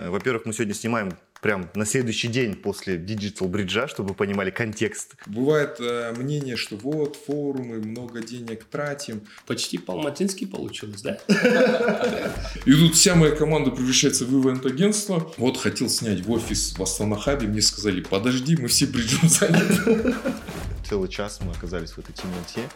Э, 0.00 0.08
во-первых, 0.08 0.46
мы 0.46 0.52
сегодня 0.52 0.74
снимаем 0.74 1.12
прям 1.42 1.70
на 1.74 1.86
следующий 1.86 2.28
день 2.28 2.54
после 2.54 2.96
Digital 2.96 3.50
Bridge, 3.50 3.88
чтобы 3.88 4.10
вы 4.10 4.14
понимали 4.14 4.50
контекст. 4.50 5.14
Бывает 5.26 5.76
э, 5.78 6.12
мнение, 6.16 6.56
что 6.56 6.76
вот 6.76 7.16
форумы, 7.16 7.78
много 7.78 8.22
денег 8.22 8.64
тратим. 8.64 9.22
Почти 9.46 9.78
по-алматински 9.78 10.46
получилось, 10.46 11.02
да? 11.02 11.18
И 12.66 12.72
тут 12.72 12.94
вся 12.94 13.14
моя 13.14 13.34
команда 13.34 13.70
превращается 13.70 14.24
в 14.24 14.40
ивент-агентство. 14.40 15.32
Вот 15.36 15.58
хотел 15.58 15.88
снять 15.88 16.20
в 16.20 16.30
офис 16.30 16.76
в 16.76 16.82
Астана-Хабе, 16.82 17.46
мне 17.46 17.62
сказали, 17.62 18.00
подожди, 18.00 18.56
мы 18.56 18.68
все 18.68 18.86
бриджем 18.86 19.28
заняты. 19.28 20.14
Целый 20.88 21.08
час 21.08 21.40
мы 21.42 21.52
оказались 21.52 21.90
в 21.90 21.98
этой 21.98 22.12
темноте, 22.12 22.68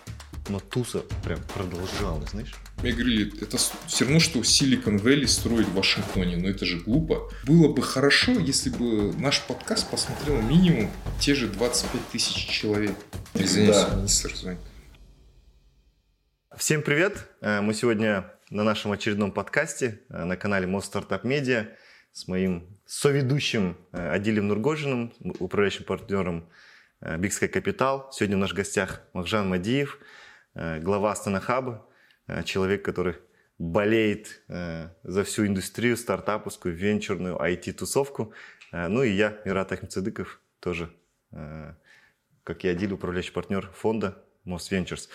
но 0.48 0.60
туса 0.60 1.02
прям 1.24 1.40
продолжалась, 1.54 2.30
знаешь? 2.30 2.54
Мне 2.82 2.92
говорили, 2.92 3.42
это 3.42 3.56
все 3.56 4.04
равно, 4.04 4.20
что 4.20 4.40
Silicon 4.40 5.00
Valley 5.02 5.26
строить 5.26 5.66
в 5.68 5.74
Вашингтоне, 5.74 6.36
но 6.36 6.48
это 6.48 6.66
же 6.66 6.78
глупо. 6.80 7.30
Было 7.44 7.72
бы 7.72 7.82
хорошо, 7.82 8.32
если 8.32 8.70
бы 8.70 9.14
наш 9.14 9.40
подкаст 9.42 9.90
посмотрел 9.90 10.40
минимум 10.42 10.90
те 11.20 11.34
же 11.34 11.48
25 11.48 12.08
тысяч 12.08 12.46
человек. 12.48 12.96
Извините, 13.34 13.72
да. 13.72 13.96
министр 13.96 14.34
звонит. 14.34 14.60
Всем 16.56 16.82
привет! 16.82 17.28
Э, 17.40 17.60
мы 17.62 17.74
сегодня 17.74 18.30
на 18.50 18.62
нашем 18.62 18.92
очередном 18.92 19.32
подкасте 19.32 20.00
э, 20.08 20.24
на 20.24 20.36
канале 20.36 20.66
Мост 20.66 20.86
Стартап 20.86 21.24
Медиа 21.24 21.70
с 22.12 22.28
моим 22.28 22.78
соведущим 22.86 23.76
э, 23.92 24.10
Адилем 24.10 24.48
Нургожиным, 24.48 25.12
управляющим 25.40 25.84
партнером 25.84 26.48
Sky 27.00 27.52
Capital. 27.52 28.04
Сегодня 28.12 28.36
в 28.36 28.40
наших 28.40 28.56
гостях 28.56 29.02
Махжан 29.14 29.48
Мадиев, 29.48 29.98
глава 30.54 31.12
Астана 31.12 31.40
Хаба. 31.40 31.86
Э, 32.26 32.42
человек, 32.44 32.84
который 32.84 33.16
болеет 33.58 34.42
э, 34.48 34.88
за 35.02 35.24
всю 35.24 35.46
индустрию 35.46 35.96
стартаповскую, 35.96 36.74
венчурную, 36.74 37.36
IT-тусовку. 37.36 38.32
Э, 38.72 38.88
ну 38.88 39.02
и 39.02 39.10
я, 39.10 39.38
Мират 39.44 39.72
Ахмедсадыков, 39.72 40.40
тоже, 40.60 40.90
как 42.42 42.64
и 42.64 42.68
Адиль, 42.68 42.92
управляющий 42.92 43.32
партнер 43.32 43.70
фонда 43.74 44.22
Most 44.46 44.70
Ventures. 44.70 45.08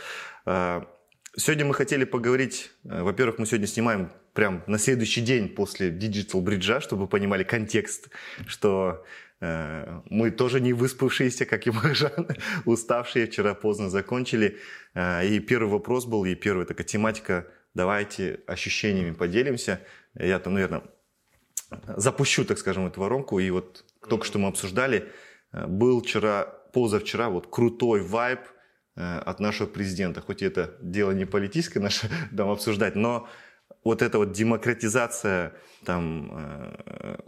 Сегодня 1.36 1.66
мы 1.66 1.74
хотели 1.74 2.04
поговорить, 2.04 2.72
во-первых, 2.84 3.40
мы 3.40 3.46
сегодня 3.46 3.66
снимаем 3.66 4.12
прям 4.34 4.64
на 4.68 4.78
следующий 4.78 5.22
день 5.22 5.48
после 5.50 5.90
Digital 5.90 6.44
Bridge, 6.44 6.82
чтобы 6.82 7.04
вы 7.04 7.08
понимали 7.08 7.44
контекст, 7.44 8.10
что 8.46 9.04
Э, 9.04 9.29
мы 9.42 10.32
тоже 10.32 10.60
не 10.60 10.74
выспавшиеся, 10.74 11.46
как 11.46 11.66
и 11.66 11.72
Махжан, 11.72 12.28
уставшие, 12.66 13.28
вчера 13.28 13.54
поздно 13.54 13.90
закончили. 13.90 14.58
Э, 14.94 15.26
и 15.26 15.40
первый 15.40 15.70
вопрос 15.70 16.06
был, 16.06 16.26
и 16.26 16.36
первая 16.36 16.66
такая 16.66 16.86
тематика, 16.86 17.48
давайте 17.74 18.42
ощущениями 18.48 19.14
поделимся. 19.14 19.80
Я 20.14 20.40
там, 20.40 20.56
наверное, 20.56 20.84
запущу, 21.96 22.44
так 22.44 22.58
скажем, 22.58 22.88
эту 22.88 23.00
воронку. 23.00 23.40
И 23.40 23.50
вот 23.50 23.86
только 24.10 24.26
что 24.26 24.40
мы 24.40 24.50
обсуждали, 24.50 25.10
э, 25.54 25.68
был 25.68 26.02
вчера, 26.02 26.44
позавчера 26.74 27.30
вот 27.30 27.48
крутой 27.48 28.02
вайб 28.02 28.42
от 28.96 29.40
нашего 29.40 29.66
президента. 29.66 30.20
Хоть 30.20 30.42
это 30.42 30.76
дело 30.82 31.12
не 31.12 31.24
политическое 31.24 31.80
наше 31.80 32.10
там 32.36 32.50
обсуждать, 32.50 32.96
но 32.96 33.30
вот 33.86 34.02
эта 34.02 34.18
вот 34.18 34.34
демократизация 34.34 35.54
там 35.86 36.76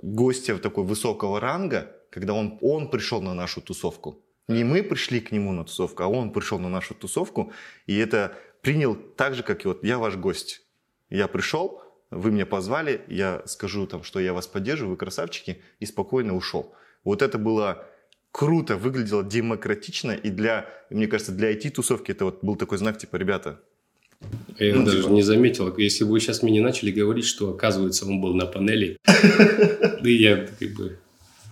гостя 0.01 0.57
такой 0.57 0.83
высокого 0.83 1.39
ранга, 1.39 1.95
когда 2.11 2.33
он, 2.33 2.59
он 2.61 2.89
пришел 2.89 3.21
на 3.21 3.33
нашу 3.33 3.61
тусовку. 3.61 4.19
Не 4.47 4.63
мы 4.63 4.83
пришли 4.83 5.19
к 5.21 5.31
нему 5.31 5.53
на 5.53 5.63
тусовку, 5.63 6.03
а 6.03 6.07
он 6.07 6.31
пришел 6.31 6.59
на 6.59 6.69
нашу 6.69 6.93
тусовку, 6.93 7.53
и 7.87 7.97
это 7.97 8.37
принял 8.61 8.95
так 8.95 9.33
же, 9.33 9.41
как 9.41 9.65
и 9.65 9.67
вот 9.67 9.83
я 9.83 9.97
ваш 9.97 10.17
гость. 10.17 10.61
Я 11.09 11.27
пришел, 11.27 11.81
вы 12.11 12.31
меня 12.31 12.45
позвали, 12.45 13.01
я 13.07 13.41
скажу 13.45 13.87
там, 13.87 14.03
что 14.03 14.19
я 14.19 14.33
вас 14.33 14.45
поддерживаю, 14.45 14.91
вы 14.91 14.97
красавчики, 14.97 15.61
и 15.79 15.85
спокойно 15.85 16.35
ушел. 16.35 16.73
Вот 17.03 17.21
это 17.21 17.37
было 17.37 17.87
круто, 18.31 18.75
выглядело 18.75 19.23
демократично, 19.23 20.11
и 20.11 20.29
для, 20.29 20.67
мне 20.89 21.07
кажется, 21.07 21.31
для 21.31 21.51
IT-тусовки 21.53 22.11
это 22.11 22.25
вот 22.25 22.43
был 22.43 22.55
такой 22.57 22.77
знак, 22.77 22.97
типа, 22.97 23.15
ребята, 23.15 23.61
я 24.59 24.75
ну, 24.75 24.85
даже 24.85 25.01
типа... 25.01 25.11
не 25.11 25.23
заметил, 25.23 25.75
если 25.77 26.03
бы 26.03 26.11
вы 26.11 26.19
сейчас 26.19 26.43
мне 26.43 26.51
не 26.51 26.59
начали 26.59 26.91
говорить, 26.91 27.25
что 27.25 27.49
оказывается 27.49 28.05
он 28.05 28.21
был 28.21 28.35
на 28.35 28.45
панели, 28.45 28.97
да 29.05 30.09
я 30.09 30.45
как 30.45 30.69
бы 30.73 30.99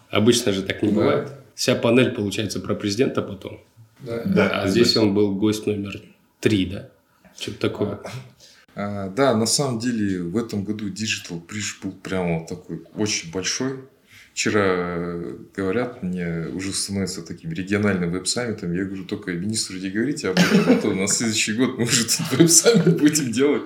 Обычно 0.10 0.52
же 0.52 0.64
так 0.64 0.82
не 0.82 0.90
да. 0.90 0.96
бывает. 0.96 1.32
Вся 1.56 1.76
панель 1.76 2.12
получается 2.12 2.60
про 2.60 2.76
президента 2.76 3.22
потом. 3.22 3.60
Да. 4.00 4.24
да. 4.26 4.62
А 4.62 4.68
здесь 4.68 4.96
он 4.98 5.14
был 5.14 5.36
гость 5.36 5.66
номер 5.68 6.02
три, 6.40 6.66
да? 6.66 6.90
Что-то 7.38 7.60
такое. 7.60 8.00
А, 8.76 9.10
да, 9.10 9.36
на 9.36 9.46
самом 9.46 9.80
деле 9.80 10.24
в 10.24 10.38
этом 10.38 10.64
году 10.64 10.90
Digital 10.90 11.46
Bridge 11.46 11.84
был 11.84 11.92
прямо 11.92 12.46
такой 12.48 12.82
очень 12.96 13.32
большой. 13.32 13.80
Вчера 14.34 14.64
э, 14.64 15.36
говорят, 15.54 16.02
мне 16.02 16.48
уже 16.54 16.72
становится 16.72 17.24
таким 17.24 17.52
региональным 17.52 18.12
веб-саммитом. 18.12 18.74
Я 18.74 18.86
говорю, 18.86 19.04
только 19.04 19.34
министру 19.34 19.78
не 19.78 19.90
говорите 19.90 20.30
об 20.30 20.38
этом, 20.38 20.74
а 20.74 20.76
то 20.82 20.94
на 20.94 21.08
следующий 21.08 21.54
год 21.54 21.78
мы 21.78 21.84
уже 21.84 22.06
тут 22.06 22.40
веб-саммит 22.40 22.98
будем 22.98 23.34
делать. 23.34 23.64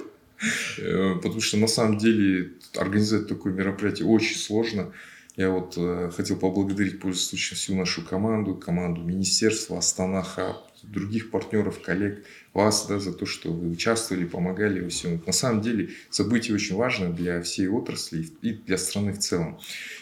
Э, 0.79 1.15
потому 1.21 1.41
что 1.41 1.57
на 1.57 1.67
самом 1.67 1.99
деле 1.99 2.53
организовать 2.75 3.27
такое 3.27 3.53
мероприятие 3.53 4.07
очень 4.07 4.35
сложно. 4.35 4.91
Я 5.35 5.49
вот 5.49 5.73
э, 5.77 6.11
хотел 6.15 6.37
поблагодарить, 6.37 6.99
пользуясь 6.99 7.29
случаем, 7.29 7.57
всю 7.57 7.75
нашу 7.75 8.05
команду, 8.05 8.53
команду 8.53 9.01
Министерства, 9.01 9.79
Астана 9.79 10.21
Хаб, 10.21 10.57
других 10.83 11.31
партнеров, 11.31 11.81
коллег, 11.81 12.23
вас 12.53 12.85
да, 12.87 12.99
за 12.99 13.13
то, 13.13 13.25
что 13.25 13.51
вы 13.51 13.71
участвовали, 13.71 14.25
помогали 14.25 14.81
во 14.81 14.89
всем. 14.89 15.21
На 15.25 15.33
самом 15.33 15.61
деле 15.61 15.89
событие 16.11 16.53
очень 16.53 16.75
важно 16.75 17.11
для 17.11 17.41
всей 17.41 17.67
отрасли 17.67 18.27
и 18.41 18.53
для 18.53 18.77
страны 18.77 19.13
в 19.13 19.19
целом. 19.19 19.59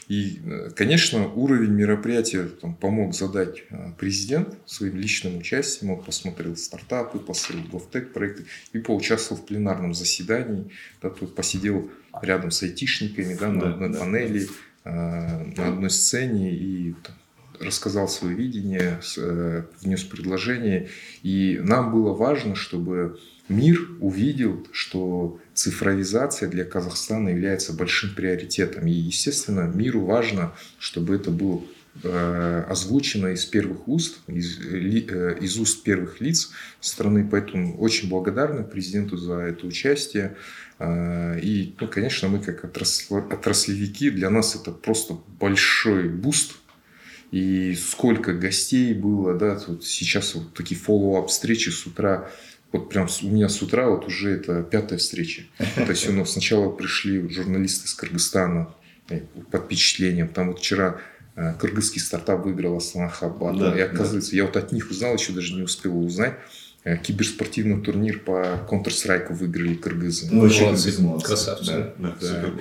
И, 0.09 0.41
э, 0.43 0.71
конечно, 0.75 1.31
уровень 1.33 1.71
мероприятия 1.71 2.43
там, 2.43 2.75
помог 2.75 3.15
задать 3.15 3.63
э, 3.69 3.93
президент 3.97 4.57
своим 4.65 4.97
личным 4.97 5.37
участием. 5.37 5.91
Он 5.91 6.03
посмотрел 6.03 6.57
стартапы, 6.57 7.19
посмотрел 7.19 7.63
GovTech 7.71 8.07
проекты 8.07 8.45
и 8.73 8.79
поучаствовал 8.79 9.41
в 9.41 9.45
пленарном 9.45 9.93
заседании. 9.93 10.71
Да, 11.01 11.09
тут 11.09 11.35
посидел 11.35 11.89
рядом 12.21 12.51
с 12.51 12.63
айтишниками 12.63 13.37
да, 13.39 13.47
на 13.47 13.73
одной 13.73 13.93
да, 13.93 13.99
панели. 13.99 14.45
Да 14.45 14.51
на 14.83 15.67
одной 15.67 15.89
сцене 15.89 16.53
и 16.53 16.95
рассказал 17.61 18.07
свое 18.07 18.35
видение, 18.35 18.99
э, 19.17 19.63
внес 19.81 20.03
предложение. 20.03 20.89
И 21.23 21.59
нам 21.63 21.91
было 21.91 22.13
важно, 22.13 22.55
чтобы 22.55 23.19
мир 23.49 23.79
увидел, 23.99 24.65
что 24.71 25.39
цифровизация 25.53 26.49
для 26.49 26.65
Казахстана 26.65 27.29
является 27.29 27.73
большим 27.73 28.15
приоритетом. 28.15 28.87
И, 28.87 28.91
естественно, 28.91 29.71
миру 29.73 30.05
важно, 30.05 30.53
чтобы 30.79 31.15
это 31.15 31.31
было 31.31 31.59
э, 31.59 31.63
озвучено 32.03 33.27
из 33.27 33.45
первых 33.45 33.87
уст, 33.87 34.19
из, 34.27 34.59
из 34.59 35.57
уст 35.57 35.83
первых 35.83 36.21
лиц 36.21 36.51
страны. 36.79 37.27
Поэтому 37.29 37.77
очень 37.77 38.09
благодарны 38.09 38.63
президенту 38.63 39.17
за 39.17 39.35
это 39.35 39.67
участие. 39.67 40.35
А, 40.79 41.37
и, 41.37 41.75
ну, 41.79 41.87
конечно, 41.87 42.27
мы 42.27 42.39
как 42.39 42.63
отраслевики, 42.63 44.09
для 44.09 44.29
нас 44.29 44.55
это 44.55 44.71
просто 44.71 45.17
большой 45.39 46.09
boost. 46.09 46.53
И 47.31 47.75
сколько 47.75 48.33
гостей 48.33 48.93
было, 48.93 49.37
да, 49.37 49.61
вот 49.67 49.85
сейчас 49.85 50.33
вот 50.33 50.53
такие 50.53 50.79
follow-up 50.79 51.27
встречи 51.27 51.69
с 51.69 51.85
утра, 51.85 52.29
вот 52.71 52.89
прям 52.89 53.07
у 53.21 53.27
меня 53.27 53.47
с 53.47 53.61
утра 53.61 53.89
вот 53.89 54.07
уже 54.07 54.31
это 54.31 54.63
пятая 54.63 54.97
встреча. 54.97 55.43
То 55.75 55.89
есть 55.89 56.09
у 56.09 56.13
нас 56.13 56.31
сначала 56.31 56.69
пришли 56.69 57.29
журналисты 57.29 57.85
из 57.85 57.93
Кыргызстана 57.93 58.73
э, 59.09 59.21
под 59.51 59.65
впечатлением. 59.65 60.29
Там 60.29 60.47
вот 60.47 60.59
вчера 60.59 60.97
э, 60.97 61.20
кыргызский 61.35 62.01
стартап 62.01 62.43
выиграл 62.45 62.77
Astana 62.77 63.09
Hub 63.09 63.24
Battle. 63.24 63.57
Да, 63.57 63.77
и 63.77 63.81
оказывается, 63.81 64.31
да. 64.31 64.37
я 64.37 64.45
вот 64.45 64.57
от 64.57 64.71
них 64.71 64.89
узнал, 64.89 65.15
еще 65.15 65.33
даже 65.33 65.53
не 65.55 65.61
успел 65.61 65.97
узнать. 66.03 66.35
Э, 66.83 66.97
киберспортивный 66.97 67.79
турнир 67.79 68.19
по 68.19 68.65
Counter-Strike 68.67 69.33
выиграли 69.33 69.75
кыргызы. 69.75 70.29
Ну, 70.31 70.41
очень 70.41 70.65
молодцы. 70.65 71.27
Красавцы. 71.27 71.93
Да, 71.99 72.15
да, 72.19 72.27
да. 72.41 72.53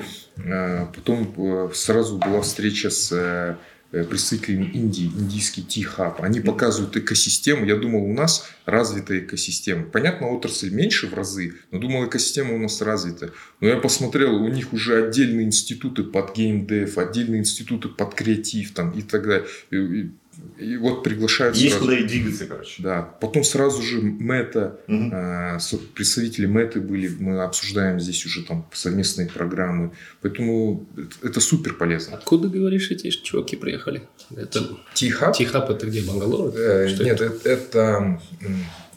А, 0.45 0.93
потом 0.95 1.33
э, 1.37 1.71
сразу 1.75 2.19
была 2.19 2.43
встреча 2.43 2.91
с 2.91 3.11
э, 3.13 3.57
представителями 3.91 4.67
Индии, 4.67 5.07
индийский 5.07 5.63
T-Hub. 5.63 6.17
Они 6.21 6.41
показывают 6.41 6.97
экосистему. 6.97 7.65
Я 7.65 7.77
думал, 7.77 8.05
у 8.05 8.13
нас 8.13 8.49
развитая 8.65 9.21
экосистема. 9.21 9.85
Понятно, 9.85 10.29
отрасль 10.29 10.71
меньше 10.71 11.09
в 11.09 11.15
разы, 11.15 11.55
но 11.71 11.79
думал, 11.79 12.07
экосистема 12.07 12.55
у 12.55 12.59
нас 12.59 12.81
развита. 12.81 13.33
Но 13.61 13.69
я 13.69 13.77
посмотрел, 13.77 14.37
у 14.37 14.49
них 14.49 14.73
уже 14.73 15.07
отдельные 15.07 15.47
институты 15.47 16.05
под 16.05 16.37
геймдев, 16.37 16.99
отдельные 16.99 17.41
институты 17.41 17.89
под 17.89 18.15
креатив 18.15 18.73
там, 18.73 18.93
и 18.93 19.03
так 19.03 19.27
далее. 19.27 20.13
И 20.59 20.77
вот 20.77 21.03
приглашают 21.03 21.57
Есть 21.57 21.77
сразу. 21.77 21.87
куда 21.87 21.99
и 21.99 22.05
двигаться, 22.05 22.47
короче. 22.47 22.83
Да. 22.83 23.03
Потом 23.03 23.45
сразу 23.45 23.83
же 23.83 24.01
Мета, 24.01 24.79
угу. 24.87 25.11
э, 25.13 25.59
представители 25.95 26.47
Меты 26.47 26.81
были, 26.81 27.09
мы 27.09 27.43
обсуждаем 27.43 27.99
здесь 27.99 28.25
уже 28.27 28.45
там 28.45 28.67
совместные 28.73 29.29
программы. 29.29 29.93
Поэтому 30.23 30.87
это 31.23 31.41
супер 31.41 31.75
полезно. 31.75 32.17
Откуда, 32.17 32.49
говоришь, 32.49 32.91
эти 32.91 33.11
чуваки 33.11 33.57
приехали? 33.57 34.03
Это... 34.35 34.79
Тихап? 34.95 35.37
Тихап 35.37 35.71
это 35.71 35.87
где, 35.87 36.03
Бангалор? 36.03 36.55
Э, 36.55 36.95
нет, 37.01 37.21
это? 37.21 37.49
это... 37.49 38.21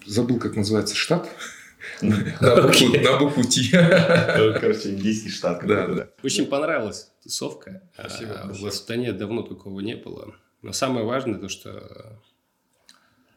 Забыл, 0.06 0.38
как 0.40 0.56
называется 0.56 0.96
штат. 0.96 1.30
На 2.02 3.18
букву 3.18 3.44
Т. 3.44 4.58
Короче, 4.60 4.90
индийский 4.90 5.30
штат. 5.30 5.66
Да, 5.66 5.88
да. 5.88 6.10
Очень 6.22 6.46
понравилась 6.46 7.10
тусовка. 7.24 7.82
Спасибо 7.94 8.34
А, 8.34 8.54
В. 8.54 8.66
Астане 8.66 9.14
давно 9.14 9.44
такого 9.44 9.80
не 9.80 9.96
было. 9.96 10.36
Но 10.64 10.72
самое 10.72 11.06
важное 11.06 11.40
то, 11.40 11.50
что 11.50 12.20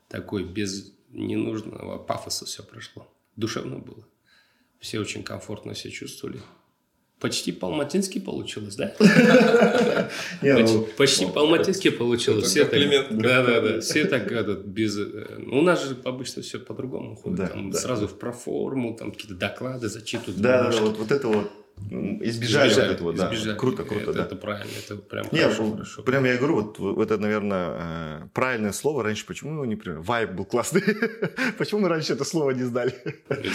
такой 0.09 0.45
без 0.45 0.95
ненужного 1.11 1.99
пафоса 1.99 2.47
все 2.47 2.63
прошло. 2.63 3.07
Душевно 3.35 3.79
было. 3.79 4.07
Все 4.79 5.01
очень 5.01 5.25
комфортно 5.25 5.75
себя 5.75 5.93
чувствовали. 5.93 6.41
Почти 7.19 7.51
по-алматински 7.51 8.21
получилось, 8.21 8.77
да? 8.77 8.95
Почти, 8.99 10.75
ну, 10.75 10.87
почти 10.99 11.27
по-алматински 11.27 11.91
получилось. 11.91 12.45
Все 12.47 12.67
так, 12.67 12.79
да, 13.19 13.43
да, 13.43 13.61
да. 13.61 13.81
Все 13.81 14.05
так 14.05 14.31
этот, 14.31 14.67
без... 14.67 14.99
э, 14.99 15.39
ну, 15.39 15.61
У 15.61 15.63
нас 15.63 15.83
же 15.83 15.97
обычно 16.05 16.43
все 16.43 16.59
по-другому 16.59 17.17
ходит. 17.17 17.75
Сразу 17.75 18.07
в 18.07 18.19
проформу, 18.19 18.95
там 18.95 19.13
какие-то 19.13 19.35
доклады 19.35 19.89
зачитывают. 19.89 20.41
Да, 20.41 20.71
да, 20.71 20.81
вот 20.81 21.11
это 21.11 21.29
вот 21.29 21.51
м, 21.91 22.23
избежали, 22.25 22.69
вот 22.75 22.79
этого, 22.85 23.13
да. 23.13 23.27
избежали. 23.35 23.59
Круто, 23.59 23.85
круто, 23.85 24.03
это, 24.03 24.13
да. 24.13 24.23
Это 24.25 24.37
правильно, 24.37 24.71
это 24.85 24.97
прям 24.97 25.27
Не, 25.33 25.41
хорошо, 25.41 25.71
хорошо. 25.73 26.03
прям 26.03 26.25
я 26.25 26.37
говорю, 26.37 26.55
вот, 26.55 26.79
вот 26.79 27.11
это, 27.11 27.19
наверное, 27.23 27.69
э, 28.25 28.29
правильное 28.33 28.73
слово. 28.73 29.03
Раньше 29.03 29.27
почему 29.27 29.53
его 29.55 29.67
не 29.67 29.77
приняли? 29.77 30.01
Вайб 30.01 30.31
был 30.33 30.45
классный. 30.45 30.83
почему 31.59 31.81
мы 31.83 31.89
раньше 31.89 32.13
это 32.15 32.25
слово 32.25 32.51
не 32.53 32.65
знали? 32.65 32.95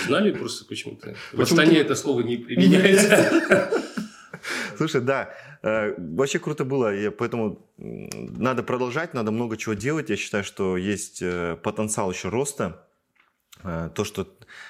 Знали 0.08 0.32
просто 0.32 0.66
почему-то? 0.66 1.14
В 1.32 1.38
Почему-то- 1.38 1.64
Астане 1.64 1.80
это 1.80 1.96
слово 1.96 2.22
не 2.22 2.38
применяется. 2.38 3.72
Слушай, 4.78 5.02
да, 5.02 5.30
э, 5.62 5.94
вообще 5.98 6.40
круто 6.40 6.66
было, 6.66 6.94
и 6.96 7.10
поэтому 7.10 7.60
надо 7.78 8.64
продолжать, 8.64 9.14
надо 9.14 9.32
много 9.32 9.56
чего 9.58 9.76
делать. 9.76 10.10
Я 10.10 10.16
считаю, 10.16 10.44
что 10.44 10.78
есть 10.78 11.22
э, 11.22 11.58
потенциал 11.62 12.12
еще 12.12 12.30
роста. 12.30 12.88
Э, 13.64 13.90
То, 13.94 14.04
что 14.04 14.28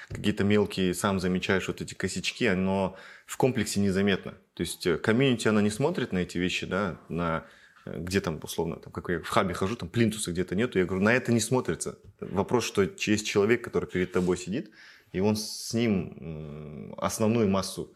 какие-то 0.08 0.44
мелкие, 0.44 0.94
сам 0.94 1.20
замечаешь 1.20 1.68
вот 1.68 1.80
эти 1.80 1.94
косячки, 1.94 2.46
оно 2.46 2.96
в 3.26 3.36
комплексе 3.36 3.80
незаметно. 3.80 4.32
То 4.54 4.62
есть 4.62 4.86
э, 4.86 4.98
комьюнити, 4.98 5.48
она 5.48 5.62
не 5.62 5.70
смотрит 5.70 6.12
на 6.12 6.18
эти 6.18 6.38
вещи, 6.38 6.66
да, 6.66 6.98
на 7.08 7.44
э, 7.84 7.98
где 7.98 8.20
там, 8.20 8.38
условно, 8.42 8.76
там, 8.76 8.92
как 8.92 9.08
я 9.08 9.20
в 9.20 9.28
хабе 9.28 9.54
хожу, 9.54 9.76
там 9.76 9.88
плинтуса 9.88 10.32
где-то 10.32 10.54
нету. 10.54 10.78
Я 10.78 10.84
говорю, 10.84 11.04
на 11.04 11.14
это 11.14 11.32
не 11.32 11.40
смотрится. 11.40 11.98
Вопрос, 12.20 12.64
что 12.64 12.82
есть 12.82 13.26
человек, 13.26 13.64
который 13.64 13.88
перед 13.88 14.12
тобой 14.12 14.36
сидит, 14.36 14.70
и 15.12 15.20
он 15.20 15.36
с 15.36 15.74
ним 15.74 16.94
основную 16.96 17.48
массу 17.48 17.94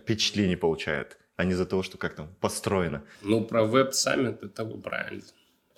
впечатлений 0.00 0.56
получает, 0.56 1.18
а 1.36 1.44
не 1.44 1.52
из-за 1.52 1.66
того, 1.66 1.82
что 1.82 1.98
как 1.98 2.14
там 2.14 2.28
построено. 2.40 3.02
Ну, 3.22 3.44
про 3.44 3.64
веб-саммит 3.64 4.44
это 4.44 4.64
правильно. 4.64 5.24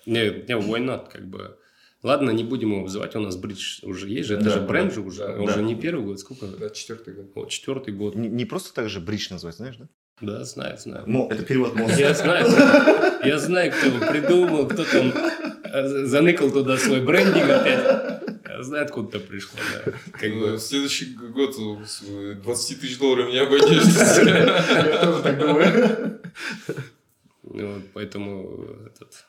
Не, 0.05 0.31
не, 0.31 0.55
why 0.55 0.85
not, 0.85 1.11
как 1.11 1.27
бы. 1.27 1.59
Ладно, 2.03 2.31
не 2.31 2.45
будем 2.45 2.71
его 2.73 2.83
вызывать, 2.85 3.17
у 3.17 3.21
нас 3.21 3.37
бридж 3.37 3.81
уже 3.83 4.09
есть 4.09 4.29
же, 4.29 4.35
это 4.37 4.45
Да, 4.45 4.51
же 4.51 4.61
бренд 4.61 4.91
да. 4.91 4.95
же 4.95 5.01
уже, 5.01 5.27
Да. 5.27 5.35
он 5.41 5.49
же 5.51 5.63
не 5.63 5.75
первый 5.75 6.05
год, 6.05 6.21
сколько? 6.21 6.47
Да, 6.47 6.71
четвертый 6.71 7.15
год. 7.15 7.27
Вот, 7.35 7.51
четвертый 7.51 7.93
год. 7.93 8.15
Не, 8.15 8.29
не 8.29 8.45
просто 8.45 8.73
так 8.73 8.89
же 8.89 9.01
бридж 9.01 9.29
называется, 9.31 9.63
знаешь, 9.65 9.77
да? 9.79 9.89
Да, 10.21 10.45
знаю, 10.45 10.79
знаю. 10.79 11.05
Мо- 11.09 11.29
это 11.31 11.45
перевод 11.45 11.75
мозга. 11.75 11.97
Я 11.99 12.15
знаю, 12.15 12.47
я 13.25 13.39
знаю, 13.39 13.73
кто 13.73 13.87
его 13.87 14.07
придумал, 14.13 14.69
кто 14.69 14.85
там 14.85 15.13
э, 15.65 16.05
заныкал 16.07 16.51
туда 16.51 16.77
свой 16.77 17.01
брендинг 17.01 17.49
опять. 17.51 18.23
Я 18.49 18.63
знаю, 18.65 18.85
откуда 18.85 19.19
это 19.19 19.27
пришло, 19.27 19.59
да. 19.85 19.93
Как 20.13 20.31
Ну, 20.35 20.41
бы, 20.41 20.53
в 20.55 20.59
следующий 20.61 21.15
год 21.15 21.55
с 21.87 22.03
э, 22.09 22.35
20 22.43 22.81
тысяч 22.81 22.99
долларов 22.99 23.29
не 23.29 23.39
обойдешься. 23.39 24.23
Я 24.25 24.99
тоже 25.05 25.23
так 25.23 25.39
думаю. 25.39 26.21
ну, 27.45 27.75
вот, 27.75 27.83
поэтому 27.95 28.67
этот, 28.87 29.25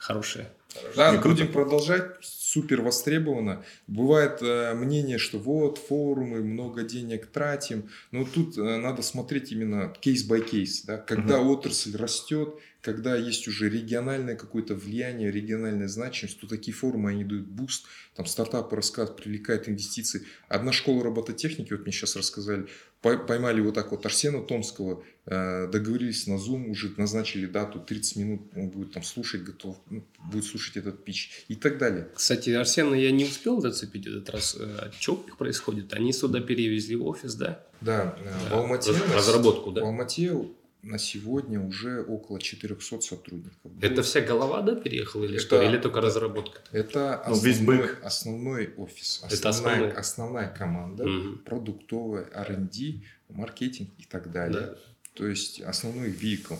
хорошее. 0.00 0.50
Да, 0.96 1.10
круто. 1.16 1.28
будем 1.28 1.52
продолжать. 1.52 2.16
Супер 2.20 2.80
востребовано. 2.80 3.64
Бывает 3.86 4.38
э, 4.40 4.74
мнение, 4.74 5.18
что 5.18 5.38
вот 5.38 5.78
форумы, 5.78 6.42
много 6.42 6.82
денег 6.82 7.26
тратим. 7.26 7.88
Но 8.10 8.24
тут 8.24 8.56
э, 8.56 8.76
надо 8.78 9.02
смотреть 9.02 9.52
именно 9.52 9.92
кейс 10.00 10.28
by 10.28 10.40
кейс. 10.40 10.82
Да? 10.82 10.96
Когда 10.96 11.40
отрасль 11.40 11.96
растет, 11.96 12.54
когда 12.82 13.16
есть 13.16 13.46
уже 13.48 13.68
региональное 13.68 14.36
какое-то 14.36 14.74
влияние, 14.74 15.30
региональная 15.30 15.88
значимость, 15.88 16.40
то 16.40 16.46
такие 16.46 16.72
форумы, 16.74 17.10
они 17.10 17.24
дают 17.24 17.46
boost. 17.46 17.84
Там 18.16 18.26
стартапы 18.26 18.76
рассказывают, 18.76 19.22
привлекают 19.22 19.68
инвестиции. 19.68 20.22
Одна 20.48 20.72
школа 20.72 21.04
робототехники, 21.04 21.72
вот 21.72 21.82
мне 21.82 21.92
сейчас 21.92 22.16
рассказали, 22.16 22.66
пой- 23.02 23.24
поймали 23.26 23.60
вот 23.60 23.74
так 23.74 23.90
вот 23.90 24.04
Арсена 24.06 24.42
Томского, 24.42 25.04
э, 25.26 25.68
договорились 25.68 26.26
на 26.26 26.34
Zoom, 26.34 26.70
уже 26.70 26.92
назначили 26.96 27.46
дату, 27.46 27.80
30 27.80 28.16
минут 28.16 28.42
он 28.56 28.68
будет 28.70 28.92
там 28.92 29.02
слушать, 29.02 29.42
готов, 29.42 29.76
ну, 29.90 30.04
будет 30.32 30.44
слушать 30.44 30.76
этот 30.76 31.04
pitch 31.04 31.44
и 31.48 31.54
так 31.56 31.78
далее. 31.78 32.08
Кстати, 32.14 32.50
Арсена 32.50 32.94
я 32.94 33.10
не 33.10 33.24
успел 33.24 33.60
зацепить 33.60 34.06
этот 34.06 34.28
раз. 34.30 34.56
Что 34.98 35.14
у 35.16 35.24
них 35.24 35.36
происходит? 35.36 35.92
Они 35.92 36.12
сюда 36.12 36.40
перевезли 36.40 36.96
в 36.96 37.06
офис, 37.06 37.34
да? 37.34 37.64
Да, 37.80 38.16
э, 38.18 38.46
в 38.46 38.50
Да, 38.50 38.56
Алмате, 38.58 38.92
раз- 38.92 39.14
разработку, 39.14 39.70
да? 39.70 39.82
в 39.82 39.84
Алмате 39.84 40.22
на 40.82 40.98
сегодня 40.98 41.60
уже 41.60 42.02
около 42.02 42.40
400 42.40 43.00
сотрудников. 43.00 43.58
Это 43.82 44.02
вся 44.02 44.20
голова, 44.20 44.62
да, 44.62 44.74
переехала 44.74 45.24
или 45.24 45.34
Это- 45.36 45.42
что? 45.42 45.62
Или 45.62 45.76
только 45.78 46.00
разработка? 46.00 46.60
Это 46.72 47.22
Ну, 47.26 47.32
основной, 47.34 47.98
основной 48.02 48.74
офис, 48.76 49.22
Это 49.24 49.48
основная, 49.50 49.74
основной. 49.74 49.92
основная 49.92 50.48
команда, 50.48 51.06
Мгм. 51.06 51.38
продуктовая, 51.44 52.26
R&D, 52.32 53.02
маркетинг 53.28 53.90
и 53.98 54.04
так 54.04 54.32
далее. 54.32 54.60
Да. 54.60 54.76
То 55.14 55.26
есть 55.26 55.60
основной 55.60 56.08
вехикл. 56.10 56.54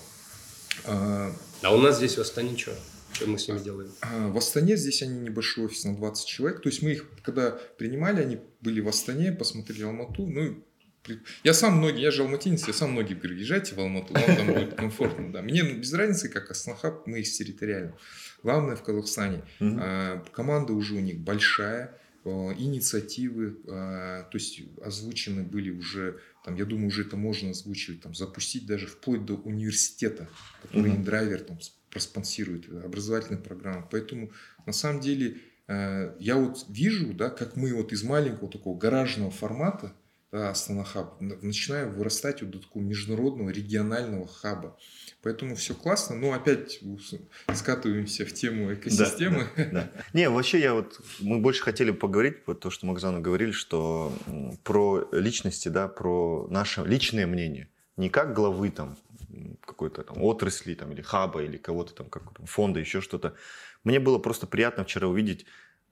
А, 0.85 1.33
А 1.63 1.75
у 1.75 1.79
нас 1.79 1.97
здесь 1.99 2.17
в 2.17 2.21
Астане 2.21 2.57
что? 2.57 2.75
Что 3.13 3.27
мы 3.27 3.39
с 3.39 3.49
ними 3.49 3.59
делаем? 3.59 3.91
А, 4.03 4.29
В 4.29 4.37
Астане 4.39 4.77
здесь 4.77 5.03
они 5.03 5.19
небольшой 5.21 5.65
офис 5.67 5.85
на 5.85 5.97
20 5.97 6.27
человек. 6.27 6.63
То 6.63 6.69
есть 6.69 6.81
мы 6.83 6.93
их, 6.93 7.07
когда 7.23 7.51
принимали, 7.79 8.23
они 8.23 8.39
были 8.61 8.81
в 8.81 8.89
Астане, 8.89 9.33
посмотрели 9.33 9.83
Алмату. 9.83 10.27
Ну, 10.27 10.63
я 11.45 11.55
сам 11.55 11.79
многие, 11.79 12.03
я 12.03 12.11
же 12.11 12.23
алматинец, 12.23 12.67
я 12.67 12.75
сам 12.75 12.93
многие 12.93 13.15
говорю, 13.15 13.37
езжайте 13.37 13.75
в 13.75 13.79
Алмату, 13.81 14.13
вам 14.15 14.37
там 14.37 14.47
будет 14.47 14.75
комфортно. 14.75 15.33
Да. 15.33 15.43
Мне 15.43 15.63
без 15.63 15.93
разницы, 15.93 16.29
как 16.29 16.51
Астанахаб, 16.51 17.07
мы 17.07 17.21
из 17.21 17.37
территориально. 17.37 17.95
Главное 18.43 18.77
в 18.77 18.83
Казахстане. 18.83 19.43
Мгм. 19.61 19.79
А, 19.83 20.25
Команда 20.33 20.73
уже 20.73 20.95
у 20.95 21.01
них 21.01 21.19
большая, 21.19 21.97
э, 22.25 22.29
инициативы, 22.31 23.57
а, 23.69 24.25
то 24.25 24.39
есть 24.39 24.63
озвучены 24.83 25.43
были 25.43 25.71
уже, 25.71 26.21
там, 26.45 26.55
я 26.57 26.65
думаю, 26.65 26.89
уже 26.89 27.03
это 27.03 27.17
можно 27.17 27.51
озвучивать, 27.51 28.03
там, 28.03 28.15
запустить 28.15 28.67
даже 28.67 28.87
вплоть 28.87 29.25
до 29.25 29.35
университета, 29.35 30.29
который 30.63 30.93
Мгм. 30.93 31.03
InDriver 31.03 31.39
там 31.39 31.59
проспонсирует, 31.91 32.67
э, 32.69 32.83
образовательная 32.85 33.41
программа. 33.41 33.89
Поэтому 33.91 34.33
на 34.67 34.73
самом 34.73 35.01
деле 35.01 35.39
э, 35.73 36.17
я 36.19 36.35
вот 36.37 36.67
вижу, 36.69 37.15
да, 37.15 37.31
как 37.31 37.57
мы 37.57 37.73
вот 37.73 37.93
из 37.93 38.03
маленького 38.03 38.51
такого 38.51 38.77
гаражного 38.77 39.31
формата, 39.31 39.95
да, 40.33 40.51
Астана 40.51 40.85
Хаб, 40.85 41.21
н- 41.21 41.39
начинаем 41.43 41.93
вырастать 41.95 42.43
вот 42.43 42.51
до 42.51 42.59
такого 42.61 42.83
международного 42.83 43.51
регионального 43.51 44.27
хаба. 44.29 44.77
Поэтому 45.23 45.55
все 45.57 45.75
классно, 45.75 46.17
но 46.17 46.33
опять 46.33 46.81
с- 46.81 47.55
скатываемся 47.57 48.25
в 48.25 48.33
тему 48.33 48.73
экосистемы. 48.73 49.49
Да. 49.57 49.91
Не, 50.13 50.31
вообще 50.31 50.61
я 50.61 50.75
вот, 50.75 51.01
мы 51.21 51.41
больше 51.41 51.63
хотели 51.63 51.91
поговорить, 51.91 52.39
вот 52.47 52.61
то, 52.61 52.71
что 52.71 52.87
мы 52.87 52.95
Оксану 52.95 53.21
говорили, 53.21 53.51
что 53.51 54.13
про 54.65 55.09
личности, 55.13 55.69
да, 55.69 55.89
про 55.89 56.47
наше 56.49 56.85
личное 56.85 57.27
мнение. 57.27 57.69
Не 57.97 58.09
как 58.09 58.33
главы 58.35 58.71
там 58.71 58.97
какой-то 59.67 60.03
там 60.03 60.23
отрасли 60.23 60.75
там, 60.75 60.93
или 60.93 61.03
хаба, 61.03 61.43
или 61.43 61.57
кого-то 61.57 61.95
там, 61.95 62.09
как 62.09 62.23
там, 62.37 62.47
фонда, 62.47 62.81
еще 62.81 63.01
что-то. 63.01 63.35
Мне 63.85 64.01
было 64.01 64.19
просто 64.19 64.47
приятно 64.47 64.85
вчера 64.85 65.07
увидеть 65.09 65.45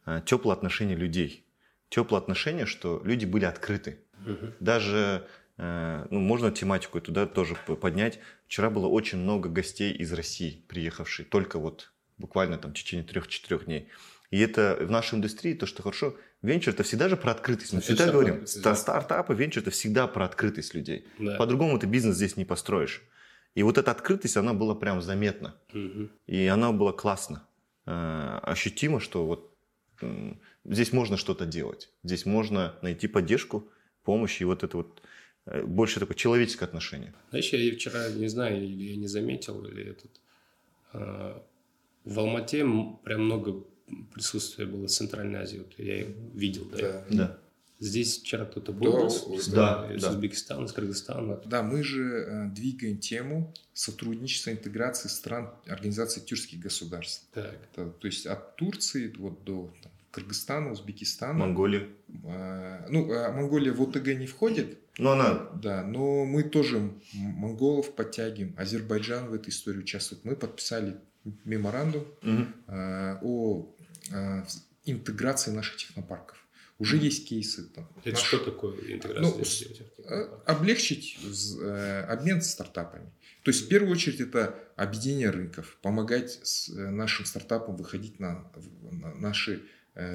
э, 0.07 0.21
теплое 0.25 0.55
отношение 0.57 0.97
людей. 0.97 1.45
Теплое 1.89 2.21
отношение, 2.21 2.67
что 2.67 3.01
люди 3.05 3.25
были 3.25 3.45
открыты. 3.45 4.01
Даже, 4.61 5.27
э, 5.57 6.07
ну, 6.11 6.21
можно 6.21 6.51
тематику 6.51 7.01
туда 7.01 7.27
тоже 7.27 7.57
поднять. 7.81 8.19
Вчера 8.47 8.71
было 8.71 8.87
очень 8.87 9.19
много 9.19 9.49
гостей 9.49 9.93
из 9.93 10.13
России, 10.13 10.65
приехавшие, 10.69 11.27
только 11.27 11.59
вот 11.59 11.93
буквально 12.19 12.59
там 12.59 12.73
в 12.73 12.75
течение 12.75 13.07
трех-четырех 13.07 13.67
дней. 13.67 13.89
И 14.31 14.41
это 14.41 14.77
в 14.81 14.91
нашей 14.91 15.17
индустрии, 15.17 15.55
то, 15.55 15.67
что 15.67 15.83
хорошо, 15.83 16.15
венчур 16.43 16.75
это 16.75 16.83
всегда 16.83 17.09
же 17.09 17.17
про 17.17 17.33
открытость. 17.33 17.73
Мы 17.73 17.81
всегда 17.81 18.11
говорим, 18.11 18.45
да. 18.63 18.75
стартапы, 18.75 19.35
венчур 19.35 19.63
это 19.63 19.71
всегда 19.71 20.07
про 20.07 20.27
открытость 20.27 20.75
людей. 20.75 21.07
Да. 21.19 21.37
По-другому 21.37 21.79
ты 21.79 21.87
бизнес 21.87 22.17
здесь 22.17 22.37
не 22.37 22.45
построишь. 22.45 23.03
И 23.55 23.63
вот 23.63 23.79
эта 23.79 23.91
открытость, 23.91 24.37
она 24.37 24.53
была 24.53 24.75
прям 24.75 25.01
заметна. 25.01 25.57
Мгм. 25.73 26.11
И 26.27 26.47
она 26.47 26.73
была 26.73 26.93
классно. 26.93 27.47
Э, 27.87 28.39
Ощутимо, 28.43 29.01
что 29.01 29.27
вот 29.27 29.55
здесь 30.65 30.93
можно 30.93 31.17
что-то 31.17 31.47
делать. 31.47 31.91
Здесь 32.05 32.27
можно 32.27 32.79
найти 32.83 33.09
поддержку, 33.09 33.69
помощь 34.09 34.41
и 34.41 34.45
вот 34.47 34.65
это 34.65 34.77
вот 34.79 35.03
э, 35.45 35.63
больше 35.65 36.01
такое 36.01 36.17
человеческое 36.17 36.65
отношение. 36.65 37.13
Знаешь, 37.29 37.53
я 37.53 37.75
вчера, 37.75 38.09
не 38.09 38.29
знаю, 38.29 38.65
или 38.65 38.85
я 38.93 38.97
не 38.97 39.07
заметил, 39.07 39.63
или 39.67 39.83
этот... 39.91 40.11
а, 40.95 41.45
в 42.05 42.19
Алмате 42.19 42.65
прям 43.05 43.25
много 43.25 43.65
присутствия 44.15 44.65
было 44.65 44.87
в 44.87 44.91
Центральной 44.91 45.41
Азии. 45.41 45.59
Вот 45.59 45.75
я 45.79 46.07
видел, 46.35 46.65
да. 46.73 46.79
Да. 46.79 47.05
Да. 47.11 47.39
Здесь 47.81 48.19
вчера 48.21 48.45
кто-то 48.47 48.73
был, 48.73 48.93
Да, 48.93 49.03
да, 49.03 49.09
с- 49.11 49.49
да, 49.49 49.95
из 49.95 50.03
да. 50.03 50.11
Узбекистана, 50.11 50.65
из 50.65 50.73
Кыргызстана. 50.73 51.41
Да, 51.45 51.63
мы 51.63 51.83
же 51.83 52.03
э, 52.03 52.49
двигаем 52.49 52.97
тему 52.99 53.53
сотрудничества, 53.75 54.51
интеграции 54.53 55.09
стран 55.09 55.51
Организации 55.67 56.21
тюркских 56.21 56.61
государств. 56.61 57.27
Так. 57.35 57.55
Это, 57.73 57.91
то 57.91 58.07
есть 58.07 58.27
от 58.27 58.57
Турции 58.57 59.13
вот 59.19 59.45
до 59.45 59.71
там, 59.83 59.93
Кыргызстана, 60.19 60.73
Узбекистана. 60.73 61.39
Монголия. 61.39 61.89
А, 62.25 62.87
ну, 62.89 63.11
а 63.13 63.33
Монголия 63.33 63.73
в 63.73 63.83
ОТГ 63.83 64.07
не 64.19 64.27
входит. 64.27 64.79
Ну, 64.99 65.11
она... 65.11 65.49
Да, 65.55 65.85
но 65.85 66.25
мы 66.25 66.43
тоже 66.43 66.93
монголов 67.13 67.95
подтягиваем. 67.95 68.55
Азербайджан 68.59 69.29
в 69.29 69.35
этой 69.35 69.51
истории 69.51 69.79
участвует. 69.79 70.25
Мы 70.25 70.35
подписали 70.37 70.97
меморандум 71.45 72.05
а, 72.67 73.19
о 73.23 73.75
а, 74.13 74.45
интеграции 74.85 75.51
наших 75.51 75.77
технопарков. 75.77 76.37
Уже 76.79 76.97
есть 76.97 77.29
кейсы. 77.29 77.65
Там, 77.65 77.89
Это 78.05 78.17
Наш- 78.17 78.27
что 78.27 78.39
такое 78.39 78.77
интеграция? 78.95 79.23
Ну, 79.23 80.43
облегчить 80.47 81.19
э, 81.61 82.01
обмен 82.09 82.41
с 82.41 82.51
стартапами. 82.51 83.11
То 83.43 83.51
есть, 83.51 83.67
в 83.67 83.69
первую 83.69 83.93
очередь, 83.93 84.21
это 84.21 84.55
объединение 84.77 85.31
рынков, 85.31 85.77
помогать 85.83 86.39
с, 86.43 86.69
э, 86.69 86.91
нашим 86.91 87.25
стартапам 87.25 87.77
выходить 87.77 88.21
на, 88.21 88.49
на 88.93 89.15
наши 89.15 89.63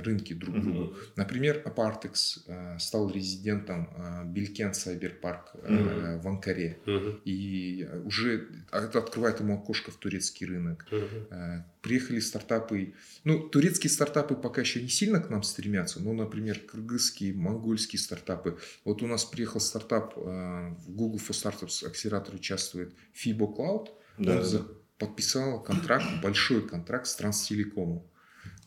рынки 0.02 0.34
друг 0.34 0.56
Мгм. 0.56 0.64
другу. 0.74 0.96
Например, 1.16 1.62
Apartex 1.66 2.40
э, 2.48 2.80
стал 2.80 3.10
резидентом 3.12 3.90
э, 3.96 4.24
Билкен 4.26 4.74
Сайберпарк 4.74 5.52
э, 5.56 5.72
Мгм. 5.74 6.20
в 6.22 6.28
Анкаре. 6.28 6.78
Мгм. 6.86 7.20
И 7.26 7.88
уже 8.06 8.48
это 8.72 9.00
открывает 9.00 9.40
ему 9.40 9.56
окошко 9.56 9.92
в 9.92 9.96
турецкий 9.98 10.46
рынок. 10.48 10.86
Э, 10.92 11.64
Приехали 11.82 12.22
стартапы. 12.22 12.94
Ну, 13.26 13.50
турецкие 13.50 13.92
стартапы 13.92 14.36
пока 14.36 14.62
еще 14.62 14.82
не 14.82 14.88
сильно 14.88 15.20
к 15.20 15.30
нам 15.30 15.44
стремятся. 15.44 16.00
Ну, 16.02 16.14
например, 16.14 16.60
кыргызские, 16.60 17.34
монгольские 17.34 18.00
стартапы. 18.00 18.58
Вот 18.86 19.02
у 19.04 19.08
нас 19.08 19.26
приехал 19.26 19.60
стартап 19.60 20.14
э, 20.16 20.20
в 20.22 20.92
Google 20.96 21.18
for 21.20 21.32
Startups 21.34 21.86
акселератор 21.86 22.36
участвует 22.36 22.94
Fibo 23.14 23.54
Cloud. 23.54 23.88
Да, 24.18 24.40
Он 24.40 24.52
да. 24.52 24.62
подписал 24.98 25.62
контракт, 25.62 26.06
большой 26.22 26.66
контракт 26.66 27.06
с 27.08 27.16
Транстелекомом. 27.16 28.04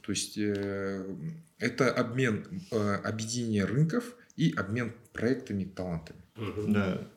То 0.07 0.13
есть 0.13 0.39
э, 0.39 1.05
это 1.59 1.91
обмен, 1.93 2.63
э, 2.71 2.95
объединение 3.03 3.65
рынков 3.65 4.15
и 4.37 4.53
обмен 4.57 4.95
проектами, 5.13 5.65
талантами. 5.65 6.21
Да. 6.69 7.09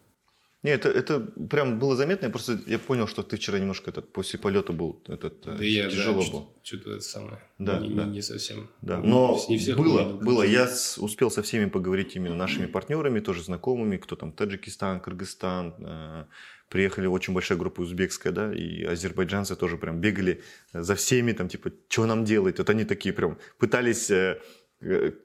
Не, 0.61 0.71
это, 0.71 0.89
это 0.89 1.19
прям 1.21 1.79
было 1.79 1.95
заметно. 1.95 2.25
Я 2.25 2.31
просто 2.31 2.59
я 2.67 2.79
понял, 2.79 3.07
что 3.07 3.23
ты 3.23 3.37
вчера 3.37 3.59
немножко 3.59 3.91
этот, 3.91 4.11
после 4.11 4.37
полета 4.39 4.73
был 4.73 5.01
этот, 5.07 5.47
э, 5.47 5.55
Да 5.57 5.63
я 5.63 5.89
тяжело 5.89 6.21
да, 6.23 6.31
был. 6.31 6.53
Что-то 6.63 6.91
это 6.91 7.01
самое. 7.01 7.39
Да, 7.59 7.79
не, 7.79 7.95
да. 7.95 8.03
не- 8.05 8.21
совсем. 8.21 8.69
Да, 8.81 8.97
но 8.97 9.39
не 9.47 9.57
всех 9.57 9.77
было, 9.77 10.03
было. 10.17 10.41
конечно. 10.41 10.59
Я 10.61 10.67
с- 10.67 10.97
успел 10.97 11.31
со 11.31 11.41
всеми 11.43 11.69
поговорить 11.69 12.15
именно 12.17 12.35
нашими 12.35 12.65
партнерами, 12.65 13.21
тоже 13.21 13.41
знакомыми, 13.43 13.95
кто 13.97 14.15
там 14.17 14.31
Таджикистан, 14.33 14.99
Кыргызстан. 14.99 15.73
э, 15.79 16.25
Приехали 16.69 17.07
очень 17.07 17.33
большая 17.33 17.57
группа 17.57 17.81
узбекская, 17.81 18.31
да, 18.31 18.53
и 18.53 18.83
азербайджанцы 18.83 19.55
тоже 19.55 19.75
прям 19.77 19.99
бегали 20.01 20.43
за 20.71 20.93
всеми, 20.93 21.31
там, 21.31 21.49
типа, 21.49 21.71
что 21.87 22.05
нам 22.05 22.25
делать? 22.25 22.59
Вот 22.59 22.69
они 22.69 22.83
такие 22.85 23.11
прям 23.11 23.39
пытались 23.57 24.11
э, 24.11 24.39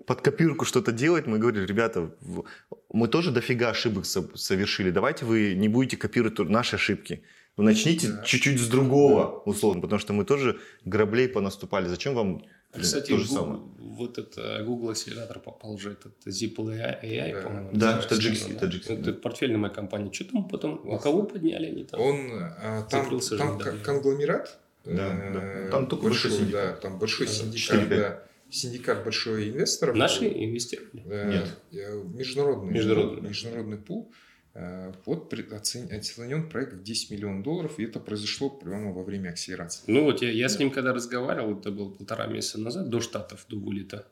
под 0.07 0.21
копирку 0.21 0.65
что-то 0.65 0.93
делать. 0.93 1.27
Мы 1.27 1.39
говорили, 1.39 1.65
ребята, 1.67 2.11
в- 2.21 2.45
мы 2.93 3.09
тоже 3.09 3.31
дофига 3.31 3.71
ошибок 3.71 4.05
со- 4.05 4.37
совершили. 4.37 4.91
Давайте 4.91 5.25
вы 5.25 5.55
не 5.55 5.69
будете 5.69 5.97
копировать 5.97 6.39
наши 6.39 6.77
ошибки. 6.77 7.23
Вы 7.57 7.65
начните 7.65 8.09
Да. 8.09 8.23
чуть-чуть 8.25 8.59
с 8.61 8.67
другого, 8.69 9.43
условно, 9.47 9.81
потому 9.81 10.01
что 10.01 10.13
мы 10.13 10.25
тоже 10.25 10.59
граблей 10.85 11.29
понаступали. 11.29 11.87
Зачем 11.89 12.15
вам 12.15 12.43
Кстати, 12.77 13.11
то 13.11 13.19
же 13.19 13.29
Гу- 13.29 13.35
самое? 13.35 13.61
вот 13.79 14.19
это 14.19 14.65
Google 14.67 14.91
акселератор 14.91 15.39
попал 15.39 15.75
уже 15.75 15.93
этот 15.93 16.15
Zipple 16.27 16.75
AI, 17.01 17.33
Да. 17.33 17.41
по-моему. 17.43 17.71
Да, 17.73 17.87
называется, 17.95 18.09
таджикский, 18.09 18.55
да. 18.55 18.59
таджикский, 18.59 18.95
Это 18.97 19.13
да. 19.13 19.21
портфельная 19.21 19.59
моя 19.59 19.73
компания. 19.73 20.13
Что 20.13 20.25
там 20.25 20.49
потом? 20.49 20.81
А 20.91 20.99
кого 20.99 21.23
подняли 21.23 21.67
они 21.67 21.85
там? 21.85 22.01
Он 22.01 22.17
а, 22.33 22.83
там, 22.91 23.09
там 23.39 23.59
кон- 23.61 23.79
конгломерат. 23.85 24.59
Да, 24.85 25.07
э, 25.15 25.33
да. 25.65 25.71
Там 25.71 25.87
только 25.87 26.03
большой 26.07 26.31
большой, 26.33 26.47
синдикат. 26.47 26.75
да, 26.75 26.81
там 26.81 26.99
большой 26.99 27.27
Да, 27.29 27.33
синдикат, 27.33 27.77
4-5. 27.77 27.89
да, 28.01 28.23
синдикат 28.55 29.05
большой 29.05 29.51
инвесторов. 29.51 29.97
Наши 29.97 30.27
инвестировали? 30.27 31.03
Э, 31.07 31.31
Нет. 31.31 32.05
Международный, 32.15 32.73
Международный, 32.73 33.29
международный 33.29 33.79
пул. 33.79 34.13
Э, 34.55 34.93
Вот 35.07 35.33
оценен 35.33 36.49
проект 36.49 36.75
в 36.75 36.83
10 36.83 37.11
миллионов 37.11 37.43
долларов, 37.43 37.79
и 37.79 37.85
это 37.85 38.01
произошло 38.01 38.51
прямо 38.51 38.93
во 38.93 39.03
время 39.03 39.31
акселерации. 39.31 39.83
Ну 39.87 40.05
вот 40.05 40.23
я, 40.23 40.31
я 40.31 40.49
с 40.49 40.59
ним 40.59 40.71
когда 40.71 40.93
разговаривал, 40.93 41.59
это 41.59 41.71
было 41.71 41.91
полтора 41.91 42.27
месяца 42.27 42.61
назад, 42.61 42.89
до 42.89 43.01
Штатов, 43.01 43.47
до 43.49 43.57
вылета. 43.57 44.07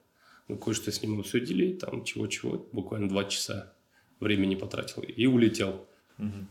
Мы 0.49 0.59
кое-что 0.59 0.91
с 0.91 1.01
ним 1.03 1.21
обсудили, 1.21 1.75
там 1.75 2.05
чего-чего, 2.05 2.69
буквально 2.73 3.09
два 3.09 3.25
часа 3.25 3.73
времени 4.21 4.57
потратил 4.57 5.03
и 5.03 5.27
улетел. 5.27 5.87
Мгм. 6.19 6.49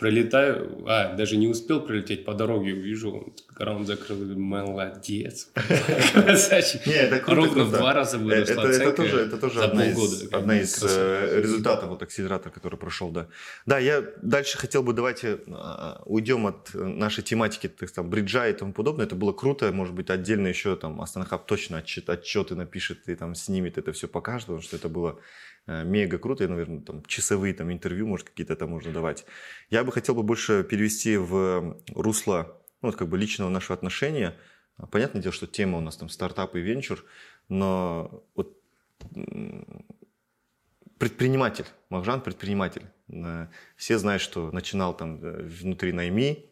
Пролетаю, 0.00 0.82
а, 0.86 1.12
даже 1.14 1.36
не 1.36 1.46
успел 1.46 1.82
прилететь 1.82 2.24
по 2.24 2.32
дороге, 2.32 2.72
увижу, 2.72 3.34
раунд 3.58 3.86
закрыл, 3.86 4.16
молодец. 4.34 5.50
Красавчик. 6.14 6.86
Не, 6.86 6.94
это 6.94 7.18
круто, 7.18 7.48
Ровно 7.48 7.64
в 7.64 7.70
два 7.70 7.92
раза 7.92 8.16
выросла 8.16 8.62
Это, 8.62 8.92
тоже, 8.92 9.18
это 9.20 9.36
тоже 9.36 9.62
одна, 9.62 9.86
из, 9.86 10.32
одна 10.32 10.56
э, 10.56 11.40
результатов 11.42 11.90
вот 11.90 12.02
акселератора, 12.02 12.50
который 12.50 12.78
прошел, 12.78 13.10
да. 13.10 13.28
Да, 13.66 13.78
я 13.78 14.02
дальше 14.22 14.56
хотел 14.56 14.82
бы, 14.82 14.94
давайте 14.94 15.40
а, 15.48 16.00
уйдем 16.06 16.46
от 16.46 16.70
э, 16.74 16.78
нашей 16.78 17.22
тематики, 17.22 17.70
есть 17.78 17.94
там, 17.94 18.08
бриджа 18.08 18.48
и 18.48 18.54
тому 18.54 18.72
подобное. 18.72 19.04
Это 19.04 19.16
было 19.16 19.34
круто, 19.34 19.70
может 19.70 19.94
быть, 19.94 20.08
отдельно 20.08 20.46
еще 20.46 20.76
там 20.76 20.98
Астанахаб 21.02 21.46
точно 21.46 21.76
отчет, 21.76 22.08
отчеты 22.08 22.54
напишет 22.54 23.06
и 23.06 23.14
там 23.14 23.34
снимет 23.34 23.76
это 23.76 23.92
все 23.92 24.08
покажет, 24.08 24.46
потому 24.46 24.62
что 24.62 24.76
это 24.76 24.88
было 24.88 25.20
мега 25.66 26.18
круто, 26.18 26.44
и, 26.44 26.46
наверное, 26.46 26.80
там 26.80 27.04
часовые 27.04 27.54
там 27.54 27.72
интервью, 27.72 28.06
может, 28.06 28.28
какие-то 28.28 28.56
там 28.56 28.70
можно 28.70 28.92
давать. 28.92 29.24
Я 29.70 29.84
бы 29.84 29.92
хотел 29.92 30.14
бы 30.14 30.22
больше 30.22 30.64
перевести 30.64 31.16
в 31.16 31.78
русло, 31.94 32.60
ну, 32.82 32.88
вот 32.88 32.96
как 32.96 33.08
бы 33.08 33.18
личного 33.18 33.50
нашего 33.50 33.74
отношения. 33.74 34.36
Понятное 34.90 35.22
дело, 35.22 35.32
что 35.32 35.46
тема 35.46 35.78
у 35.78 35.80
нас 35.80 35.96
там 35.96 36.08
стартап 36.08 36.56
и 36.56 36.60
венчур, 36.60 37.04
но 37.48 38.24
вот 38.34 38.56
предприниматель, 40.98 41.64
Махжан 41.88 42.20
предприниматель. 42.20 42.84
Э, 43.08 43.46
Все 43.76 43.98
знают, 43.98 44.22
что 44.22 44.50
начинал 44.52 44.94
там 44.96 45.18
э, 45.22 45.42
внутри 45.42 45.92
найми 45.92 46.46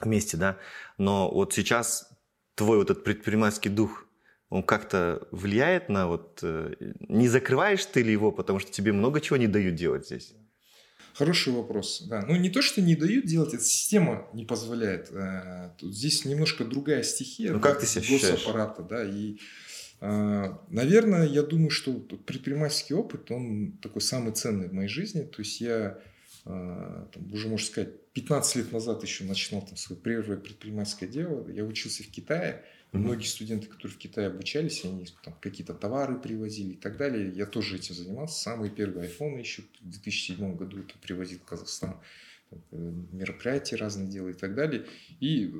вместе, 0.00 0.36
да, 0.36 0.58
но 0.98 1.30
вот 1.30 1.52
сейчас 1.52 2.10
твой 2.56 2.78
вот 2.78 2.90
этот 2.90 3.04
предпринимательский 3.04 3.70
дух, 3.70 4.05
он 4.48 4.62
как-то 4.62 5.26
влияет 5.32 5.88
на 5.88 6.06
вот... 6.06 6.40
э, 6.42 6.74
Не 7.00 7.28
закрываешь 7.28 7.84
ты 7.86 8.02
ли 8.02 8.12
его, 8.12 8.30
потому 8.30 8.58
что 8.60 8.70
тебе 8.70 8.92
много 8.92 9.20
чего 9.20 9.36
не 9.36 9.48
дают 9.48 9.74
делать 9.74 10.06
здесь? 10.06 10.34
Хороший 11.14 11.52
вопрос. 11.52 12.02
Да. 12.08 12.24
Ну, 12.28 12.36
не 12.36 12.50
то, 12.50 12.62
что 12.62 12.80
не 12.82 12.94
дают 12.94 13.24
делать, 13.26 13.54
эта 13.54 13.64
система 13.64 14.28
не 14.34 14.44
позволяет. 14.44 15.10
Э, 15.10 15.70
тут 15.78 15.94
Здесь 15.94 16.24
немножко 16.24 16.64
другая 16.64 17.02
стихия. 17.02 17.52
Ну, 17.52 17.60
как 17.60 17.80
ты 17.80 17.86
себя 17.86 18.02
ощущаешь? 18.02 18.34
Госаппарата, 18.34 18.82
да. 18.82 19.04
И, 19.04 19.38
э, 20.00 20.52
наверное, 20.68 21.26
я 21.26 21.42
думаю, 21.42 21.70
что 21.70 21.92
предпринимательский 21.94 22.94
опыт, 22.94 23.30
он 23.30 23.78
такой 23.78 24.02
самый 24.02 24.32
ценный 24.32 24.68
в 24.68 24.72
моей 24.72 24.88
жизни. 24.88 25.22
То 25.22 25.42
есть 25.42 25.60
я 25.60 25.98
там, 26.44 27.32
уже, 27.32 27.48
можно 27.48 27.66
сказать, 27.66 28.12
15 28.12 28.56
лет 28.56 28.72
назад 28.72 29.02
еще 29.02 29.24
начинал 29.24 29.66
там 29.66 29.76
свое 29.76 30.00
первое 30.00 30.36
предпринимательское 30.36 31.08
дело. 31.08 31.50
Я 31.50 31.64
учился 31.64 32.04
в 32.04 32.06
Китае. 32.06 32.62
Многие 32.92 33.26
студенты, 33.26 33.66
которые 33.66 33.94
в 33.94 33.98
Китае 33.98 34.28
обучались, 34.28 34.84
они 34.84 35.06
там 35.22 35.34
какие-то 35.40 35.74
товары 35.74 36.18
привозили 36.18 36.72
и 36.72 36.76
так 36.76 36.96
далее. 36.96 37.30
Я 37.30 37.46
тоже 37.46 37.76
этим 37.76 37.94
занимался. 37.94 38.40
Самые 38.40 38.70
первые 38.70 39.04
айфоны 39.04 39.38
еще 39.38 39.62
в 39.62 39.90
2007 39.90 40.56
году 40.56 40.80
это 40.80 40.94
привозил 41.02 41.38
в 41.40 41.44
Казахстан. 41.44 42.00
Э, 42.50 42.56
Мероприятия 43.12 43.76
разные 43.76 44.08
делал 44.08 44.28
и 44.28 44.34
так 44.34 44.54
далее. 44.54 44.86
И 45.20 45.46
э, 45.46 45.50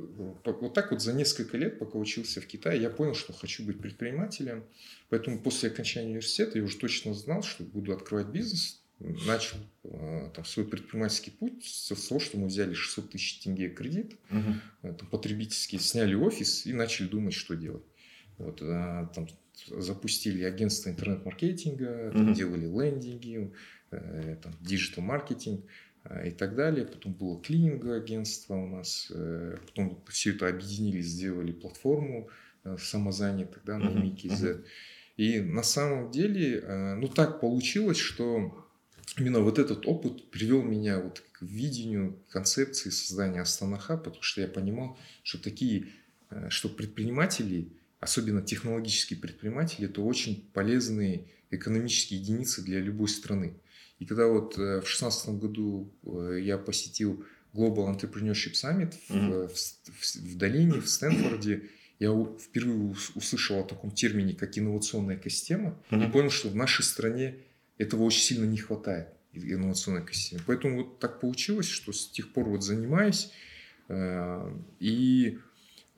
вот 0.45 0.73
так 0.73 0.93
вот 0.93 1.03
за 1.03 1.13
несколько 1.13 1.57
лет, 1.57 1.79
пока 1.79 1.99
учился 1.99 2.41
в 2.41 2.47
Китае, 2.47 2.81
я 2.81 2.91
понял, 2.91 3.15
что 3.15 3.33
хочу 3.33 3.65
быть 3.65 3.81
предпринимателем. 3.81 4.65
Поэтому 5.09 5.41
после 5.41 5.71
окончания 5.71 6.09
университета 6.09 6.59
я 6.59 6.65
уже 6.65 6.79
точно 6.79 7.13
знал, 7.13 7.43
что 7.43 7.65
буду 7.65 7.93
открывать 7.93 8.29
бизнес. 8.29 8.83
Начал 8.99 9.59
э, 9.85 10.31
там, 10.35 10.45
свой 10.47 10.67
предпринимательский 10.67 11.31
путь 11.31 11.65
с 11.67 11.89
того, 12.09 12.19
что 12.19 12.39
мы 12.39 12.47
взяли 12.47 12.73
600 12.73 13.11
тысяч 13.11 13.41
тенге 13.41 13.69
кредит 13.69 14.17
э, 14.31 14.95
там, 14.95 15.09
потребительские, 15.11 15.81
сняли 15.83 16.15
офис 16.15 16.65
и 16.65 16.73
начали 16.73 17.07
думать, 17.07 17.35
что 17.35 17.55
делать. 17.57 17.85
Вот, 18.39 18.63
э, 18.63 19.09
там, 19.15 19.29
запустили 19.69 20.43
агентство 20.45 20.89
интернет-маркетинга, 20.89 22.11
Мгм. 22.15 22.33
делали 22.35 22.67
лендинги, 22.67 23.53
там, 23.91 24.53
digital-маркетинг 24.61 25.65
и 26.25 26.31
так 26.31 26.55
далее. 26.57 26.87
Потом 26.87 27.13
было 27.15 27.41
клининговое 27.43 27.99
агентство 28.01 28.55
у 28.55 28.67
нас. 28.67 29.11
Потом 29.67 30.03
все 30.09 30.31
это 30.33 30.49
объединили, 30.49 31.01
сделали 31.01 31.53
платформу 31.53 32.29
самозанятых, 32.79 33.63
да, 33.65 33.79
на 33.79 33.89
MKZ. 33.89 34.65
И 35.17 35.41
на 35.41 35.63
самом 35.63 36.11
деле, 36.11 36.97
ну 36.99 37.09
так 37.09 37.41
получилось, 37.41 37.97
что 37.99 38.66
именно 39.19 39.41
вот 39.41 39.59
этот 39.59 39.87
опыт 39.87 40.31
привел 40.31 40.63
меня 40.63 41.01
вот 41.01 41.23
к 41.33 41.43
видению 41.43 42.19
концепции 42.29 42.91
создания 42.91 43.41
Астана 43.41 43.69
Хаба, 43.69 43.97
потому 43.97 44.23
что 44.23 44.41
я 44.41 44.49
понимал, 44.49 44.99
что 45.23 45.43
такие, 45.43 45.89
э, 46.31 46.49
что 46.51 46.69
предприниматели, 46.69 47.69
особенно 48.01 48.43
технологические 48.43 49.19
предприниматели, 49.19 49.87
это 49.87 50.01
очень 50.03 50.49
полезные 50.53 51.27
экономические 51.51 52.21
единицы 52.21 52.63
для 52.63 52.81
любой 52.81 53.09
страны. 53.09 53.55
И 53.99 54.05
когда 54.05 54.27
вот 54.27 54.59
э, 54.59 54.81
в 54.81 54.85
2016 54.85 55.29
году 55.31 55.93
э, 56.05 56.39
я 56.43 56.59
посетил 56.59 57.25
Global 57.55 57.89
Entrepreneurship 57.97 58.53
Summit 58.53 58.95
в, 59.09 59.15
Мгм. 59.15 59.49
в, 59.49 59.53
в- 59.55 60.17
в 60.17 60.37
долине, 60.37 60.81
в 60.81 60.89
Стэнфорде, 60.89 61.63
я 61.99 62.11
впервые 62.39 62.95
услышал 63.15 63.59
о 63.61 63.65
таком 63.65 63.91
термине, 63.91 64.35
как 64.35 64.59
инновационная 64.59 65.17
экосистема, 65.17 65.79
mm-hmm. 65.91 66.09
и 66.09 66.13
понял, 66.13 66.31
что 66.31 66.51
в 66.51 66.55
нашей 66.55 66.83
стране 66.85 67.37
этого 67.79 68.05
очень 68.05 68.23
сильно 68.23 68.45
не 68.45 68.59
хватает, 68.59 69.09
инновационной 69.33 70.03
экосистемы. 70.03 70.43
Поэтому 70.47 70.79
вот 70.79 70.99
так 70.99 71.21
получилось, 71.21 71.69
что 71.69 71.93
с 71.93 72.09
тех 72.09 72.33
пор 72.33 72.49
вот 72.49 72.65
занимаюсь, 72.65 73.31
э, 73.89 74.57
и 74.81 75.39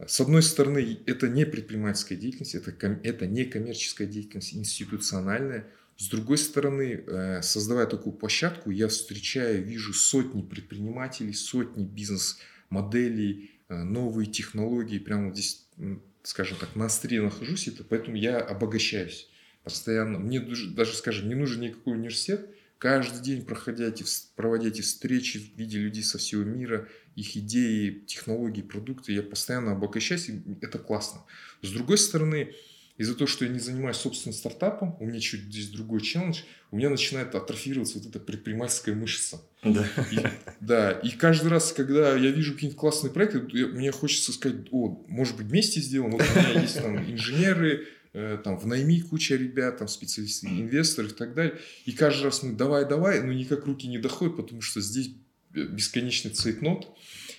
с 0.07 0.21
одной 0.21 0.43
стороны, 0.43 0.99
это 1.07 1.29
не 1.29 1.45
предпринимательская 1.45 2.17
деятельность, 2.17 2.55
это, 2.55 2.71
это 3.03 3.27
не 3.27 3.45
коммерческая 3.45 4.07
деятельность, 4.07 4.55
институциональная. 4.55 5.67
С 5.97 6.09
другой 6.09 6.39
стороны, 6.39 7.03
э, 7.05 7.43
создавая 7.43 7.87
такую 7.87 8.13
площадку, 8.13 8.71
я 8.71 8.87
встречаю, 8.87 9.65
вижу 9.65 9.93
сотни 9.93 10.43
предпринимателей, 10.43 11.33
сотни 11.33 11.85
бизнес-моделей, 11.85 13.51
э, 13.69 13.83
новые 13.83 14.27
технологии. 14.27 14.99
Прямо 14.99 15.33
здесь, 15.33 15.67
скажем 16.23 16.57
так, 16.59 16.77
на 16.77 16.87
острие 16.87 17.23
нахожусь, 17.23 17.67
это, 17.67 17.83
поэтому 17.83 18.17
я 18.17 18.39
обогащаюсь 18.39 19.29
постоянно. 19.69 20.19
Мне 20.19 20.41
даже, 20.41 20.95
скажем, 20.95 21.29
не 21.29 21.35
нужен 21.35 21.61
никакой 21.61 21.95
университет, 21.95 22.49
каждый 22.79 23.23
день 23.23 23.45
проходя 23.45 23.85
эти, 23.85 24.05
проводя 24.35 24.69
эти 24.69 24.81
встречи 24.81 25.39
в 25.39 25.59
виде 25.59 25.79
людей 25.79 26.03
со 26.03 26.17
всего 26.17 26.43
мира, 26.43 26.89
их 27.17 27.37
идеи, 27.37 28.03
технологии, 28.07 28.63
продукты, 28.63 29.13
я 29.13 29.23
постоянно 29.23 29.73
обогащаюсь, 29.73 30.31
и 30.31 30.41
это 30.63 30.79
классно. 30.79 31.21
С 31.61 31.71
другой 31.71 31.99
стороны, 31.99 32.55
из-за 32.97 33.15
того, 33.15 33.29
что 33.29 33.45
я 33.45 33.51
не 33.51 33.59
занимаюсь 33.59 33.97
собственным 33.97 34.35
стартапом, 34.35 34.97
у 35.01 35.07
меня 35.07 35.21
чуть 35.21 35.43
здесь 35.43 35.69
другой 35.69 36.01
челлендж, 36.01 36.41
у 36.71 36.77
меня 36.77 36.89
начинает 36.89 37.35
атрофироваться 37.35 37.99
вот 37.99 38.09
эта 38.09 38.21
предпринимательская 38.21 38.95
мышца. 38.95 39.41
Да. 39.63 39.87
И, 40.11 40.19
да, 40.61 40.93
и 40.93 41.11
каждый 41.11 41.49
раз, 41.49 41.73
когда 41.73 42.17
я 42.17 42.31
вижу 42.31 42.55
какие-нибудь 42.55 42.81
классные 42.81 43.13
проекты, 43.13 43.41
мне 43.41 43.93
хочется 43.93 44.33
сказать, 44.33 44.67
о, 44.73 45.05
может 45.09 45.37
быть, 45.37 45.47
вместе 45.47 45.81
сделаем, 45.81 46.13
вот 46.13 46.23
у 46.23 46.39
меня 46.39 46.61
есть 46.61 46.81
там 46.81 46.99
инженеры, 46.99 47.87
там 48.13 48.59
в 48.59 48.67
найми 48.67 49.01
куча 49.01 49.37
ребят, 49.37 49.79
там 49.79 49.89
специалисты, 49.89 50.47
инвесторы 50.47 51.09
и 51.09 51.13
так 51.13 51.35
далее. 51.35 51.59
И 51.85 51.93
каждый 51.93 52.25
раз 52.25 52.43
мы 52.43 52.55
давай, 52.55 52.87
давай, 52.89 53.23
но 53.23 53.33
никак 53.33 53.67
руки 53.67 53.87
не 53.87 53.99
доходят, 53.99 54.37
потому 54.37 54.61
что 54.61 54.81
здесь 54.81 55.11
бесконечный 55.51 56.31
цейтнот. 56.31 56.97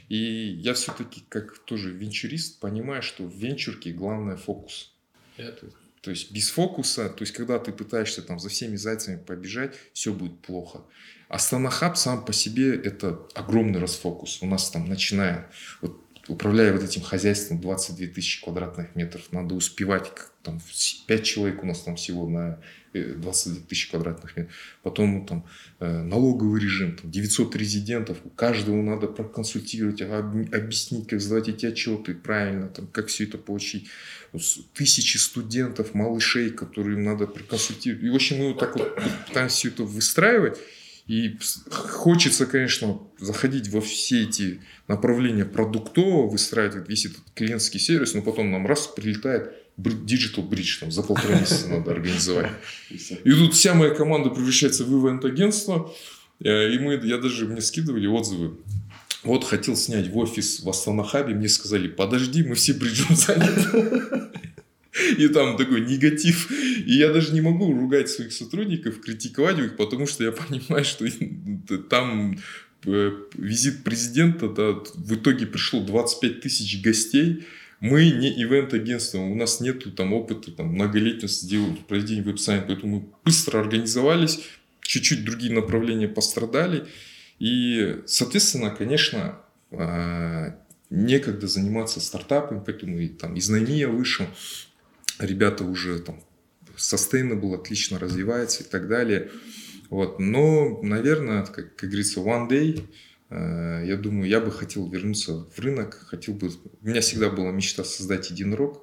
И 0.09 0.17
я 0.17 0.73
все-таки, 0.73 1.23
как 1.29 1.59
тоже 1.59 1.91
венчурист, 1.91 2.59
понимаю, 2.59 3.01
что 3.03 3.23
в 3.23 3.35
венчурке 3.35 3.91
главное 3.91 4.37
фокус. 4.37 4.93
Это... 5.37 5.69
То 6.01 6.11
есть 6.11 6.31
без 6.31 6.49
фокуса, 6.49 7.09
то 7.09 7.23
есть 7.23 7.33
когда 7.33 7.59
ты 7.59 7.71
пытаешься 7.73 8.21
там 8.21 8.39
за 8.39 8.49
всеми 8.49 8.77
зайцами 8.77 9.17
побежать, 9.17 9.75
все 9.93 10.13
будет 10.13 10.39
плохо. 10.39 10.85
Астана 11.27 11.69
Хаб 11.69 11.97
сам 11.97 12.25
по 12.25 12.31
себе 12.33 12.73
это 12.73 13.27
огромный 13.35 13.79
расфокус. 13.79 14.41
У 14.41 14.45
нас 14.45 14.71
там 14.71 14.87
начиная, 14.87 15.51
вот 15.81 16.01
управляя 16.29 16.71
вот 16.71 16.83
этим 16.83 17.01
хозяйством 17.01 17.59
22 17.59 18.07
тысячи 18.07 18.43
квадратных 18.43 18.95
метров, 18.95 19.31
надо 19.31 19.55
успевать, 19.55 20.11
там 20.43 20.61
5 21.07 21.23
человек 21.23 21.63
у 21.63 21.65
нас 21.65 21.81
там 21.81 21.95
всего 21.95 22.27
на 22.29 22.59
22 22.93 23.57
э, 23.57 23.67
тысячи 23.67 23.89
квадратных 23.89 24.37
метров. 24.37 24.53
Потом 24.83 25.25
там 25.25 25.45
э, 25.79 26.01
налоговый 26.03 26.61
режим, 26.61 26.95
там 26.95 27.11
900 27.11 27.55
резидентов, 27.55 28.17
у 28.23 28.29
каждого 28.29 28.81
надо 28.81 29.07
проконсультировать, 29.07 30.01
объяснить, 30.01 31.07
как 31.07 31.19
сдавать 31.19 31.49
эти 31.49 31.65
отчеты 31.65 32.13
правильно, 32.13 32.67
там, 32.67 32.87
как 32.87 33.07
все 33.07 33.25
это 33.25 33.37
получить. 33.37 33.89
Тысячи 34.73 35.17
студентов, 35.17 35.95
малышей, 35.95 36.51
которым 36.51 37.03
надо 37.03 37.25
проконсультировать. 37.25 38.03
И, 38.03 38.09
в 38.09 38.15
общем, 38.15 38.37
мы 38.37 38.49
вот 38.49 38.59
так 38.59 38.77
вот 38.77 38.95
пытаемся 39.27 39.55
все 39.55 39.67
это 39.69 39.83
выстраивать. 39.83 40.57
И 41.09 41.39
хочется, 41.71 42.45
конечно, 42.45 42.99
заходить 43.17 43.67
во 43.69 43.81
все 43.81 44.25
эти 44.25 44.61
направления 44.87 45.43
продуктового, 45.43 46.29
выстраивать 46.29 46.87
весь 46.87 47.07
этот 47.07 47.21
клиентский 47.33 47.79
сервис, 47.79 48.13
но 48.13 48.21
потом 48.21 48.51
нам 48.51 48.67
раз 48.67 48.85
прилетает 48.85 49.51
Digital 49.75 50.47
Bridge, 50.47 50.79
там, 50.79 50.91
за 50.91 51.01
полтора 51.01 51.39
месяца 51.39 51.67
надо 51.67 51.93
организовать. 51.93 52.51
И 52.91 53.31
тут 53.31 53.55
вся 53.55 53.73
моя 53.73 53.95
команда 53.95 54.29
превращается 54.29 54.83
в 54.83 54.89
ивент-агентство, 54.91 55.91
э, 56.43 56.73
и 56.73 56.77
мы, 56.77 57.01
я 57.03 57.17
даже, 57.17 57.47
мне 57.47 57.61
скидывали 57.61 58.05
отзывы. 58.05 58.59
Вот 59.23 59.45
хотел 59.45 59.75
снять 59.75 60.09
в 60.09 60.17
офис 60.17 60.59
в 60.61 60.69
Астанахабе, 60.69 61.33
мне 61.33 61.49
сказали, 61.49 61.87
подожди, 61.87 62.43
мы 62.43 62.53
все 62.53 62.73
бриджем 62.73 63.15
заняты. 63.15 64.28
И 65.17 65.27
там 65.27 65.57
такой 65.57 65.81
негатив. 65.81 66.51
И 66.51 66.93
я 66.93 67.11
даже 67.11 67.33
не 67.33 67.41
могу 67.41 67.71
ругать 67.73 68.09
своих 68.09 68.31
сотрудников, 68.31 69.01
критиковать 69.01 69.59
их, 69.59 69.75
потому 69.77 70.07
что 70.07 70.23
я 70.23 70.31
понимаю, 70.31 70.85
что 70.85 71.05
там 71.89 72.39
э, 72.85 73.11
визит 73.33 73.83
президента, 73.83 74.49
да, 74.49 74.79
в 74.95 75.15
итоге 75.15 75.45
пришло 75.45 75.81
25 75.81 76.41
тысяч 76.41 76.81
гостей. 76.81 77.45
Мы 77.79 78.11
не 78.11 78.29
ивент-агентство, 78.43 79.19
у 79.19 79.35
нас 79.35 79.61
нет 79.61 79.95
там 79.95 80.13
опыта 80.13 80.51
там, 80.51 80.67
многолетнего 80.73 81.75
проведения 81.87 82.21
веб-сайта, 82.21 82.65
поэтому 82.67 82.99
мы 82.99 83.05
быстро 83.23 83.59
организовались, 83.59 84.41
чуть-чуть 84.81 85.23
другие 85.23 85.53
направления 85.53 86.09
пострадали. 86.09 86.85
И, 87.39 88.01
соответственно, 88.05 88.71
конечно, 88.71 89.39
а, 89.71 90.55
некогда 90.89 91.47
заниматься 91.47 91.99
стартапами, 91.99 92.61
поэтому 92.65 92.99
и, 92.99 93.07
там, 93.07 93.35
из 93.35 93.49
найми 93.49 93.77
я 93.77 93.87
вышел, 93.87 94.25
ребята 95.19 95.63
уже 95.63 95.99
там 95.99 96.21
sustainable 96.77 97.55
отлично 97.55 97.99
развивается 97.99 98.63
и 98.63 98.65
так 98.65 98.87
далее. 98.87 99.29
Вот. 99.89 100.19
Но, 100.19 100.79
наверное, 100.81 101.45
как, 101.45 101.75
как 101.75 101.89
говорится, 101.89 102.19
one 102.21 102.47
day, 102.49 102.83
э, 103.29 103.83
я 103.85 103.97
думаю, 103.97 104.29
я 104.29 104.39
бы 104.39 104.51
хотел 104.51 104.87
вернуться 104.89 105.45
в 105.53 105.59
рынок, 105.59 106.05
хотел 106.07 106.35
бы... 106.35 106.49
У 106.81 106.87
меня 106.87 107.01
всегда 107.01 107.29
была 107.29 107.51
мечта 107.51 107.83
создать 107.83 108.29
единорог, 108.29 108.81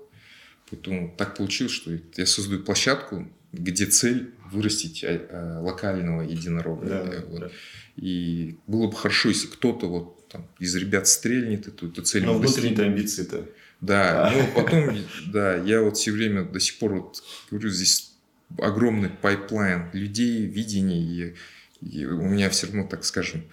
поэтому 0.71 1.15
так 1.17 1.37
получилось, 1.37 1.73
что 1.73 1.99
я 2.17 2.27
создаю 2.27 2.63
площадку, 2.63 3.29
где 3.53 3.87
цель 3.87 4.33
вырастить 4.51 5.05
э, 5.05 5.27
э, 5.29 5.59
локального 5.61 6.23
единорога. 6.23 6.87
Да, 6.87 7.25
вот. 7.29 7.41
да. 7.41 7.51
И 7.97 8.59
было 8.67 8.89
бы 8.89 8.97
хорошо, 8.97 9.29
если 9.29 9.47
кто-то 9.47 9.87
вот 9.87 10.29
там, 10.29 10.49
из 10.59 10.75
ребят 10.75 11.07
стрельнет 11.07 11.69
эту, 11.69 11.89
эту 11.89 12.03
цель. 12.03 12.25
Но 12.25 12.39
внутренние 12.39 12.87
амбиции-то. 12.87 13.47
Да, 13.81 14.33
ну 14.35 14.47
потом, 14.55 14.97
да, 15.27 15.57
я 15.57 15.83
вот 15.83 15.97
все 15.97 16.13
время 16.13 16.45
до 16.45 16.61
сих 16.61 16.79
пор 16.79 16.95
вот 16.95 17.23
говорю, 17.51 17.69
здесь 17.69 18.15
огромный 18.59 19.11
pipeline 19.11 19.91
людей, 19.93 20.47
видений, 20.47 21.35
и, 21.83 21.99
и 22.01 22.07
у 22.07 22.23
меня 22.23 22.49
все 22.51 22.67
равно, 22.67 22.87
так 22.87 23.05
скажем, 23.05 23.45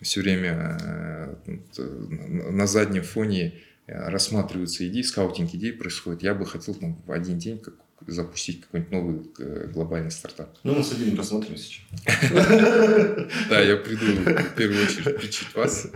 все 0.00 0.20
время 0.20 0.78
э, 0.80 1.34
на 2.50 2.66
заднем 2.66 3.02
фоне 3.02 3.54
рассматриваются 3.86 4.86
идеи, 4.88 5.02
скаутинг 5.02 5.54
идей 5.54 5.72
происходит. 5.72 6.22
Я 6.22 6.34
бы 6.34 6.46
хотел 6.46 6.74
там 6.74 7.00
в 7.06 7.12
один 7.12 7.38
день 7.38 7.58
как, 7.58 7.74
запустить 8.06 8.62
какой-нибудь 8.62 8.92
новый 8.92 9.30
э, 9.38 9.66
глобальный 9.72 10.10
стартап. 10.10 10.56
Ну, 10.62 10.74
мы 10.74 10.84
с 10.84 10.92
Адилем 10.92 11.16
посмотрим 11.16 11.56
сейчас. 11.56 11.84
Да, 13.48 13.60
я 13.60 13.76
приду 13.76 14.06
в 14.06 14.54
первую 14.54 14.84
очередь 14.84 15.16
причить 15.20 15.54
вас. 15.54 15.88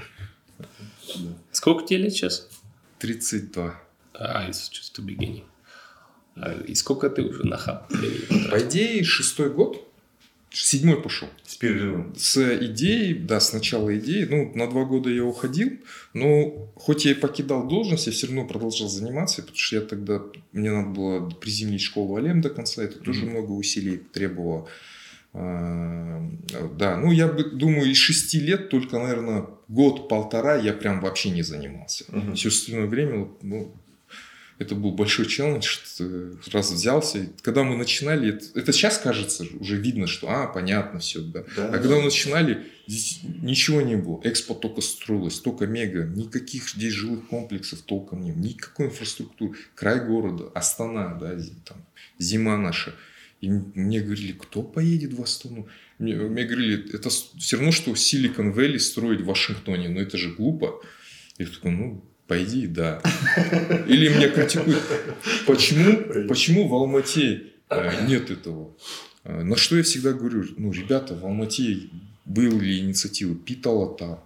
Сколько 1.52 1.86
тебе 1.86 1.98
лет 2.00 2.12
сейчас? 2.12 2.48
32. 3.04 3.74
А, 4.14 4.48
just 4.48 4.96
the 4.96 5.04
beginning. 5.04 5.44
А, 6.36 6.52
и 6.66 6.74
сколько 6.74 7.10
ты 7.10 7.22
уже 7.22 7.44
на 7.44 7.58
хаб? 7.58 7.88
По 8.50 8.58
идее, 8.60 9.04
шестой 9.04 9.50
год. 9.50 9.86
Седьмой 10.50 11.02
пошел. 11.02 11.28
С 11.44 11.56
перерывом. 11.56 12.14
С 12.16 12.38
идеей, 12.64 13.14
да, 13.14 13.40
с 13.40 13.52
начала 13.52 13.94
идеи. 13.98 14.24
Ну, 14.24 14.52
на 14.54 14.70
два 14.70 14.84
года 14.84 15.10
я 15.10 15.24
уходил. 15.24 15.72
Но 16.14 16.72
хоть 16.76 17.04
я 17.04 17.10
и 17.10 17.14
покидал 17.14 17.66
должность, 17.68 18.06
я 18.06 18.12
все 18.12 18.28
равно 18.28 18.46
продолжал 18.46 18.88
заниматься, 18.88 19.42
потому 19.42 19.58
что 19.58 19.76
я 19.76 19.82
тогда, 19.82 20.22
мне 20.52 20.70
надо 20.70 20.88
было 20.88 21.28
приземлить 21.28 21.82
школу 21.82 22.16
Алем 22.16 22.40
до 22.40 22.50
конца. 22.50 22.84
Это 22.84 22.98
mm-hmm. 22.98 23.04
тоже 23.04 23.26
много 23.26 23.50
усилий 23.50 23.98
требовало. 23.98 24.68
А, 25.34 26.30
да, 26.78 26.96
ну 26.96 27.10
я 27.10 27.26
думаю, 27.26 27.90
из 27.90 27.96
шести 27.96 28.38
лет 28.38 28.68
только, 28.68 28.98
наверное, 29.00 29.46
год-полтора 29.68 30.56
я 30.56 30.72
прям 30.72 31.00
вообще 31.00 31.30
не 31.30 31.42
занимался. 31.42 32.04
Угу. 32.08 32.34
Все 32.34 32.48
остальное 32.48 32.86
время, 32.86 33.28
ну, 33.42 33.74
это 34.58 34.76
был 34.76 34.92
большой 34.92 35.26
челлендж, 35.26 35.78
раз 36.52 36.70
взялся. 36.70 37.28
Когда 37.42 37.64
мы 37.64 37.76
начинали, 37.76 38.34
это, 38.34 38.46
это 38.54 38.72
сейчас 38.72 38.98
кажется, 38.98 39.44
уже 39.58 39.76
видно, 39.76 40.06
что, 40.06 40.30
а, 40.30 40.46
понятно 40.46 41.00
все, 41.00 41.20
да. 41.20 41.42
да. 41.56 41.68
А 41.68 41.78
когда 41.78 41.96
мы 41.96 42.04
начинали, 42.04 42.64
здесь 42.86 43.20
ничего 43.24 43.80
не 43.80 43.96
было. 43.96 44.20
Экспо 44.22 44.54
только 44.54 44.80
строилось, 44.82 45.40
только 45.40 45.66
мега, 45.66 46.04
никаких 46.04 46.70
здесь 46.70 46.92
жилых 46.92 47.26
комплексов 47.26 47.82
толком 47.82 48.22
не 48.22 48.30
было, 48.30 48.42
никакой 48.42 48.86
инфраструктуры. 48.86 49.58
Край 49.74 50.06
города, 50.06 50.48
Астана, 50.54 51.14
да, 51.20 51.36
там, 51.64 51.78
зима 52.20 52.56
наша. 52.56 52.94
И 53.44 53.50
мне 53.50 54.00
говорили, 54.00 54.33
кто 54.33 54.62
поедет 54.62 55.12
в 55.12 55.22
Астану? 55.22 55.68
Мне, 55.98 56.14
мне 56.14 56.44
говорили, 56.44 56.94
это 56.94 57.11
все 57.11 57.57
равно, 57.57 57.72
что 57.72 57.94
Силикон 57.94 58.52
Вэлли 58.52 58.78
строить 58.78 59.20
в 59.20 59.26
Вашингтоне, 59.26 59.90
но 59.90 60.00
это 60.00 60.16
же 60.16 60.30
глупо. 60.30 60.80
Я 61.37 61.46
такой, 61.46 61.72
ну, 61.72 62.02
по 62.26 62.42
идее, 62.42 62.68
да. 62.68 63.02
Или 63.87 64.09
меня 64.09 64.30
критикуют, 64.30 64.83
почему, 65.46 66.26
почему 66.26 66.68
в 66.68 66.74
Алмате 66.74 67.52
э, 67.68 68.07
нет 68.07 68.30
этого? 68.30 68.74
Э, 69.24 69.42
на 69.42 69.57
что 69.57 69.76
я 69.76 69.83
всегда 69.83 70.14
говорю, 70.14 70.46
ну, 70.57 70.72
ребята, 70.72 71.14
в 71.14 71.26
Алмате 71.26 71.90
были 72.24 72.78
инициативы 72.78 73.35
Питалата, 73.35 74.20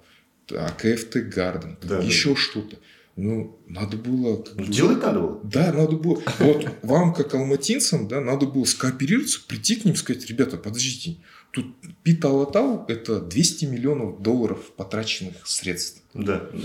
КФТ 0.46 1.16
Гарден, 1.35 1.76
да, 1.83 1.98
еще 1.98 2.31
да. 2.31 2.37
что-то. 2.37 2.76
Ну, 3.20 3.59
надо 3.66 3.96
было... 3.96 4.44
Ну, 4.54 4.64
делать 4.66 5.02
надо 5.02 5.18
было. 5.18 5.40
Да, 5.42 5.72
надо 5.72 5.96
было. 5.96 6.22
Вот 6.38 6.64
вам, 6.83 7.12
как 7.12 7.35
алматинцам, 7.35 8.07
да, 8.07 8.20
надо 8.20 8.46
было 8.46 8.62
скооперироваться, 8.64 9.40
прийти 9.44 9.74
к 9.74 9.85
ним 9.85 9.94
и 9.94 9.96
сказать, 9.96 10.24
ребята, 10.26 10.57
подождите, 10.57 11.16
тут 11.50 11.66
Питалатау– 12.04 12.85
это 12.88 13.20
200 13.20 13.64
миллионов 13.64 14.22
долларов 14.22 14.70
потраченных 14.76 15.44
средств. 15.48 16.04
Да, 16.14 16.48
да. 16.52 16.59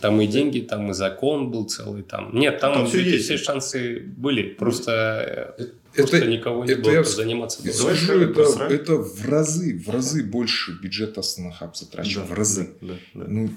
Там 0.00 0.20
и 0.20 0.26
деньги, 0.26 0.60
там 0.60 0.90
и 0.90 0.94
закон 0.94 1.52
был 1.52 1.64
целый. 1.66 2.02
Там. 2.02 2.34
Нет, 2.34 2.58
там, 2.58 2.74
Там 2.74 2.86
все, 2.88 3.00
есть. 3.00 3.26
все 3.26 3.38
шансы 3.38 4.00
были. 4.00 4.54
Просто, 4.54 5.54
э, 5.58 5.62
Это- 5.62 5.72
просто 5.94 6.26
никого 6.26 6.64
не 6.64 6.72
это 6.72 6.82
было 6.82 6.92
я 6.92 7.04
заниматься. 7.04 7.62
Я 7.64 7.72
скажу, 7.72 8.12
это, 8.20 8.42
это 8.64 8.96
в 8.96 9.24
разы, 9.24 9.78
в 9.78 9.88
разы 9.88 10.24
больше 10.24 10.72
бюджета 10.82 11.20
Астанахаб 11.20 11.76
затрачен. 11.76 12.22
в 12.24 12.32
разы. 12.32 12.70
Да, 12.80 12.88
да, 12.88 12.94
да. 13.14 13.24
Ну, 13.28 13.50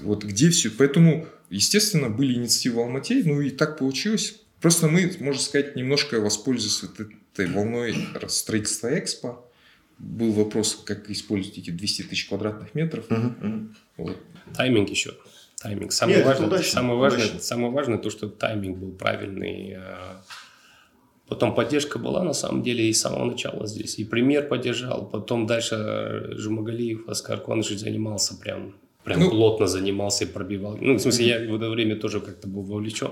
вот 0.00 0.24
где 0.24 0.50
все. 0.50 0.70
Поэтому, 0.70 1.26
естественно, 1.50 2.08
были 2.08 2.34
инициативы 2.34 2.82
Алмате, 2.82 3.22
ну 3.24 3.40
и 3.40 3.50
так 3.50 3.78
получилось. 3.78 4.40
Просто 4.60 4.88
мы, 4.88 5.12
можно 5.20 5.40
сказать, 5.40 5.76
немножко 5.76 6.20
воспользовались 6.20 6.82
вот 6.82 7.08
этой 7.32 7.52
волной 7.52 7.96
строительства 8.28 8.96
Экспо. 8.98 9.44
Был 9.98 10.32
вопрос, 10.32 10.82
как 10.84 11.10
использовать 11.10 11.58
эти 11.58 11.70
200 11.70 12.02
тысяч 12.02 12.28
квадратных 12.28 12.74
метров. 12.74 13.06
Вот. 13.96 14.16
Тайминг 14.56 14.88
еще. 14.90 15.14
Тайминг. 15.60 15.92
Самое, 15.92 16.18
Нет, 16.18 16.26
важное, 16.26 16.48
удачно, 16.48 16.70
самое, 16.72 16.98
важное, 16.98 17.20
удачно. 17.24 17.40
самое 17.40 17.72
важное 17.72 17.98
то, 17.98 18.10
что 18.10 18.28
тайминг 18.28 18.78
был 18.78 18.92
правильный. 18.92 19.76
э, 19.78 20.14
Потом 21.28 21.54
поддержка 21.54 21.98
была 22.00 22.24
на 22.24 22.32
самом 22.32 22.62
деле 22.62 22.88
и 22.88 22.92
с 22.92 23.00
самого 23.00 23.24
начала 23.30 23.66
здесь. 23.66 23.98
И 23.98 24.04
премьер 24.04 24.48
поддержал. 24.48 25.08
Потом 25.08 25.46
дальше 25.46 25.76
э, 25.76 26.32
Жумагалиев, 26.36 27.08
Оскар 27.08 27.40
Коныш 27.40 27.68
занимался 27.68 28.36
прям, 28.36 28.74
прям 29.04 29.20
Ну. 29.20 29.30
плотно 29.30 29.66
занимался 29.66 30.24
и 30.24 30.28
пробивал. 30.28 30.76
Ну, 30.80 30.94
в 30.94 30.98
смысле, 31.00 31.26
я 31.26 31.38
в 31.52 31.54
это 31.56 31.70
время 31.70 31.96
тоже 31.96 32.20
как-то 32.20 32.48
был 32.48 32.62
вовлечен. 32.62 33.10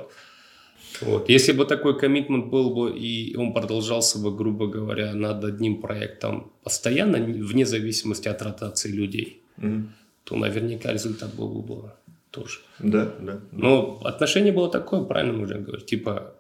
Вот. 1.01 1.29
Если 1.31 1.53
бы 1.53 1.65
такой 1.65 1.99
коммитмент 1.99 2.47
был 2.47 2.71
бы, 2.75 2.91
и 2.99 3.37
он 3.37 3.53
продолжался 3.53 4.19
бы, 4.19 4.37
грубо 4.37 4.67
говоря, 4.67 5.15
над 5.15 5.45
одним 5.45 5.81
проектом 5.81 6.51
постоянно, 6.65 7.19
вне 7.19 7.65
зависимости 7.65 8.29
от 8.29 8.43
ротации 8.43 8.93
людей, 8.93 9.41
Мгм. 9.57 9.93
то 10.25 10.37
наверняка 10.37 10.93
результат 10.93 11.35
был 11.35 11.63
бы 11.63 11.91
тоже. 12.31 12.59
Да, 12.81 13.05
да. 13.21 13.41
Но 13.53 14.01
отношение 14.05 14.53
было 14.53 14.69
такое, 14.71 15.03
правильно 15.05 15.33
можно 15.39 15.59
говорить, 15.59 15.87
типа, 15.87 16.35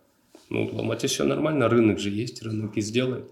ну, 0.50 0.68
Алмате 0.78 1.06
все 1.06 1.24
нормально, 1.24 1.68
рынок 1.68 1.98
же 1.98 2.10
есть, 2.10 2.42
рынок 2.42 2.76
и 2.76 2.80
сделает. 2.82 3.24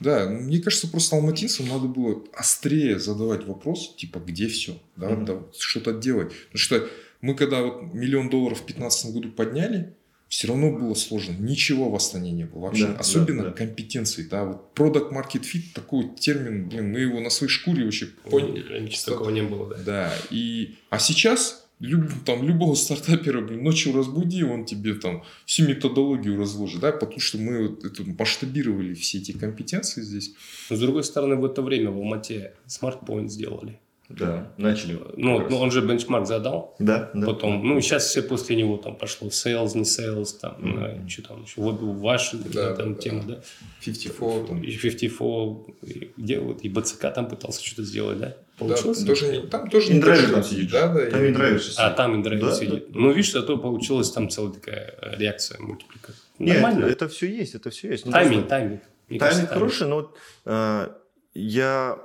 Да, 0.00 0.28
мне 0.28 0.58
кажется, 0.58 0.88
просто 0.88 1.16
алматинцам 1.16 1.68
надо 1.68 1.86
было 1.86 2.22
острее 2.34 2.98
задавать 2.98 3.46
вопрос, 3.46 3.94
типа, 3.96 4.18
где 4.18 4.46
все, 4.48 4.78
да, 4.96 5.10
Мгм. 5.10 5.24
да, 5.24 5.42
что-то 5.58 5.92
делать. 5.92 6.32
Потому 6.52 6.58
что 6.58 6.88
мы 7.22 7.34
когда 7.34 7.62
вот 7.62 7.94
миллион 7.94 8.28
долларов 8.28 8.58
в 8.58 8.66
2015 8.66 9.12
году 9.12 9.30
подняли, 9.30 9.94
все 10.28 10.48
равно 10.48 10.72
было 10.72 10.94
сложно. 10.94 11.36
Ничего 11.38 11.88
в 11.88 11.94
Астане 11.94 12.32
не 12.32 12.44
было 12.44 12.62
вообще. 12.62 12.88
Да, 12.88 12.92
да, 12.94 12.98
Особенно 12.98 13.44
да. 13.44 13.50
компетенции. 13.52 14.24
Да, 14.24 14.44
вот 14.44 14.70
product 14.74 15.12
market 15.12 15.42
fit, 15.42 15.72
такой 15.72 16.08
термин, 16.18 16.68
блин, 16.68 16.90
мы 16.92 16.98
его 17.00 17.20
на 17.20 17.30
своей 17.30 17.50
шкуре 17.50 17.84
вообще 17.84 18.06
поняли. 18.06 18.66
Раньше 18.68 19.04
такого 19.04 19.30
не 19.30 19.42
было, 19.42 19.68
да. 19.76 19.82
Да, 19.84 20.14
и... 20.30 20.74
А 20.90 20.98
сейчас 20.98 21.65
люб- 21.80 22.24
там, 22.24 22.42
любого 22.42 22.74
стартапера, 22.74 23.40
блин, 23.40 23.62
ночью 23.62 23.94
разбуди, 23.94 24.42
он 24.42 24.64
тебе 24.64 24.94
там 24.94 25.24
всю 25.44 25.68
методологию 25.68 26.38
разложит, 26.38 26.80
да, 26.80 26.92
потому 26.92 27.20
что 27.20 27.38
мы 27.38 27.68
вот 27.68 27.84
это 27.84 28.04
масштабировали 28.04 28.94
все 28.94 29.18
эти 29.18 29.32
компетенции 29.32 30.02
здесь. 30.02 30.34
Но, 30.70 30.76
с 30.76 30.80
другой 30.80 31.04
стороны, 31.04 31.36
в 31.36 31.44
это 31.44 31.62
время 31.62 31.90
в 31.90 31.96
Алмате 31.96 32.54
смартпоинт 32.66 33.30
сделали. 33.30 33.78
Да, 34.08 34.52
начали. 34.56 34.98
Ну, 35.16 35.48
ну, 35.50 35.58
он 35.58 35.70
же 35.72 35.80
бенчмарк 35.80 36.26
задал. 36.26 36.76
Да, 36.78 37.10
да. 37.12 37.26
Потом, 37.26 37.66
ну, 37.66 37.80
сейчас 37.80 38.04
все 38.06 38.22
после 38.22 38.54
него 38.54 38.76
там 38.76 38.94
пошло 38.96 39.28
sales, 39.28 39.76
не 39.76 39.82
sales, 39.82 40.28
там, 40.40 40.54
Мгм. 40.58 41.08
что 41.08 41.22
там 41.22 41.42
еще, 41.42 41.60
вот 41.60 41.80
ваши 41.80 42.36
Да, 42.36 42.74
там 42.76 42.94
да, 42.94 43.00
тема, 43.00 43.22
да. 43.24 43.40
54, 43.84 44.44
там, 44.46 44.62
И 44.62 44.76
54, 44.76 45.56
и 45.82 46.12
где 46.16 46.38
вот, 46.38 46.60
и 46.62 46.68
БЦК 46.68 47.12
там 47.12 47.28
пытался 47.28 47.64
что-то 47.64 47.82
сделать, 47.82 48.18
да? 48.18 48.26
Да, 48.28 48.34
Получилось? 48.58 49.04
тоже 49.04 49.26
не- 49.26 49.46
там 49.48 49.68
тоже 49.68 49.92
не 49.92 50.00
там 50.00 50.14
то, 50.14 50.42
сидит. 50.42 50.70
Да, 50.70 50.88
да. 50.94 51.10
Там 51.10 51.24
и- 51.24 51.28
индрайвер 51.28 51.60
А, 51.76 51.90
там 51.90 52.14
Индрайв 52.14 52.40
Да, 52.40 52.52
сидит. 52.54 52.94
Ну, 52.94 53.10
видишь, 53.10 53.32
зато 53.32 53.58
получилась 53.58 54.10
там 54.12 54.28
целая 54.30 54.52
такая 54.52 54.94
э, 55.02 55.16
реакция, 55.18 55.60
мультиплика. 55.60 56.12
Нет, 56.38 56.62
Нормально. 56.62 56.86
это 56.86 57.08
все 57.08 57.26
есть, 57.26 57.54
это 57.54 57.70
все 57.70 57.88
есть. 57.90 58.06
Ну, 58.06 58.12
тайминг, 58.12 58.46
тайминг. 58.48 58.82
Тайминг 59.18 59.48
хороший, 59.50 59.88
но 59.88 59.96
вот, 59.96 60.16
э, 60.46 60.88
я 61.34 61.98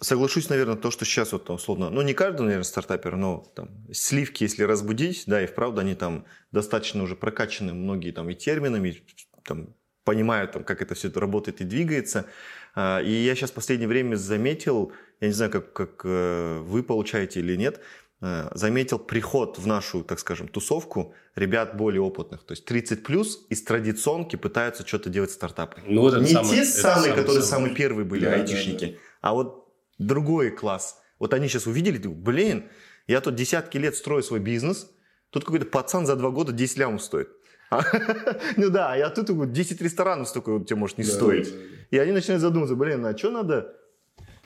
соглашусь, 0.00 0.48
наверное, 0.48 0.76
то, 0.76 0.90
что 0.90 1.04
сейчас 1.04 1.32
вот 1.32 1.44
там, 1.44 1.56
условно, 1.56 1.90
ну 1.90 2.02
не 2.02 2.14
каждый, 2.14 2.42
наверное, 2.42 2.64
стартапер, 2.64 3.16
но 3.16 3.44
там 3.54 3.70
сливки, 3.92 4.42
если 4.44 4.62
разбудить, 4.64 5.24
да, 5.26 5.42
и 5.42 5.46
вправду 5.46 5.80
они 5.80 5.94
там 5.94 6.24
достаточно 6.52 7.02
уже 7.02 7.16
прокачаны 7.16 7.72
многие 7.74 8.10
там 8.12 8.28
и 8.30 8.34
терминами, 8.34 8.88
и, 8.90 9.02
там 9.44 9.74
понимают, 10.04 10.52
там, 10.52 10.64
как 10.64 10.82
это 10.82 10.94
все 10.94 11.10
работает 11.14 11.60
и 11.60 11.64
двигается. 11.64 12.26
А, 12.74 13.00
И 13.00 13.10
я 13.10 13.34
сейчас 13.34 13.50
в 13.50 13.54
последнее 13.54 13.88
время 13.88 14.16
заметил, 14.16 14.92
я 15.20 15.28
не 15.28 15.32
знаю, 15.34 15.50
как, 15.50 15.72
как 15.72 16.02
э, 16.04 16.58
вы 16.60 16.82
получаете 16.82 17.40
или 17.40 17.56
нет, 17.56 17.80
э, 18.20 18.48
заметил 18.54 18.98
приход 19.00 19.58
в 19.58 19.66
нашу, 19.66 20.04
так 20.04 20.20
скажем, 20.20 20.46
тусовку 20.46 21.14
ребят 21.34 21.76
более 21.76 22.02
опытных. 22.02 22.44
То 22.44 22.52
есть 22.52 22.64
30 22.66 23.02
плюс 23.02 23.46
из 23.48 23.62
традиционки 23.62 24.36
пытаются 24.36 24.86
что-то 24.86 25.08
делать 25.10 25.30
стартапы. 25.32 25.80
Ну, 25.86 26.02
вот 26.02 26.20
Не 26.20 26.26
самое- 26.28 26.54
те 26.56 26.64
самые, 26.64 26.94
самое- 27.02 27.14
которые 27.14 27.42
самое. 27.42 27.42
самые 27.42 27.74
первые 27.74 28.04
были 28.04 28.24
Да, 28.26 28.30
да, 28.30 28.36
айтишники, 28.36 28.98
а 29.22 29.32
вот 29.34 29.65
другой 29.98 30.50
класс. 30.50 31.00
Вот 31.18 31.32
они 31.34 31.48
сейчас 31.48 31.66
увидели, 31.66 31.98
думают, 31.98 32.22
блин, 32.22 32.64
я 33.06 33.20
тут 33.20 33.34
десятки 33.34 33.78
лет 33.78 33.96
строю 33.96 34.22
свой 34.22 34.40
бизнес, 34.40 34.90
тут 35.30 35.44
какой-то 35.44 35.66
пацан 35.66 36.06
за 36.06 36.16
два 36.16 36.30
года 36.30 36.52
10 36.52 36.78
лямов 36.78 37.02
стоит. 37.02 37.28
Ну 38.56 38.70
да, 38.70 38.92
а 38.92 39.10
тут 39.10 39.30
вот 39.30 39.52
10 39.52 39.80
ресторанов 39.80 40.28
столько 40.28 40.60
тебе 40.64 40.76
может 40.76 40.98
не 40.98 41.04
стоить. 41.04 41.52
И 41.90 41.98
они 41.98 42.12
начинают 42.12 42.42
задумываться, 42.42 42.76
блин, 42.76 43.04
а 43.04 43.16
что 43.16 43.30
надо? 43.30 43.74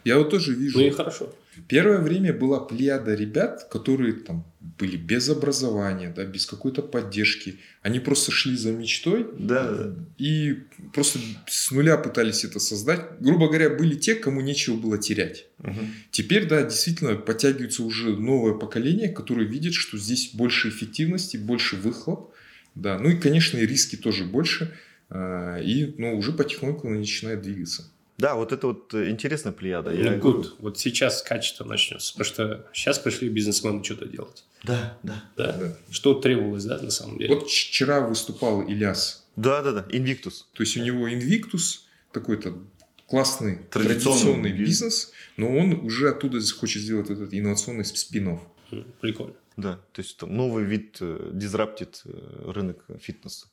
Я 0.04 0.18
вот 0.18 0.30
тоже 0.30 0.54
вижу. 0.54 0.78
Ну 0.78 0.84
и 0.84 0.90
хорошо. 0.90 1.30
Первое 1.68 1.98
время 1.98 2.32
была 2.32 2.60
плеяда 2.60 3.14
ребят, 3.14 3.68
которые 3.70 4.12
там 4.12 4.44
были 4.60 4.96
без 4.96 5.28
образования, 5.28 6.12
да, 6.14 6.24
без 6.24 6.46
какой-то 6.46 6.82
поддержки. 6.82 7.58
Они 7.82 7.98
просто 7.98 8.30
шли 8.30 8.56
за 8.56 8.72
мечтой 8.72 9.26
Да, 9.38 9.94
и 10.16 10.58
просто 10.94 11.18
с 11.48 11.70
нуля 11.70 11.96
пытались 11.96 12.44
это 12.44 12.60
создать. 12.60 13.20
Грубо 13.20 13.48
говоря, 13.48 13.70
были 13.70 13.94
те, 13.94 14.14
кому 14.14 14.40
нечего 14.40 14.76
было 14.76 14.96
терять. 14.98 15.46
Мгм. 15.58 15.92
Теперь, 16.10 16.46
да, 16.46 16.62
действительно, 16.62 17.16
подтягивается 17.16 17.82
уже 17.82 18.16
новое 18.16 18.54
поколение, 18.54 19.08
которое 19.08 19.46
видит, 19.46 19.74
что 19.74 19.98
здесь 19.98 20.30
больше 20.32 20.68
эффективности, 20.68 21.36
больше 21.36 21.76
выхлоп. 21.76 22.32
Да, 22.74 22.98
ну 22.98 23.10
и, 23.10 23.16
конечно, 23.16 23.58
и 23.58 23.66
риски 23.66 23.96
тоже 23.96 24.24
больше. 24.24 24.72
а, 25.08 25.58
И 25.58 25.94
ну, 25.98 26.16
уже 26.16 26.32
потихоньку 26.32 26.88
начинает 26.88 27.42
двигаться. 27.42 27.90
Да, 28.20 28.35
вот 28.35 28.52
это 28.52 28.66
вот 28.68 28.94
э, 28.94 29.11
интересная 29.11 29.52
плеяда. 29.52 29.90
Я- 29.92 30.16
good. 30.18 30.46
Вот 30.59 30.78
сейчас 30.78 31.22
качество 31.22 31.64
начнется. 31.64 32.12
Потому 32.12 32.24
что 32.35 32.66
сейчас 32.72 32.98
пришли 32.98 33.28
бизнесмены 33.28 33.83
что-то 33.83 34.06
делать. 34.06 34.44
Да, 34.62 34.98
да. 35.02 35.24
Да. 35.37 35.52
Да. 35.52 35.76
Что 35.90 36.14
требовалось, 36.14 36.64
да, 36.64 36.78
на 36.80 36.90
самом 36.90 37.18
деле? 37.18 37.35
Вот 37.35 37.48
вчера 37.48 38.00
выступал 38.06 38.62
Ильяс. 38.62 39.26
Да, 39.37 39.62
да, 39.62 39.72
да, 39.72 39.87
Invictus. 39.90 40.44
То 40.52 40.62
есть 40.62 40.76
у 40.76 40.83
него 40.83 41.09
Invictus, 41.09 41.80
такой-то 42.12 42.59
классный 43.06 43.56
Традиционный 43.70 43.94
традиционный, 44.22 44.52
бизнес. 44.52 45.12
но 45.37 45.56
он 45.56 45.72
уже 45.85 46.11
оттуда 46.11 46.38
хочет 46.59 46.83
сделать 46.83 47.11
этот 47.11 47.33
инновационный 47.33 47.85
спин 47.85 48.38
М, 48.72 48.85
Прикольно. 49.00 49.35
Да, 49.56 49.80
то 49.92 50.00
есть 50.02 50.16
там 50.16 50.37
новый 50.37 50.64
вид 50.64 50.98
э, 51.00 51.30
дизраптит 51.33 52.02
э, 52.04 52.50
рынок 52.52 52.85
фитнеса. 53.00 53.46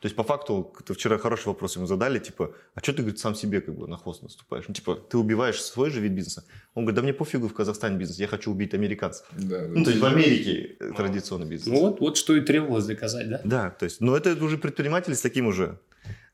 То 0.00 0.06
есть, 0.06 0.14
по 0.14 0.22
факту, 0.22 0.72
ты 0.86 0.94
вчера 0.94 1.18
хороший 1.18 1.48
вопрос 1.48 1.74
ему 1.76 1.86
задали, 1.86 2.20
типа, 2.20 2.52
а 2.74 2.80
что 2.80 2.92
ты, 2.92 2.98
говорит, 3.02 3.18
сам 3.18 3.34
себе 3.34 3.60
как 3.60 3.74
бы 3.76 3.88
на 3.88 3.96
хвост 3.96 4.22
наступаешь? 4.22 4.64
Ну, 4.68 4.74
типа, 4.74 4.94
ты 4.94 5.18
убиваешь 5.18 5.60
свой 5.60 5.90
же 5.90 6.00
вид 6.00 6.12
бизнеса. 6.12 6.44
Он 6.74 6.84
говорит, 6.84 6.96
да 6.96 7.02
мне 7.02 7.12
пофигу 7.12 7.48
в 7.48 7.52
Казахстане 7.54 7.96
бизнес, 7.98 8.20
я 8.20 8.28
хочу 8.28 8.52
убить 8.52 8.74
американцев. 8.74 9.26
Да, 9.32 9.66
Ну, 9.68 9.82
то 9.82 9.90
есть, 9.90 10.00
в 10.00 10.06
Америке 10.06 10.76
э, 10.78 10.92
традиционный 10.96 11.48
бизнес. 11.48 11.74
Ну 11.74 11.80
вот, 11.80 12.00
вот 12.00 12.16
что 12.16 12.36
и 12.36 12.40
требовалось 12.40 12.86
доказать, 12.86 13.28
да? 13.28 13.40
Да, 13.44 13.70
то 13.70 13.86
есть, 13.86 14.00
но 14.00 14.16
это 14.16 14.36
уже 14.44 14.56
предприниматели 14.56 15.14
с 15.14 15.20
таким 15.20 15.48
уже, 15.48 15.80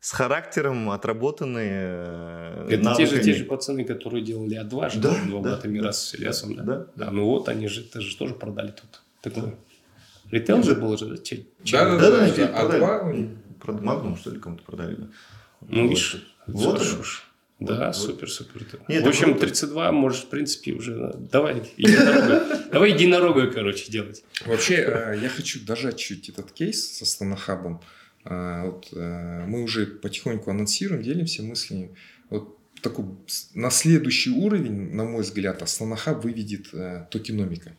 с 0.00 0.12
характером, 0.12 0.90
отработанные 0.90 1.94
э, 2.66 2.68
Это 2.70 2.94
те 2.96 3.06
же, 3.06 3.22
те 3.22 3.32
же 3.32 3.44
пацаны, 3.44 3.84
которые 3.84 4.22
делали 4.22 4.60
А2, 4.62 5.00
Да, 5.00 5.14
два 5.26 5.40
да, 5.40 5.50
брата 5.50 5.68
Мира 5.68 5.84
да, 5.84 5.92
с 5.92 6.14
Ильясом, 6.14 6.54
да? 6.56 6.62
да, 6.62 6.86
Да, 6.96 7.10
ну 7.10 7.24
вот 7.24 7.48
они 7.48 7.68
же, 7.68 7.80
это 7.80 8.02
же 8.02 8.14
тоже 8.18 8.34
продали 8.34 8.72
тут. 8.72 9.00
Такое. 9.22 9.54
Ритейл 10.30 10.62
же 10.62 10.74
был 10.74 10.98
же, 10.98 11.06
да? 11.06 11.16
Че- 11.16 11.46
Да, 11.72 11.84
да, 11.84 11.98
Да, 11.98 11.98
да, 11.98 12.10
да, 12.10 12.18
да, 12.18 12.26
эти 12.26 12.40
а 12.40 13.24
продали. 13.64 13.84
Магнум, 13.84 14.16
что 14.16 14.30
ли, 14.30 14.38
кому-то 14.38 14.62
продали, 14.62 14.94
да. 14.94 15.06
Ну, 15.62 15.82
Вот. 15.82 15.88
видишь, 15.90 16.36
Вот 16.46 16.78
хорошо 16.78 17.02
ж. 17.02 17.22
Да, 17.60 17.86
Вот, 17.86 17.96
супер, 17.96 18.30
супер. 18.30 18.66
Нет, 18.88 19.04
в 19.04 19.08
общем, 19.08 19.30
круто. 19.32 19.40
32 19.40 19.92
можешь, 19.92 20.22
в 20.22 20.28
принципе, 20.28 20.72
уже... 20.72 21.14
Давай 21.32 21.62
единорога. 21.76 22.68
Давай 22.72 22.92
единорога, 22.92 23.46
короче, 23.50 23.90
делать. 23.90 24.24
Вообще, 24.44 24.74
э, 24.74 25.18
я 25.22 25.28
хочу 25.28 25.64
дожать 25.64 25.96
чуть 25.96 26.28
этот 26.28 26.52
кейс 26.52 26.98
со 26.98 27.06
Станахабом. 27.06 27.80
А, 28.24 28.64
Вот, 28.66 28.88
э, 28.92 29.44
мы 29.46 29.62
уже 29.62 29.86
потихоньку 29.86 30.50
анонсируем, 30.50 31.02
делимся 31.02 31.42
мыслями. 31.42 31.94
Вот 32.30 32.58
такой, 32.82 33.06
на 33.54 33.70
следующий 33.70 34.30
уровень, 34.30 34.94
на 34.94 35.04
мой 35.04 35.22
взгляд, 35.22 35.62
Астанахаб 35.62 36.22
выведет 36.24 36.72
э, 36.74 37.06
токеномика. 37.10 37.76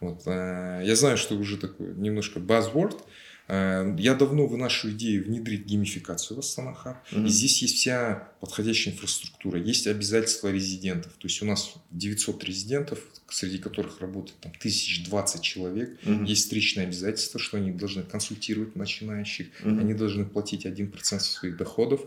Вот. 0.00 0.22
Э, 0.26 0.82
я 0.84 0.94
знаю, 0.96 1.16
что 1.16 1.36
уже 1.36 1.56
такой 1.56 1.94
немножко 1.94 2.38
buzzword. 2.38 3.02
Э, 3.48 3.94
я 3.98 4.14
давно 4.14 4.46
выношу 4.46 4.90
идею 4.90 5.24
внедрить 5.24 5.66
геймификацию 5.66 6.36
в 6.36 6.40
Астана 6.40 6.74
Хаб. 6.74 7.04
Mm-hmm. 7.10 7.26
И 7.26 7.28
здесь 7.28 7.62
есть 7.62 7.76
вся 7.76 8.28
подходящая 8.40 8.94
инфраструктура. 8.94 9.60
Есть 9.60 9.86
обязательства 9.86 10.50
резидентов. 10.50 11.12
То 11.12 11.28
есть 11.28 11.42
у 11.42 11.46
нас 11.46 11.74
900 11.90 12.44
резидентов, 12.44 12.98
среди 13.28 13.58
которых 13.58 14.00
работает 14.00 14.38
там, 14.40 14.52
1020 14.58 15.42
человек. 15.42 15.98
Mm-hmm. 16.02 16.26
Есть 16.26 16.42
встречные 16.44 16.86
обязательства, 16.86 17.38
что 17.38 17.56
они 17.58 17.70
должны 17.72 18.02
консультировать 18.02 18.74
начинающих. 18.74 19.48
Mm-hmm. 19.62 19.80
Они 19.80 19.94
должны 19.94 20.24
платить 20.24 20.66
1% 20.66 21.20
своих 21.20 21.56
доходов. 21.56 22.00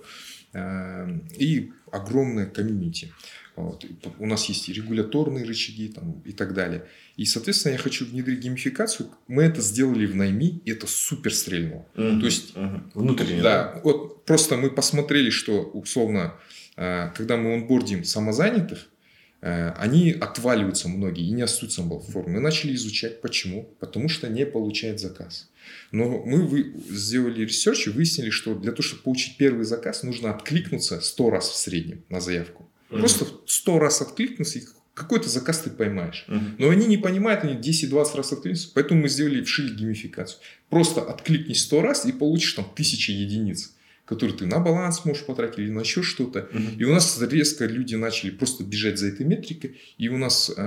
Э, 0.54 1.08
и 1.38 1.72
огромное 1.92 2.48
комьюнити. 2.48 3.14
Вот. 3.60 3.86
У 4.20 4.26
нас 4.26 4.46
есть 4.46 4.70
и 4.70 4.74
регуляторные 4.74 5.44
рычаги 5.44 5.90
там, 5.90 6.22
и 6.26 6.32
так 6.32 6.54
далее. 6.54 6.86
И, 7.18 7.26
соответственно, 7.26 7.74
я 7.74 7.78
хочу 7.78 8.06
внедрить 8.06 8.40
геймификацию. 8.40 9.10
Мы 9.28 9.44
это 9.44 9.62
сделали 9.62 10.06
в 10.06 10.16
найми, 10.16 10.62
и 10.64 10.72
это 10.72 10.88
супер 10.88 11.34
стрельнуло. 11.34 11.86
Mm-hmm. 11.96 12.20
То 12.20 12.26
есть, 12.26 12.56
mm-hmm. 12.56 12.82
внутренне. 12.94 13.42
Да, 13.42 13.74
да, 13.74 13.82
вот 13.84 14.26
просто 14.26 14.56
мы 14.56 14.70
посмотрели, 14.70 15.30
что 15.30 15.62
условно, 15.62 16.36
э, 16.78 17.12
когда 17.16 17.36
мы 17.36 17.56
онбордим 17.56 18.06
самозанятых, 18.06 18.88
э, 19.42 19.72
они 19.72 20.12
отваливаются 20.12 20.88
многие 20.88 21.28
и 21.28 21.32
не 21.32 21.42
остаются 21.42 21.82
в 21.82 22.00
форме. 22.12 22.36
Мы 22.36 22.40
начали 22.40 22.74
изучать, 22.76 23.22
почему. 23.22 23.70
Потому 23.80 24.08
что 24.08 24.30
не 24.30 24.46
получает 24.46 25.02
заказ. 25.02 25.50
Но 25.92 26.24
мы 26.26 26.48
вы, 26.48 26.74
сделали 26.90 27.42
research 27.42 27.88
и 27.88 27.90
выяснили, 27.90 28.30
что 28.30 28.56
для 28.56 28.72
того, 28.72 28.84
чтобы 28.84 29.04
получить 29.04 29.38
первый 29.38 29.66
заказ, 29.66 30.04
нужно 30.04 30.32
откликнуться 30.32 31.02
100 31.02 31.30
раз 31.30 31.50
в 31.50 31.56
среднем 31.56 32.04
на 32.10 32.22
заявку. 32.22 32.70
Mm-hmm. 32.90 33.00
Просто 33.00 33.26
сто 33.46 33.80
раз 33.80 34.02
откликнулся, 34.02 34.60
и 34.60 34.64
какой-то 34.94 35.30
заказ 35.30 35.60
ты 35.60 35.70
поймаешь. 35.70 36.26
Mm-hmm. 36.28 36.56
Но 36.58 36.70
они 36.70 36.88
не 36.88 36.98
понимают, 36.98 37.44
они 37.44 37.54
10-20 37.54 38.18
раз 38.18 38.34
откликнутся. 38.34 38.70
Поэтому 38.74 39.02
мы 39.02 39.10
сделали, 39.10 39.44
вшили 39.44 39.74
геймификацию. 39.74 40.40
Просто 40.70 41.02
откликнись 41.02 41.64
сто 41.64 41.82
раз 41.82 42.06
и 42.06 42.12
получишь 42.12 42.54
там 42.54 42.66
тысячи 42.76 43.12
единиц 43.12 43.74
которые 44.10 44.36
ты 44.36 44.48
на 44.48 44.60
баланс 44.60 45.06
можешь 45.06 45.24
потратить 45.24 45.60
или 45.60 45.70
на 45.70 45.82
еще 45.82 46.02
что-то. 46.02 46.40
Uh-huh. 46.40 46.78
И 46.80 46.84
у 46.84 46.92
нас 46.92 47.22
резко 47.22 47.66
люди 47.66 47.94
начали 47.94 48.32
просто 48.32 48.64
бежать 48.64 48.98
за 48.98 49.10
этой 49.10 49.24
метрикой, 49.24 49.80
и 50.00 50.10
у 50.10 50.18
нас 50.18 50.50
э, 50.50 50.62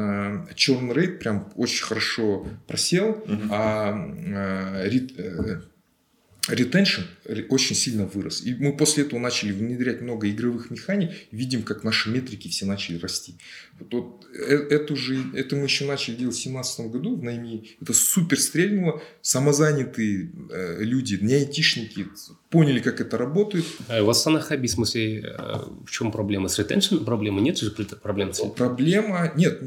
churn 0.54 0.94
rate 0.94 1.18
прям 1.18 1.52
очень 1.56 1.82
хорошо 1.82 2.46
просел, 2.68 3.20
uh-huh. 3.26 3.48
а 3.50 4.84
э, 4.86 4.96
э, 5.18 5.60
ретеншн 6.48 7.02
очень 7.50 7.76
сильно 7.76 8.04
вырос. 8.06 8.42
И 8.44 8.54
мы 8.54 8.76
после 8.76 9.04
этого 9.04 9.20
начали 9.20 9.52
внедрять 9.52 10.00
много 10.00 10.28
игровых 10.28 10.70
механик, 10.70 11.10
видим, 11.30 11.62
как 11.62 11.84
наши 11.84 12.10
метрики 12.10 12.48
все 12.48 12.66
начали 12.66 12.98
расти. 12.98 13.34
Вот, 13.78 13.92
вот 13.92 14.26
э, 14.34 14.54
это, 14.70 14.92
уже, 14.92 15.22
это 15.34 15.54
мы 15.54 15.64
еще 15.64 15.86
начали 15.86 16.16
делать 16.16 16.34
в 16.34 16.42
2017 16.42 16.90
году 16.90 17.16
в 17.16 17.22
найме. 17.22 17.64
Это 17.80 17.92
супер 17.92 18.40
стрельнуло. 18.40 19.00
Самозанятые 19.20 20.32
э, 20.50 20.82
люди, 20.82 21.18
не 21.20 21.34
айтишники, 21.34 22.08
поняли, 22.50 22.80
как 22.80 23.00
это 23.00 23.16
работает. 23.16 23.64
А 23.88 24.02
у 24.02 24.06
вас 24.06 24.26
на 24.26 24.40
хобби, 24.40 24.66
в 24.66 24.70
смысле, 24.70 25.20
э, 25.20 25.32
в 25.86 25.90
чем 25.90 26.10
проблема? 26.10 26.48
С 26.48 26.58
ретеншн 26.58 27.04
проблема? 27.04 27.40
Нет 27.40 27.58
же 27.58 27.70
проблем? 28.02 28.32
Проблема, 28.56 29.32
нет, 29.36 29.62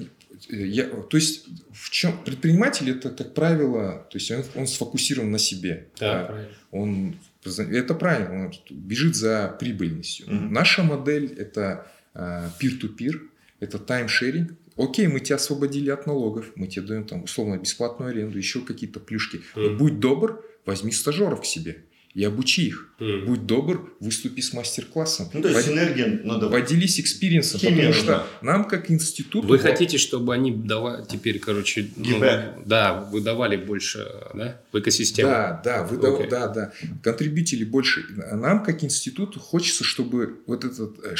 я, 0.49 0.87
то 0.87 1.17
есть 1.17 1.45
в 1.71 1.89
чем 1.89 2.23
предприниматель 2.23 2.89
это 2.89 3.09
как 3.09 3.33
правило, 3.33 4.07
то 4.09 4.17
есть 4.17 4.31
он, 4.31 4.43
он 4.55 4.67
сфокусирован 4.67 5.31
на 5.31 5.39
себе. 5.39 5.87
Да, 5.99 6.21
да. 6.21 6.25
правильно. 6.25 6.55
Он 6.71 7.15
это 7.43 7.93
правильно, 7.93 8.45
он 8.45 8.53
бежит 8.69 9.15
за 9.15 9.55
прибыльностью. 9.59 10.27
Mm-hmm. 10.27 10.49
Наша 10.49 10.83
модель 10.83 11.33
это 11.37 11.87
uh, 12.15 12.49
peer-to-peer, 12.59 13.21
это 13.59 13.77
таймшеринг. 13.77 14.53
Окей, 14.77 15.07
мы 15.07 15.19
тебя 15.19 15.35
освободили 15.35 15.89
от 15.89 16.07
налогов, 16.07 16.51
мы 16.55 16.67
тебе 16.67 16.87
даем 16.87 17.05
там 17.05 17.23
условно 17.23 17.57
бесплатную 17.57 18.09
аренду, 18.09 18.37
еще 18.37 18.61
какие-то 18.61 18.99
плюшки. 18.99 19.41
Mm-hmm. 19.55 19.77
будь 19.77 19.99
добр, 19.99 20.43
возьми 20.65 20.91
стажеров 20.91 21.41
к 21.41 21.45
себе 21.45 21.83
и 22.15 22.23
обучи 22.23 22.67
их. 22.67 22.89
Mm. 22.97 23.25
Будь 23.25 23.45
добр, 23.45 23.93
выступи 23.99 24.39
с 24.39 24.53
мастер-классом. 24.53 25.29
Ну, 25.33 25.41
то 25.41 25.49
есть 25.49 25.65
Под... 25.65 25.69
синергия 25.69 26.21
надо... 26.23 26.49
Поделись 26.49 26.97
experience 26.97 27.45
ом, 27.45 27.59
потому 27.59 27.91
что 27.91 28.25
нам 28.41 28.63
как 28.63 28.89
институт... 28.89 29.43
Вы 29.43 29.59
хотите, 29.59 29.97
чтобы 29.97 30.33
они 30.33 30.51
давали 30.51 31.03
теперь, 31.05 31.39
короче, 31.39 31.89
ну, 31.97 32.21
да, 32.65 33.01
выдавали 33.11 33.57
больше 33.57 34.07
да, 34.33 34.61
в 34.71 34.79
экосистему? 34.79 35.29
Да, 35.29 35.61
да, 35.61 35.83
выдав... 35.83 36.21
okay. 36.21 36.29
да, 36.29 36.47
да. 36.47 36.71
Контрибьютили 37.03 37.65
больше. 37.65 38.05
Нам 38.31 38.63
как 38.63 38.81
институту 38.85 39.41
хочется, 39.41 39.83
чтобы 39.83 40.39
вот 40.47 40.63
этот 40.63 40.97
э, 41.03 41.15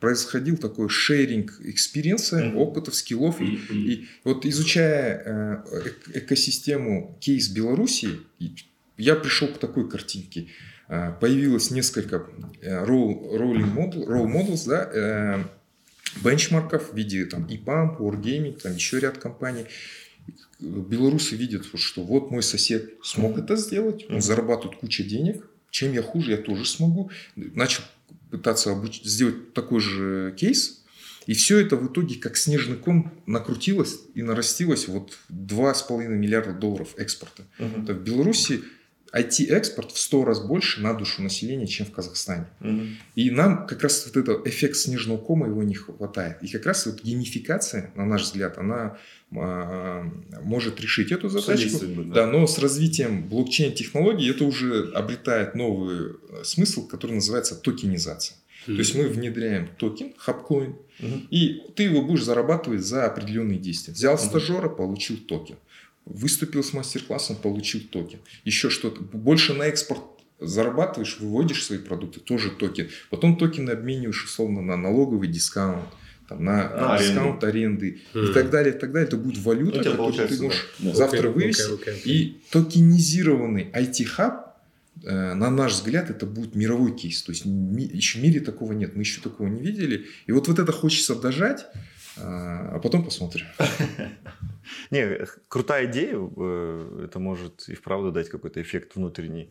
происходил 0.00 0.56
такой 0.56 0.88
sharing 0.88 1.60
experience 1.60 2.27
а, 2.27 2.40
mm-hmm. 2.40 2.54
опытов, 2.56 2.96
skill 2.96 3.23
ов. 3.23 3.40
Mm-hmm. 3.40 3.72
И, 3.72 3.92
и 3.92 4.08
вот 4.24 4.44
изучая 4.44 5.22
э, 5.24 5.90
экосистему 6.14 7.16
кейс 7.20 7.48
Беларуси, 7.48 8.18
я 9.00 9.14
пришел 9.14 9.48
к 9.48 9.58
такой 9.58 9.88
картинке. 9.88 10.48
А, 10.88 11.12
появилось 11.12 11.70
несколько 11.70 12.26
э, 12.60 12.84
role, 12.84 13.38
model, 13.74 14.06
role 14.06 14.26
models, 14.26 14.68
да, 14.68 14.90
э, 14.92 15.44
бенчмарков 16.24 16.92
в 16.92 16.96
виде 16.96 17.24
там, 17.26 17.46
EPAM, 17.46 17.98
Wargaming, 17.98 18.60
там 18.60 18.74
еще 18.74 18.98
ряд 18.98 19.18
компаний. 19.18 19.66
Белорусы 20.58 21.36
видят, 21.36 21.64
что 21.74 22.02
вот 22.02 22.30
мой 22.30 22.42
сосед 22.42 22.94
смог 23.02 23.38
это 23.38 23.56
сделать, 23.56 24.04
он 24.10 24.20
зарабатывает 24.20 24.78
кучу 24.80 25.04
денег, 25.04 25.46
чем 25.70 25.92
я 25.92 26.02
хуже, 26.02 26.32
я 26.32 26.36
тоже 26.36 26.66
смогу. 26.66 27.10
Начал 27.36 27.84
пытаться 28.30 28.72
обуч... 28.72 29.02
сделать 29.02 29.54
такой 29.54 29.80
же 29.80 30.34
кейс, 30.36 30.84
и 31.26 31.34
все 31.34 31.58
это 31.60 31.76
в 31.76 31.92
итоге 31.92 32.16
как 32.16 32.36
снежный 32.36 32.76
ком 32.76 33.12
накрутилось 33.26 34.00
и 34.14 34.22
нарастилось 34.22 34.88
вот 34.88 35.16
2,5 35.30 36.08
миллиарда 36.08 36.52
долларов 36.52 36.94
экспорта. 36.96 37.44
Uh-huh. 37.58 37.84
Это 37.84 37.94
в 37.94 38.02
Беларуси 38.02 38.62
IT-экспорт 39.12 39.90
в 39.90 39.98
100 39.98 40.24
раз 40.24 40.40
больше 40.40 40.80
на 40.80 40.94
душу 40.94 41.22
населения, 41.22 41.66
чем 41.66 41.86
в 41.86 41.90
Казахстане. 41.90 42.46
Угу. 42.60 42.80
И 43.16 43.30
нам 43.30 43.66
как 43.66 43.82
раз 43.82 44.06
вот 44.06 44.16
этот 44.16 44.46
эффект 44.46 44.76
снежного 44.76 45.18
кома 45.18 45.48
его 45.48 45.62
не 45.62 45.74
хватает. 45.74 46.42
И 46.42 46.48
как 46.48 46.66
раз 46.66 46.86
вот 46.86 47.02
геймификация, 47.02 47.90
на 47.96 48.04
наш 48.04 48.22
взгляд, 48.22 48.58
она 48.58 48.98
а, 49.34 50.08
может 50.42 50.80
решить 50.80 51.10
эту 51.10 51.28
задачу. 51.28 51.68
Да. 51.80 52.14
да, 52.14 52.26
но 52.26 52.46
с 52.46 52.58
развитием 52.58 53.28
блокчейн-технологий 53.28 54.30
это 54.30 54.44
уже 54.44 54.92
обретает 54.94 55.54
новый 55.54 56.12
э, 56.12 56.44
смысл, 56.44 56.86
который 56.86 57.12
называется 57.12 57.56
токенизация. 57.56 58.36
Mm-hmm. 58.36 58.74
То 58.74 58.78
есть 58.78 58.94
мы 58.94 59.08
внедряем 59.08 59.70
токен, 59.78 60.12
хабкоин, 60.16 60.76
mm-hmm. 61.00 61.26
и 61.30 61.62
ты 61.74 61.84
его 61.84 62.02
будешь 62.02 62.24
зарабатывать 62.24 62.82
за 62.82 63.06
определенные 63.06 63.58
действия. 63.58 63.94
Взял 63.94 64.14
mm-hmm. 64.14 64.28
стажера, 64.28 64.68
получил 64.68 65.16
токен 65.16 65.56
выступил 66.04 66.62
с 66.62 66.72
мастер-классом, 66.72 67.36
получил 67.36 67.80
токен. 67.80 68.20
Еще 68.44 68.70
что-то. 68.70 69.00
Больше 69.00 69.54
на 69.54 69.64
экспорт 69.64 70.02
зарабатываешь, 70.40 71.18
выводишь 71.20 71.64
свои 71.64 71.78
продукты, 71.78 72.20
тоже 72.20 72.50
токен. 72.50 72.88
Потом 73.10 73.36
токены 73.36 73.70
обмениваешь 73.70 74.24
условно 74.24 74.62
на 74.62 74.76
налоговый 74.76 75.28
discount, 75.28 75.88
там, 76.28 76.44
на, 76.44 76.68
на 76.68 76.98
discount 76.98 77.44
аренды, 77.44 78.00
аренды 78.14 78.26
mm. 78.26 78.30
и 78.30 78.34
так 78.34 78.50
далее, 78.50 78.74
и 78.74 78.78
так 78.78 78.92
далее. 78.92 79.06
Это 79.06 79.16
будет 79.16 79.42
валюта, 79.44 79.78
ну, 79.78 79.84
которую 79.84 80.28
ты 80.28 80.42
можешь 80.42 80.68
да. 80.78 80.94
завтра 80.94 81.28
okay, 81.28 81.32
вывести. 81.32 81.70
Okay, 81.70 81.78
okay, 81.78 81.94
okay. 81.94 82.02
И 82.04 82.42
токенизированный 82.50 83.70
IT-хаб, 83.74 84.56
э, 85.04 85.34
на 85.34 85.50
наш 85.50 85.72
взгляд, 85.72 86.08
это 86.08 86.26
будет 86.26 86.54
мировой 86.54 86.96
кейс. 86.96 87.22
То 87.22 87.32
есть 87.32 87.44
еще 87.44 88.18
в 88.18 88.22
мире 88.22 88.40
такого 88.40 88.72
нет, 88.72 88.96
мы 88.96 89.02
еще 89.02 89.20
такого 89.20 89.48
не 89.48 89.60
видели. 89.60 90.06
И 90.26 90.32
вот, 90.32 90.48
вот 90.48 90.58
это 90.58 90.72
хочется 90.72 91.14
дожать, 91.14 91.66
а, 92.16 92.76
а 92.76 92.78
потом 92.78 93.04
посмотрим. 93.04 93.46
Не, 94.90 95.26
крутая 95.48 95.90
идея, 95.90 96.16
э, 96.16 97.04
это 97.04 97.18
может 97.18 97.68
и 97.68 97.74
вправду 97.74 98.12
дать 98.12 98.28
какой-то 98.28 98.60
эффект 98.60 98.96
внутренний. 98.96 99.50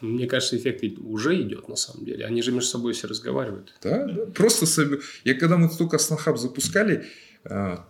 Мне 0.00 0.26
кажется, 0.26 0.56
эффект 0.56 0.98
уже 0.98 1.40
идет 1.40 1.68
на 1.68 1.76
самом 1.76 2.04
деле. 2.04 2.26
Они 2.26 2.42
же 2.42 2.50
между 2.50 2.68
собой 2.68 2.92
все 2.92 3.06
разговаривают. 3.06 3.72
Да, 3.82 4.06
да. 4.06 4.26
Просто 4.26 4.66
себе... 4.66 4.98
Я 5.24 5.34
когда 5.34 5.56
мы 5.56 5.68
только 5.68 5.96
Снахаб 5.98 6.38
запускали, 6.38 7.06
а, 7.44 7.86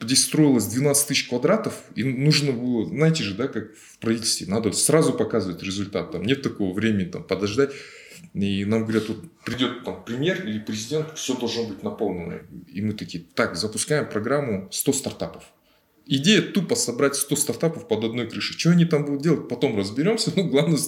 здесь 0.00 0.24
строилось 0.24 0.66
12 0.66 1.08
тысяч 1.08 1.28
квадратов, 1.28 1.82
и 1.96 2.04
нужно 2.04 2.52
было, 2.52 2.86
знаете 2.86 3.24
же, 3.24 3.34
да, 3.34 3.48
как 3.48 3.74
в 3.74 3.98
правительстве, 3.98 4.46
надо 4.46 4.70
сразу 4.72 5.12
показывать 5.12 5.64
результат. 5.64 6.12
Там 6.12 6.22
нет 6.22 6.42
такого 6.42 6.72
времени 6.72 7.06
там, 7.06 7.24
подождать. 7.24 7.72
И 8.32 8.64
нам 8.64 8.82
говорят, 8.82 9.08
вот 9.08 9.18
придет 9.44 9.84
там 9.84 10.04
премьер 10.04 10.44
или 10.46 10.58
президент, 10.58 11.16
все 11.16 11.36
должно 11.36 11.64
быть 11.64 11.82
наполнено. 11.82 12.40
И 12.68 12.82
мы 12.82 12.92
такие, 12.92 13.24
так, 13.34 13.56
запускаем 13.56 14.08
программу 14.08 14.68
100 14.70 14.92
стартапов. 14.92 15.44
Идея 16.08 16.40
тупо 16.40 16.76
собрать 16.76 17.16
100 17.16 17.36
стартапов 17.36 17.88
под 17.88 18.04
одной 18.04 18.28
крышей. 18.28 18.56
Что 18.56 18.70
они 18.70 18.84
там 18.84 19.04
будут 19.04 19.22
делать, 19.22 19.48
потом 19.48 19.76
разберемся. 19.76 20.32
Ну, 20.36 20.44
главное, 20.44 20.78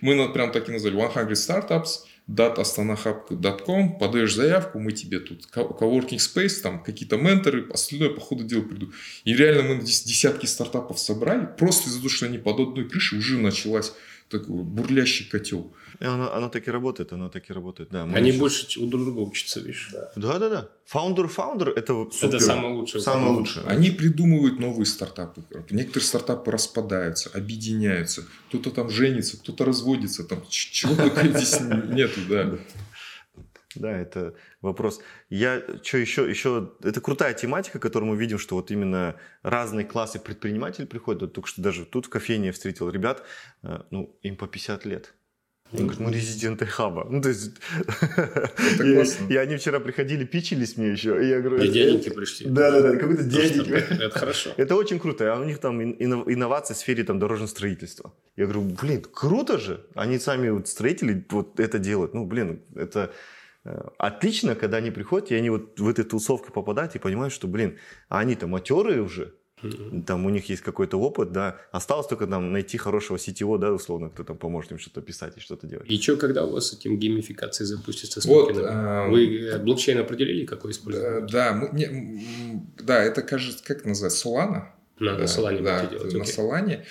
мы 0.00 0.32
прям 0.32 0.50
так 0.50 0.68
и 0.68 0.72
назвали 0.72 0.96
100 0.96 1.52
startups, 1.52 2.00
datastanahub.com, 2.26 3.98
подаешь 3.98 4.34
заявку, 4.34 4.78
мы 4.78 4.92
тебе 4.92 5.20
тут 5.20 5.46
coworking 5.54 6.18
space, 6.18 6.60
там 6.62 6.82
какие-то 6.82 7.18
менторы, 7.18 7.68
остальное 7.70 8.10
по 8.10 8.20
ходу 8.20 8.44
дела 8.44 8.62
приду. 8.62 8.92
И 9.24 9.34
реально 9.34 9.74
мы 9.74 9.82
десятки 9.82 10.46
стартапов 10.46 10.98
собрали, 10.98 11.46
просто 11.58 11.88
из-за 11.88 11.98
того, 11.98 12.08
что 12.08 12.26
они 12.26 12.38
под 12.38 12.60
одной 12.60 12.88
крышей 12.88 13.18
уже 13.18 13.38
началась 13.38 13.92
такой 14.28 14.62
бурлящий 14.62 15.26
котел. 15.28 15.72
И 16.00 16.04
оно, 16.04 16.32
оно 16.34 16.48
так 16.48 16.66
и 16.66 16.70
работает, 16.70 17.12
оно 17.12 17.28
так 17.28 17.48
и 17.48 17.52
работает, 17.52 17.90
да. 17.90 18.02
Они 18.02 18.30
еще- 18.30 18.38
больше 18.40 18.80
у 18.80 18.86
друг 18.86 19.04
друга 19.04 19.20
учатся, 19.20 19.60
видишь. 19.60 19.90
Да, 20.16 20.38
да, 20.38 20.48
да. 20.48 20.68
Founder, 20.92 21.30
founder 21.34 21.70
это 21.72 21.92
супер. 22.12 22.36
Это 22.36 22.40
самое 22.40 22.74
лучшее. 22.74 23.00
Самое 23.00 23.32
лучшее. 23.32 23.64
Они 23.66 23.90
придумывают 23.90 24.58
новые 24.58 24.86
стартапы. 24.86 25.42
Некоторые 25.70 26.06
стартапы 26.06 26.50
распадаются, 26.50 27.30
объединяются. 27.32 28.24
Кто-то 28.48 28.70
там 28.70 28.90
женится, 28.90 29.36
кто-то 29.38 29.64
разводится. 29.64 30.24
Там 30.24 30.42
чего 30.48 30.94
только 30.96 31.28
здесь 31.28 31.60
нету, 31.60 32.20
да. 32.28 32.58
Да, 33.74 33.90
это 33.90 34.34
вопрос. 34.60 35.00
Я 35.30 35.62
что 35.82 35.98
еще, 35.98 36.28
еще, 36.28 36.72
это 36.82 37.00
крутая 37.00 37.34
тематика, 37.34 37.78
которую 37.78 38.12
мы 38.12 38.16
видим, 38.16 38.38
что 38.38 38.56
вот 38.56 38.70
именно 38.70 39.16
разные 39.42 39.84
классы 39.84 40.18
предпринимателей 40.18 40.86
приходят. 40.86 41.22
Вот 41.22 41.32
только 41.32 41.48
что 41.48 41.62
даже 41.62 41.84
тут 41.84 42.06
в 42.06 42.08
кофейне 42.08 42.46
я 42.46 42.52
встретил 42.52 42.90
ребят, 42.90 43.22
э, 43.62 43.80
ну, 43.90 44.16
им 44.22 44.36
по 44.36 44.46
50 44.46 44.84
лет. 44.84 45.14
Они 45.72 45.82
говорят, 45.82 46.00
мы 46.00 46.12
резиденты 46.12 46.66
хаба. 46.66 47.04
Ну, 47.10 47.20
то 47.20 47.30
есть, 47.30 47.52
и, 48.80 48.94
классно. 48.94 49.26
и 49.28 49.36
они 49.36 49.56
вчера 49.56 49.80
приходили, 49.80 50.24
пичились 50.24 50.76
мне 50.76 50.90
еще. 50.92 51.20
И 51.24 51.28
я 51.28 51.40
говорю, 51.40 51.62
И 51.62 51.64
это- 51.64 51.72
дяденьки 51.72 52.10
пришли. 52.10 52.46
Да, 52.48 52.70
да, 52.70 52.80
да, 52.82 52.96
какой-то 52.96 53.24
дяденька. 53.24 53.74
Это 53.74 53.94
это 53.94 54.18
хорошо. 54.18 54.50
Это 54.56 54.76
очень 54.76 55.00
круто. 55.00 55.32
А 55.34 55.40
у 55.40 55.44
них 55.44 55.58
там 55.58 55.80
ин- 55.82 55.96
инно- 55.98 56.24
инновации 56.32 56.74
в 56.74 56.76
сфере 56.76 57.02
там, 57.02 57.18
дорожного 57.18 57.48
строительства. 57.48 58.12
Я 58.36 58.44
говорю, 58.44 58.62
блин, 58.80 59.02
круто 59.12 59.58
же. 59.58 59.84
Они 59.94 60.18
сами 60.18 60.50
вот 60.50 60.68
строители 60.68 61.24
вот 61.30 61.58
это 61.58 61.78
делают. 61.78 62.14
Ну, 62.14 62.24
блин, 62.26 62.62
это 62.76 62.98
э, 63.00 63.12
отлично, 63.98 64.54
когда 64.54 64.78
они 64.78 64.90
приходят, 64.90 65.30
и 65.30 65.34
они 65.34 65.50
вот 65.50 65.78
в 65.80 65.88
этой 65.88 66.04
тусовке 66.04 66.52
попадают 66.52 66.94
и 66.94 66.98
понимают, 66.98 67.32
что, 67.32 67.48
блин, 67.48 67.78
а 68.08 68.18
они-то 68.20 68.46
матерые 68.46 69.02
уже, 69.02 69.34
там 70.06 70.26
у 70.26 70.30
них 70.30 70.48
есть 70.50 70.62
какой-то 70.62 70.98
опыт, 70.98 71.32
да. 71.32 71.56
Осталось 71.72 72.06
только 72.06 72.26
там 72.26 72.52
найти 72.52 72.76
хорошего 72.76 73.18
сетевого, 73.18 73.58
да, 73.58 73.72
условно, 73.72 74.10
кто 74.10 74.22
там 74.22 74.36
поможет 74.36 74.72
им 74.72 74.78
что-то 74.78 75.00
писать 75.00 75.38
и 75.38 75.40
что-то 75.40 75.66
делать. 75.66 75.90
И 75.90 75.98
что, 76.00 76.16
когда 76.16 76.44
у 76.44 76.50
вас 76.50 76.68
с 76.68 76.72
этим 76.74 76.98
геймификацией 76.98 77.66
запустится? 77.66 78.20
с 78.20 78.26
Вот, 78.26 78.54
а, 78.58 79.08
Вы 79.08 79.38
э, 79.38 79.58
блокчейн 79.58 79.98
определили, 79.98 80.44
какой 80.44 80.72
Да, 80.72 80.76
использовать? 80.76 81.32
да, 81.32 81.52
мы- 81.54 81.70
не, 81.78 82.66
да, 82.82 83.02
это 83.02 83.22
кажется, 83.22 83.64
как 83.64 83.86
называется, 83.86 84.28
Solana? 84.28 84.64
На, 84.98 85.16
на 85.18 85.24
Solana 85.24 85.62
да, 85.62 85.80
будете 85.84 85.98
делать, 86.10 86.14
на. 86.14 86.22
Solana. 86.24 86.84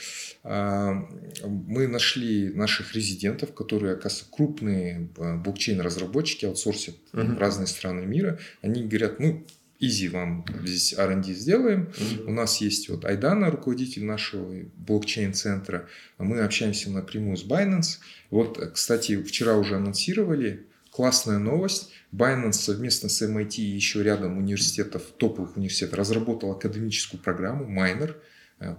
Мы 0.43 1.87
нашли 1.87 2.49
наших 2.49 2.93
резидентов, 2.93 3.53
которые, 3.53 3.93
оказывается, 3.93 4.29
крупные 4.29 5.07
а, 5.17 5.37
блокчейн-разработчики, 5.37 6.45
аутсорсят 6.45 6.95
в 7.13 7.37
разные 7.37 7.67
страны 7.67 8.05
мира. 8.05 8.39
Они 8.61 8.83
говорят, 8.83 9.19
ну, 9.19 9.45
easy 9.83 10.09
вам 10.09 10.45
здесь 10.63 10.93
R&D 10.97 11.33
сделаем. 11.33 11.91
У 12.25 12.31
нас 12.31 12.61
есть 12.61 12.89
вот 12.89 13.05
Айдана, 13.05 13.51
руководитель 13.51 14.05
нашего 14.05 14.53
блокчейн-центра. 14.77 15.87
Мы 16.17 16.41
общаемся 16.41 16.89
напрямую 16.91 17.37
с 17.37 17.45
Binance. 17.45 17.99
Вот, 18.29 18.57
кстати, 18.73 19.21
вчера 19.21 19.55
уже 19.57 19.75
анонсировали. 19.75 20.65
Классная 20.91 21.39
новость. 21.39 21.91
Binance 22.11 22.53
совместно 22.53 23.09
с 23.09 23.21
MIT 23.21 23.55
и 23.57 23.61
еще 23.61 24.03
рядом 24.03 24.37
университетов, 24.37 25.03
топовых 25.17 25.57
университетов, 25.57 25.97
разработал 25.97 26.51
академическую 26.51 27.19
программу 27.19 27.65
Miner 27.65 28.11
э, 28.11 28.13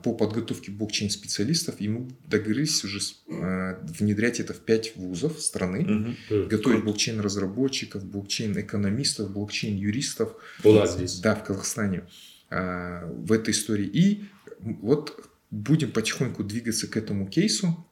по 0.03 0.15
подготовке 0.15 0.71
блокчейн-специалистов. 0.71 1.77
И 1.79 1.89
мы 1.89 2.09
договорились 2.29 2.85
уже 2.85 3.01
э, 3.29 3.77
внедрять 3.99 4.41
это 4.41 4.53
в 4.55 4.61
пять 4.61 4.97
вузов 4.97 5.41
страны. 5.41 5.79
М, 5.87 6.17
Готовить 6.49 6.63
круто. 6.81 6.85
блокчейн-разработчиков, 6.85 8.05
блокчейн-экономистов, 8.05 9.31
блокчейн-юристов. 9.33 10.33
У 10.65 10.73
нас 10.73 10.95
здесь. 10.95 11.19
Да, 11.21 11.35
в 11.35 11.45
Казахстане. 11.45 12.05
а, 12.51 13.07
В 13.07 13.33
этой 13.33 13.51
истории. 13.53 13.87
И 13.87 14.25
вот 14.61 15.29
будем 15.51 15.91
потихоньку 15.93 16.43
двигаться 16.45 16.87
к 16.89 16.97
этому 16.97 17.27
кейсу 17.29 17.87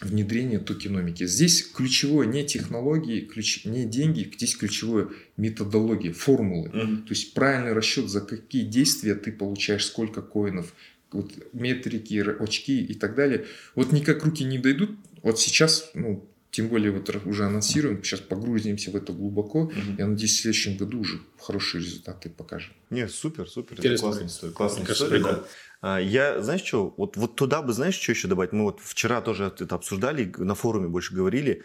внедрения 0.00 0.60
токеномики. 0.60 1.26
Здесь 1.26 1.62
ключевое 1.64 2.26
не 2.26 2.44
технологии, 2.44 3.20
ключ, 3.22 3.64
не 3.64 3.84
деньги, 3.84 4.30
здесь 4.36 4.54
ключевое 4.56 5.08
методология, 5.36 6.12
формулы. 6.12 6.68
Мгм. 6.68 7.02
То 7.02 7.10
есть 7.10 7.34
правильный 7.34 7.72
расчет, 7.72 8.08
за 8.08 8.20
какие 8.20 8.62
действия 8.62 9.14
ты 9.16 9.32
получаешь 9.32 9.84
сколько 9.86 10.22
коинов, 10.22 10.72
вот 11.12 11.32
метрики, 11.52 12.14
очки 12.42 12.84
и 12.84 12.94
так 12.94 13.14
далее. 13.14 13.46
Вот 13.74 13.92
никак 13.92 14.24
руки 14.24 14.44
не 14.44 14.58
дойдут. 14.58 14.90
Вот 15.22 15.38
сейчас, 15.40 15.90
ну, 15.94 16.28
тем 16.50 16.68
более 16.68 16.90
вот 16.92 17.14
уже 17.26 17.44
анонсируем, 17.44 18.02
сейчас 18.02 18.20
погрузимся 18.20 18.90
в 18.90 18.96
это 18.96 19.12
глубоко. 19.12 19.64
Мгм. 19.64 19.96
Я 19.98 20.06
надеюсь, 20.06 20.38
в 20.38 20.42
следующем 20.42 20.76
году 20.76 21.00
уже 21.00 21.20
хорошие 21.38 21.82
результаты 21.82 22.30
покажем. 22.30 22.72
Не, 22.90 23.08
супер, 23.08 23.48
супер. 23.48 23.74
Это 23.74 23.82
Интересно. 23.82 24.06
классная 24.06 24.26
история. 24.28 24.52
Классная 24.52 24.86
история, 24.86 25.22
да. 25.22 25.44
А, 25.80 25.98
Я, 26.00 26.42
знаешь 26.42 26.62
что, 26.62 26.94
вот, 26.96 27.16
вот 27.16 27.36
туда 27.36 27.62
бы, 27.62 27.72
знаешь, 27.72 27.94
что 27.94 28.12
еще 28.12 28.28
добавить? 28.28 28.52
Мы 28.52 28.64
вот 28.64 28.80
вчера 28.80 29.20
тоже 29.20 29.44
это 29.44 29.74
обсуждали, 29.74 30.32
на 30.38 30.54
форуме 30.54 30.88
больше 30.88 31.14
говорили. 31.14 31.62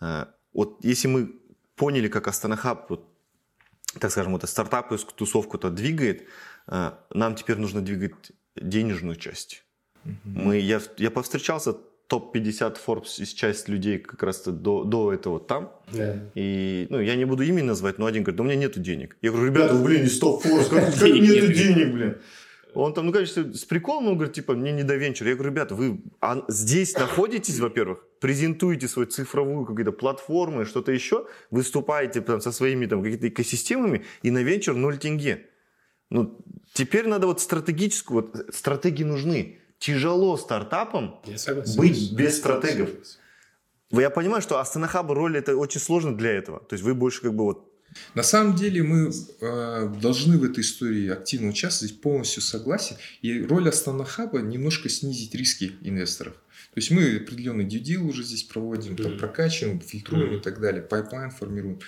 А, 0.00 0.34
Вот 0.52 0.84
если 0.84 1.08
мы 1.08 1.36
поняли, 1.76 2.08
как 2.08 2.28
Астана 2.28 2.56
Хаб, 2.56 2.90
вот, 2.90 3.08
так 3.98 4.10
скажем, 4.10 4.32
вот 4.32 4.48
стартапы, 4.48 4.98
тусовку-то 4.98 5.70
двигает, 5.70 6.26
а, 6.66 6.98
нам 7.10 7.36
теперь 7.36 7.56
нужно 7.56 7.80
двигать 7.82 8.12
денежную 8.56 9.16
часть. 9.16 9.64
Мы, 10.24 10.58
я, 10.58 10.80
я 10.98 11.10
повстречался, 11.10 11.74
топ-50 12.08 12.76
Forbes 12.86 13.22
из 13.22 13.32
часть 13.32 13.68
людей 13.68 13.98
как 13.98 14.22
раз 14.22 14.42
до, 14.44 14.84
до 14.84 15.12
этого 15.12 15.40
там. 15.40 15.72
Да. 15.92 16.16
И, 16.34 16.86
ну, 16.90 17.00
я 17.00 17.16
не 17.16 17.24
буду 17.24 17.42
имя 17.42 17.64
назвать, 17.64 17.98
но 17.98 18.06
один 18.06 18.22
говорит, 18.22 18.36
да 18.36 18.42
у 18.42 18.46
меня 18.46 18.56
нету 18.56 18.80
денег. 18.80 19.16
Я 19.22 19.30
говорю, 19.30 19.46
ребята, 19.46 19.74
вы, 19.74 19.84
блин, 19.84 20.04
из 20.04 20.18
топ-форс, 20.18 20.68
как, 20.68 20.84
как 20.86 20.98
Денег 20.98 21.22
нету 21.22 21.46
нет. 21.46 21.56
денег, 21.56 21.92
блин? 21.94 22.18
Он 22.74 22.92
там, 22.92 23.06
ну, 23.06 23.12
конечно, 23.12 23.54
с 23.54 23.64
приколом, 23.64 24.08
он 24.08 24.14
говорит, 24.16 24.34
типа, 24.34 24.54
мне 24.54 24.72
не 24.72 24.82
до 24.82 24.96
венчура. 24.96 25.30
Я 25.30 25.36
говорю, 25.36 25.52
ребята, 25.52 25.76
вы 25.76 26.02
а 26.20 26.44
здесь 26.48 26.94
находитесь, 26.94 27.60
во-первых, 27.60 28.04
презентуете 28.20 28.88
свою 28.88 29.08
цифровую 29.08 29.64
какую-то 29.64 29.92
платформу, 29.92 30.64
что-то 30.64 30.90
еще, 30.90 31.26
выступаете 31.50 32.20
там, 32.20 32.40
со 32.40 32.50
своими 32.50 32.86
там 32.86 33.02
какими-то 33.02 33.28
экосистемами, 33.28 34.04
и 34.22 34.30
на 34.30 34.42
венчур 34.42 34.74
0 34.74 34.98
тенге. 34.98 35.46
Ну, 36.10 36.38
теперь 36.72 37.06
надо 37.06 37.26
вот 37.26 37.40
стратегическую, 37.40 38.22
вот 38.22 38.54
стратегии 38.54 39.04
нужны. 39.04 39.58
Тяжело 39.78 40.36
стартапам 40.36 41.20
быть 41.76 42.12
без 42.12 42.36
стратегов. 42.38 42.90
Вы- 43.90 44.02
Я 44.02 44.10
понимаю, 44.10 44.42
что 44.42 44.58
Астана 44.58 44.86
Хаб 44.88 45.10
роль 45.10 45.36
это 45.36 45.56
очень 45.56 45.80
сложно 45.80 46.16
для 46.16 46.30
этого. 46.30 46.60
То 46.60 46.74
есть 46.74 46.84
вы 46.84 46.94
больше 46.94 47.22
как 47.22 47.34
бы 47.34 47.44
вот... 47.44 47.70
На 48.14 48.22
самом 48.24 48.56
деле 48.56 48.82
мы 48.82 49.12
э, 49.40 49.88
должны 50.02 50.36
в 50.38 50.42
этой 50.44 50.60
истории 50.62 51.08
активно 51.10 51.50
участвовать, 51.50 52.00
полностью 52.00 52.42
согласен. 52.42 52.96
И 53.22 53.42
роль 53.42 53.68
Астана 53.68 54.04
Хаба 54.04 54.40
немножко 54.40 54.88
снизить 54.88 55.34
риски 55.34 55.72
инвесторов. 55.82 56.34
То 56.34 56.80
есть 56.80 56.90
мы 56.90 57.16
определенный 57.16 57.66
deal 57.66 57.98
уже 58.08 58.24
здесь 58.24 58.42
проводим, 58.44 58.96
там, 58.96 59.12
Мгм. 59.12 59.18
прокачиваем, 59.18 59.80
фильтруем 59.80 60.26
Мгм. 60.30 60.36
и 60.38 60.40
так 60.40 60.60
далее, 60.60 60.82
pipeline 60.82 61.30
формируем. 61.30 61.78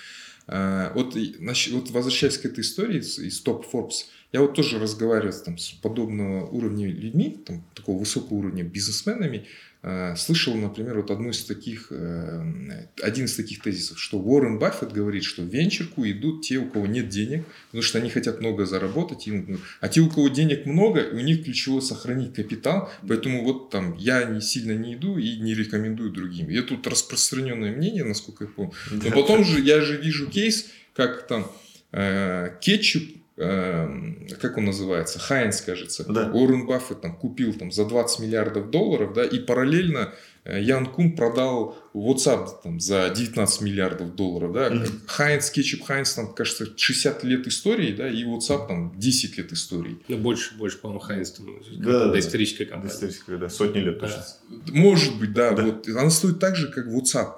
А, 0.47 0.91
Вот, 0.95 1.15
вот 1.15 1.91
возвращаясь 1.91 2.37
к 2.37 2.45
этой 2.45 2.61
истории 2.61 2.99
из 2.99 3.39
топ 3.41 3.65
Forbes, 3.71 4.05
я 4.33 4.41
вот 4.41 4.55
тоже 4.55 4.79
разговаривал 4.79 5.33
там, 5.43 5.57
с 5.57 5.69
подобного 5.71 6.47
уровня 6.47 6.87
людьми, 6.87 7.41
там, 7.45 7.63
такого 7.73 7.99
высокого 7.99 8.39
уровня 8.39 8.63
бизнесменами, 8.63 9.45
слышал, 10.17 10.55
например, 10.55 10.97
вот 10.97 11.11
одну 11.11 11.29
из 11.29 11.43
таких, 11.43 11.87
э, 11.91 12.87
один 13.01 13.25
из 13.25 13.35
таких 13.35 13.61
тезисов, 13.61 13.99
что 13.99 14.17
Уоррен 14.19 14.59
Баффет 14.59 14.91
говорит, 14.91 15.23
что 15.23 15.43
в 15.43 15.45
венчурку 15.45 16.05
идут 16.05 16.41
те, 16.41 16.57
у 16.57 16.69
кого 16.69 16.87
нет 16.87 17.09
денег, 17.09 17.45
потому 17.67 17.83
что 17.83 17.99
они 17.99 18.09
хотят 18.09 18.41
много 18.41 18.65
заработать, 18.65 19.27
им, 19.27 19.45
ну, 19.47 19.57
а 19.79 19.87
те, 19.87 20.01
у 20.01 20.09
кого 20.09 20.29
денег 20.29 20.65
много, 20.65 21.07
у 21.11 21.19
них 21.19 21.43
ключевое 21.43 21.81
сохранить 21.81 22.33
капитал, 22.33 22.89
поэтому 23.07 23.43
вот 23.43 23.69
там 23.69 23.95
я 23.97 24.23
не 24.25 24.41
сильно 24.41 24.71
не 24.71 24.95
иду 24.95 25.17
и 25.17 25.37
не 25.37 25.53
рекомендую 25.53 26.11
другим. 26.11 26.49
И 26.49 26.61
тут 26.61 26.87
распространенное 26.87 27.75
мнение, 27.75 28.03
насколько 28.03 28.45
я 28.45 28.49
помню. 28.49 28.73
Но 28.91 29.11
потом 29.11 29.43
же 29.43 29.61
я 29.61 29.81
же 29.81 29.97
вижу 29.97 30.27
кейс, 30.27 30.67
как 30.93 31.27
там 31.27 31.51
э, 31.91 32.51
кетчуп, 32.61 33.03
э, 33.03 33.16
как 33.37 34.57
он 34.57 34.65
называется, 34.65 35.19
Хайнц, 35.19 35.61
кажется. 35.61 36.03
Да. 36.11 36.31
Уоррен 36.31 36.65
Баффет 36.65 37.01
там 37.01 37.15
купил 37.15 37.53
там 37.53 37.71
за 37.71 37.85
20 37.85 38.19
миллиардов 38.19 38.71
долларов, 38.71 39.13
да, 39.13 39.23
и 39.23 39.37
параллельно 39.39 40.11
э, 40.43 40.59
Ян 40.61 40.87
Кум 40.87 41.15
продал 41.15 41.77
WhatsApp 41.93 42.49
там, 42.63 42.79
за 42.79 43.09
19 43.15 43.61
миллиардов 43.61 44.15
долларов, 44.15 44.53
да. 44.53 44.69
Мгм. 44.71 44.85
Хайнц, 45.05 45.51
кетчуп 45.51 45.83
Хайнц, 45.85 46.13
там, 46.13 46.33
кажется, 46.33 46.65
60 46.75 47.23
лет 47.25 47.45
истории, 47.47 47.91
да, 47.95 48.09
и 48.09 48.23
WhatsApp 48.23 48.67
там 48.67 48.93
10 48.97 49.37
лет 49.37 49.53
истории. 49.53 49.97
Ну, 50.07 50.17
больше, 50.17 50.55
больше, 50.57 50.79
по-моему, 50.79 50.99
Хайнц. 50.99 51.31
там, 51.31 51.45
Да, 51.77 51.91
да, 51.91 52.05
да. 52.05 52.11
доисторическая 52.13 52.65
компания. 52.65 52.91
Исторически, 52.93 53.37
да, 53.37 53.49
сотни 53.49 53.79
лет 53.79 53.99
Да. 53.99 54.07
точно. 54.07 54.23
Может 54.73 55.19
быть, 55.19 55.33
да, 55.33 55.51
Да. 55.51 55.63
вот. 55.63 55.87
Она 55.87 56.09
стоит 56.09 56.39
так 56.39 56.55
же, 56.55 56.69
как 56.69 56.87
WhatsApp. 56.87 57.33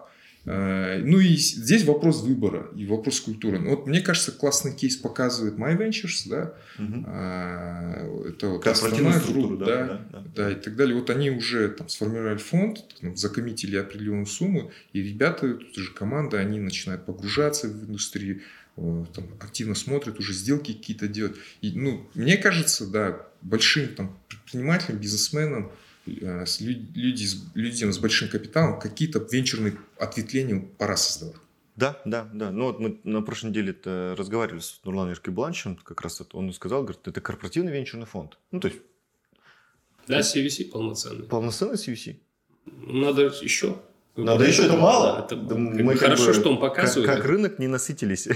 Э, 0.49 0.97
Ну 1.03 1.19
и 1.19 1.35
здесь 1.35 1.83
вопрос 1.85 2.23
выбора 2.23 2.69
и 2.75 2.85
вопрос 2.87 3.19
культуры. 3.21 3.59
Ну, 3.59 3.69
Вот 3.69 3.85
мне 3.85 4.01
кажется, 4.01 4.31
классный 4.31 4.75
кейс 4.75 4.97
показывает 4.97 5.55
My 5.55 5.77
Ventures, 5.77 6.27
да. 6.27 6.53
А, 7.05 8.25
это 8.27 8.47
вот 8.49 8.63
Корпоративную 8.63 9.15
Астана 9.15 9.31
структуру, 9.31 9.47
Групп, 9.57 9.59
да, 9.59 9.85
да, 9.85 10.05
да, 10.11 10.23
да. 10.35 10.51
и 10.51 10.55
так 10.55 10.75
далее. 10.75 10.95
Вот 10.95 11.11
они 11.11 11.29
уже 11.29 11.69
там 11.69 11.87
сформировали 11.87 12.37
фонд, 12.37 12.79
там, 12.99 13.15
закоммитили 13.15 13.77
определенную 13.77 14.25
сумму, 14.25 14.71
и 14.91 15.03
ребята, 15.03 15.53
тут 15.53 15.75
же 15.75 15.93
команда, 15.93 16.39
они 16.39 16.59
начинают 16.59 17.05
погружаться 17.05 17.67
в 17.67 17.85
индустрию, 17.87 18.41
э, 18.77 19.05
там, 19.13 19.25
активно 19.39 19.75
смотрят, 19.75 20.19
уже 20.19 20.33
сделки 20.33 20.73
какие-то 20.73 21.07
делают. 21.07 21.37
И, 21.61 21.73
ну, 21.73 22.09
мне 22.15 22.37
кажется, 22.37 22.87
да, 22.87 23.27
большим 23.43 23.89
там 23.89 24.17
предпринимателям, 24.27 24.97
бизнесменам 24.97 25.71
с 26.45 26.61
люди, 26.61 27.27
людям 27.55 27.93
с 27.93 27.97
большим 27.99 28.29
капиталом 28.29 28.79
какие-то 28.79 29.19
венчурные 29.19 29.77
ответвления 29.97 30.59
пора 30.77 30.97
создавать. 30.97 31.41
Да, 31.75 32.01
да, 32.03 32.29
да. 32.33 32.51
Ну 32.51 32.65
вот 32.65 32.79
мы 32.79 32.99
на 33.03 33.21
прошлой 33.21 33.51
неделе 33.51 33.75
разговаривали 34.17 34.59
с 34.59 34.81
Нурланом 34.83 35.15
Бланчем, 35.27 35.77
как 35.77 36.01
раз 36.01 36.19
это 36.19 36.35
он 36.35 36.51
сказал, 36.51 36.83
говорит, 36.83 37.07
это 37.07 37.21
корпоративный 37.21 37.71
венчурный 37.71 38.05
фонд. 38.05 38.37
Ну, 38.51 38.59
то 38.59 38.67
есть... 38.67 38.81
Да, 40.07 40.19
CVC 40.19 40.71
полноценный. 40.71 41.25
Полноценный 41.27 41.75
CVC. 41.75 42.17
Надо 42.65 43.23
еще 43.41 43.81
надо 44.23 44.45
еще 44.45 44.65
это 44.65 44.75
мало. 44.75 45.25
Это, 45.25 45.35
да, 45.35 45.55
мы 45.55 45.95
хорошо, 45.95 46.27
бы, 46.27 46.33
что 46.33 46.49
он 46.51 46.59
показывает. 46.59 47.07
Как, 47.07 47.17
как 47.17 47.25
рынок 47.25 47.59
не 47.59 47.67
насытились. 47.67 48.27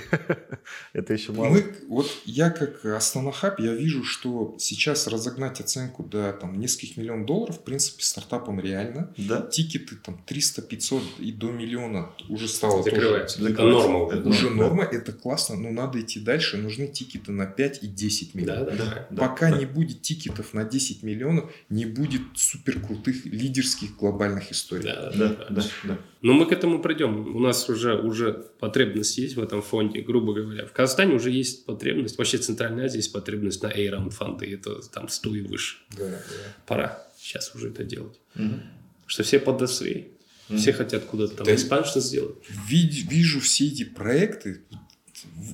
это 0.94 1.14
еще 1.14 1.32
мало. 1.32 1.50
Мы, 1.50 1.76
вот 1.88 2.08
я 2.26 2.50
как 2.50 2.86
основнохаб, 2.86 3.60
я 3.60 3.74
вижу, 3.74 4.04
что 4.04 4.56
сейчас 4.60 5.08
разогнать 5.08 5.60
оценку 5.60 6.04
до 6.04 6.34
там, 6.34 6.60
нескольких 6.60 6.98
миллионов 6.98 7.26
долларов, 7.26 7.58
в 7.58 7.64
принципе, 7.64 8.04
стартапам 8.04 8.60
реально. 8.60 9.14
Да? 9.18 9.42
Тикеты 9.42 9.96
там 9.96 10.22
300-500 10.28 11.02
и 11.20 11.32
до 11.32 11.52
миллиона 11.52 12.10
уже 12.30 12.48
стало 12.48 12.84
Закрывается. 12.84 13.40
Тоже, 13.40 13.54
это 13.54 13.64
норма. 13.64 14.14
Это 14.14 14.30
уже 14.30 14.50
да. 14.50 14.56
норма, 14.56 14.84
это 14.84 15.12
классно, 15.12 15.56
но 15.56 15.72
надо 15.72 16.02
идти 16.02 16.20
дальше. 16.20 16.58
Нужны 16.58 16.88
тикеты 16.88 17.32
на 17.32 17.46
5 17.46 17.84
и 17.84 17.88
10 17.88 18.36
миллионов. 18.36 18.78
Да, 18.78 18.86
да, 18.86 19.08
да, 19.10 19.28
Пока 19.28 19.52
да. 19.52 19.58
не 19.58 19.66
будет 19.66 20.02
тикетов 20.02 20.54
на 20.54 20.64
10 20.64 21.04
миллионов, 21.04 21.52
не 21.70 21.86
будет 21.86 22.22
супер 22.36 22.80
крутых 22.80 23.26
лидерских 23.26 23.96
глобальных 23.98 24.52
историй. 24.52 24.86
Да, 24.86 25.12
да, 25.12 25.28
да. 25.30 25.48
да, 25.50 25.64
да. 25.84 25.98
Но 26.22 26.34
мы 26.34 26.46
к 26.46 26.52
этому 26.52 26.82
придем. 26.82 27.36
У 27.36 27.40
нас 27.40 27.70
уже, 27.70 28.00
уже 28.00 28.34
потребность 28.60 29.18
есть 29.18 29.36
в 29.36 29.42
этом 29.44 29.62
фонде, 29.62 30.02
грубо 30.02 30.34
говоря. 30.34 30.66
В 30.66 30.72
Казахстане 30.72 31.16
уже 31.16 31.32
есть 31.32 31.66
потребность, 31.66 32.18
вообще 32.18 32.38
в 32.38 32.42
Центральной 32.42 32.86
Азии 32.86 32.98
есть 32.98 33.12
потребность 33.12 33.62
на 33.62 33.70
A-раунд 33.70 34.14
фонды. 34.14 34.54
Это 34.54 34.82
там 34.90 35.10
100 35.10 35.36
и 35.36 35.42
выше. 35.42 35.78
Да, 35.98 36.10
да. 36.10 36.18
Пора 36.66 37.08
сейчас 37.18 37.54
уже 37.56 37.70
это 37.70 37.84
делать. 37.84 38.20
Угу. 38.36 38.60
Что 39.06 39.24
все 39.24 39.40
подросли. 39.40 40.12
Угу. 40.50 40.58
Все 40.58 40.74
хотят 40.74 41.06
куда-то 41.06 41.38
там 41.38 41.46
да, 41.46 41.56
экспаншн 41.56 42.00
сделать. 42.00 42.36
Вид, 42.68 42.94
вижу 43.12 43.40
все 43.40 43.68
эти 43.68 43.84
проекты. 43.84 44.62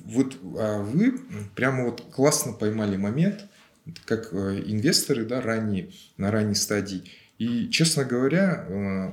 Вот 0.04 0.36
а 0.58 0.82
вы 0.82 1.20
прямо 1.54 1.84
вот 1.84 2.00
классно 2.12 2.52
поймали 2.52 2.96
момент, 2.96 3.46
как 4.04 4.32
э, 4.32 4.62
инвесторы, 4.66 5.24
да, 5.24 5.40
ранние, 5.40 5.92
на 6.16 6.30
ранней 6.30 6.54
стадии. 6.54 7.04
И, 7.38 7.70
честно 7.70 8.04
говоря, 8.04 8.66
э, 8.68 9.12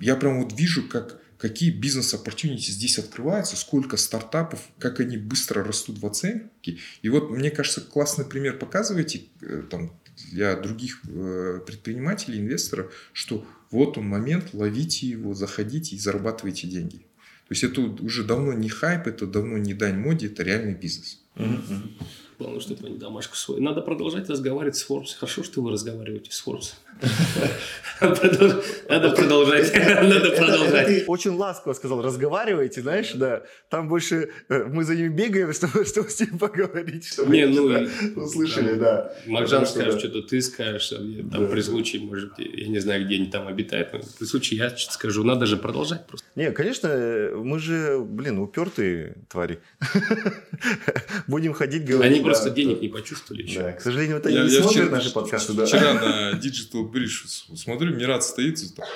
я 0.00 0.16
прям 0.16 0.42
вот 0.42 0.58
вижу, 0.58 0.88
как, 0.88 1.20
какие 1.38 1.70
бизнес-оппортунити 1.70 2.70
здесь 2.70 2.98
открываются, 2.98 3.56
сколько 3.56 3.96
стартапов, 3.96 4.60
как 4.78 5.00
они 5.00 5.16
быстро 5.16 5.64
растут 5.64 5.98
в 5.98 6.06
оценке. 6.06 6.78
И 7.02 7.08
вот, 7.08 7.30
мне 7.30 7.50
кажется, 7.50 7.80
классный 7.80 8.24
пример 8.24 8.58
показываете 8.58 9.22
э, 9.40 9.62
там, 9.70 9.92
для 10.32 10.56
других 10.56 11.00
э, 11.04 11.60
предпринимателей, 11.66 12.40
инвесторов, 12.40 12.92
что 13.12 13.46
вот 13.70 13.98
он 13.98 14.06
момент, 14.06 14.50
ловите 14.52 15.06
его, 15.06 15.34
заходите 15.34 15.96
и 15.96 15.98
зарабатывайте 15.98 16.66
деньги. 16.66 16.98
То 17.48 17.52
есть 17.52 17.64
это 17.64 17.80
уже 17.80 18.24
давно 18.24 18.52
не 18.52 18.68
хайп, 18.68 19.06
это 19.06 19.26
давно 19.26 19.56
не 19.56 19.72
дань 19.72 19.98
моде, 19.98 20.26
это 20.26 20.42
реальный 20.42 20.74
бизнес. 20.74 21.22
Главное, 22.38 22.60
что 22.60 22.74
это 22.74 22.88
не 22.88 22.98
домашку 22.98 23.34
свою. 23.34 23.60
Надо 23.60 23.80
продолжать 23.80 24.30
разговаривать 24.30 24.76
с 24.76 24.88
Forbes. 24.88 25.16
Хорошо, 25.18 25.42
что 25.42 25.60
вы 25.60 25.72
разговариваете 25.72 26.30
с 26.30 26.46
Forbes. 26.46 26.74
Надо 28.00 29.10
продолжать. 29.10 29.72
Надо 29.74 30.30
продолжать. 30.30 31.04
Очень 31.08 31.32
ласково 31.32 31.72
сказал, 31.72 32.00
разговаривайте, 32.02 32.82
знаешь, 32.82 33.12
да. 33.14 33.42
Там 33.70 33.88
больше 33.88 34.30
э, 34.48 34.64
мы 34.64 34.84
за 34.84 34.94
ними 34.94 35.08
бегаем, 35.08 35.52
чтобы, 35.84 35.84
с 35.84 36.20
ним 36.20 36.38
поговорить, 36.38 37.06
чтобы 37.06 37.36
Не, 37.36 37.46
ну, 37.46 37.88
услышали, 38.22 38.74
да. 38.74 39.12
Макжан 39.26 39.66
скажет, 39.66 39.98
что-то 39.98 40.22
ты 40.22 40.40
скажешь, 40.40 40.88
там 40.88 41.48
при 41.48 41.60
случае, 41.60 42.02
может, 42.02 42.38
я 42.38 42.68
не 42.68 42.78
знаю, 42.78 43.04
где 43.04 43.16
они 43.16 43.26
там 43.26 43.48
обитают, 43.48 43.92
но 43.92 44.00
при 44.18 44.26
случае 44.26 44.58
я 44.58 44.70
скажу, 44.76 45.24
надо 45.24 45.46
же 45.46 45.56
продолжать 45.56 46.06
просто. 46.06 46.26
Не, 46.36 46.52
конечно, 46.52 46.88
мы 47.34 47.58
же, 47.58 47.98
блин, 47.98 48.38
упертые 48.38 49.16
твари. 49.28 49.58
Будем 51.26 51.52
ходить, 51.52 51.84
говорить. 51.84 52.27
Они 52.28 52.34
просто 52.34 52.50
денег 52.50 52.80
не 52.82 52.88
почувствовали 52.88 53.42
еще. 53.42 53.60
Да, 53.60 53.72
к 53.72 53.80
сожалению, 53.80 54.18
это 54.18 54.30
не 54.30 54.48
смотрят 54.48 54.90
наши 54.90 55.12
подкасты. 55.12 55.52
Вчера 55.66 55.94
на 55.94 56.32
Digital 56.42 56.90
Bridge 56.90 57.56
смотрю, 57.56 57.94
Мират 57.94 58.24
стоит, 58.24 58.58
там, 58.76 58.86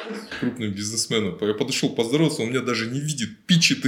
крупным 0.41 0.73
бизнесменом. 0.73 1.39
Я 1.41 1.55
подошел 1.55 1.95
поздороваться, 1.95 2.43
он 2.43 2.51
меня 2.51 2.61
даже 2.61 2.87
не 2.87 3.01
видит, 3.01 3.45
пичет. 3.47 3.83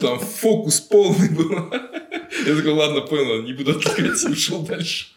Там 0.00 0.18
фокус 0.18 0.80
полный 0.80 1.30
был. 1.30 1.50
Я 2.46 2.56
такой, 2.56 2.72
ладно, 2.72 3.00
понял, 3.02 3.42
не 3.42 3.52
буду 3.52 3.72
отвлекать, 3.72 4.22
и 4.24 4.28
ушел 4.28 4.62
дальше. 4.62 5.08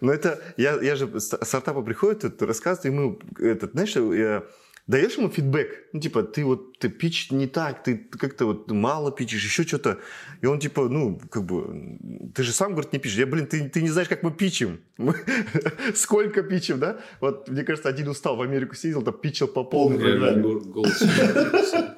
Но 0.00 0.12
это, 0.12 0.42
я, 0.56 0.80
я 0.80 0.96
же, 0.96 1.08
стартапы 1.20 1.82
приходят, 1.82 2.42
рассказывают, 2.42 2.86
и 2.86 2.90
мы, 2.90 3.18
этот, 3.38 3.72
знаешь, 3.72 3.94
я, 3.96 4.44
даешь 4.86 5.16
ему 5.16 5.28
фидбэк, 5.28 5.88
ну, 5.92 6.00
типа, 6.00 6.22
ты 6.22 6.44
вот, 6.44 6.78
ты 6.78 6.88
пич 6.88 7.30
не 7.30 7.46
так, 7.46 7.82
ты 7.82 7.96
как-то 7.96 8.46
вот 8.46 8.70
мало 8.70 9.10
пичешь, 9.10 9.42
еще 9.44 9.62
что-то. 9.62 9.98
И 10.42 10.46
он, 10.46 10.58
типа, 10.58 10.88
ну, 10.88 11.20
как 11.30 11.44
бы, 11.44 11.98
ты 12.34 12.42
же 12.42 12.52
сам, 12.52 12.72
говорит, 12.72 12.92
не 12.92 12.98
пишешь. 12.98 13.18
Я, 13.18 13.26
блин, 13.26 13.46
ты, 13.46 13.68
ты 13.68 13.80
не 13.80 13.88
знаешь, 13.88 14.08
как 14.08 14.22
мы 14.22 14.30
пичем. 14.30 14.80
Сколько 15.94 16.42
пичем, 16.42 16.78
да? 16.80 16.98
Вот, 17.20 17.48
мне 17.48 17.64
кажется, 17.64 17.88
один 17.88 18.08
устал, 18.08 18.36
в 18.36 18.42
Америку 18.42 18.74
съездил, 18.74 19.02
там 19.02 19.14
пичил 19.14 19.48
по 19.48 19.64
полной 19.64 19.98
программе. 19.98 20.44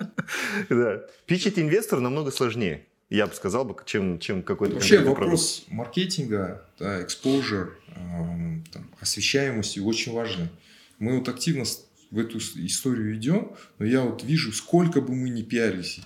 Да. 0.68 1.02
Пичить 1.26 1.56
инвестору 1.56 2.02
намного 2.02 2.32
сложнее. 2.32 2.84
Я 3.08 3.28
бы 3.28 3.34
сказал, 3.34 3.64
бы, 3.64 3.76
чем, 3.84 4.18
чем 4.18 4.42
какой-то... 4.42 4.74
Вообще 4.74 4.98
вопрос 4.98 5.60
продукт. 5.60 5.72
маркетинга, 5.72 6.66
да, 6.80 7.00
exposure, 7.00 7.70
э, 7.88 7.94
там, 8.72 8.90
освещаемости 9.00 9.78
очень 9.78 10.12
важный. 10.12 10.48
Мы 10.98 11.18
вот 11.18 11.28
активно 11.28 11.64
в 12.10 12.18
эту 12.18 12.38
историю 12.38 13.16
идем, 13.16 13.52
но 13.78 13.86
я 13.86 14.02
вот 14.02 14.22
вижу, 14.22 14.52
сколько 14.52 15.00
бы 15.00 15.14
мы 15.14 15.30
ни 15.30 15.42
пиарились, 15.42 16.00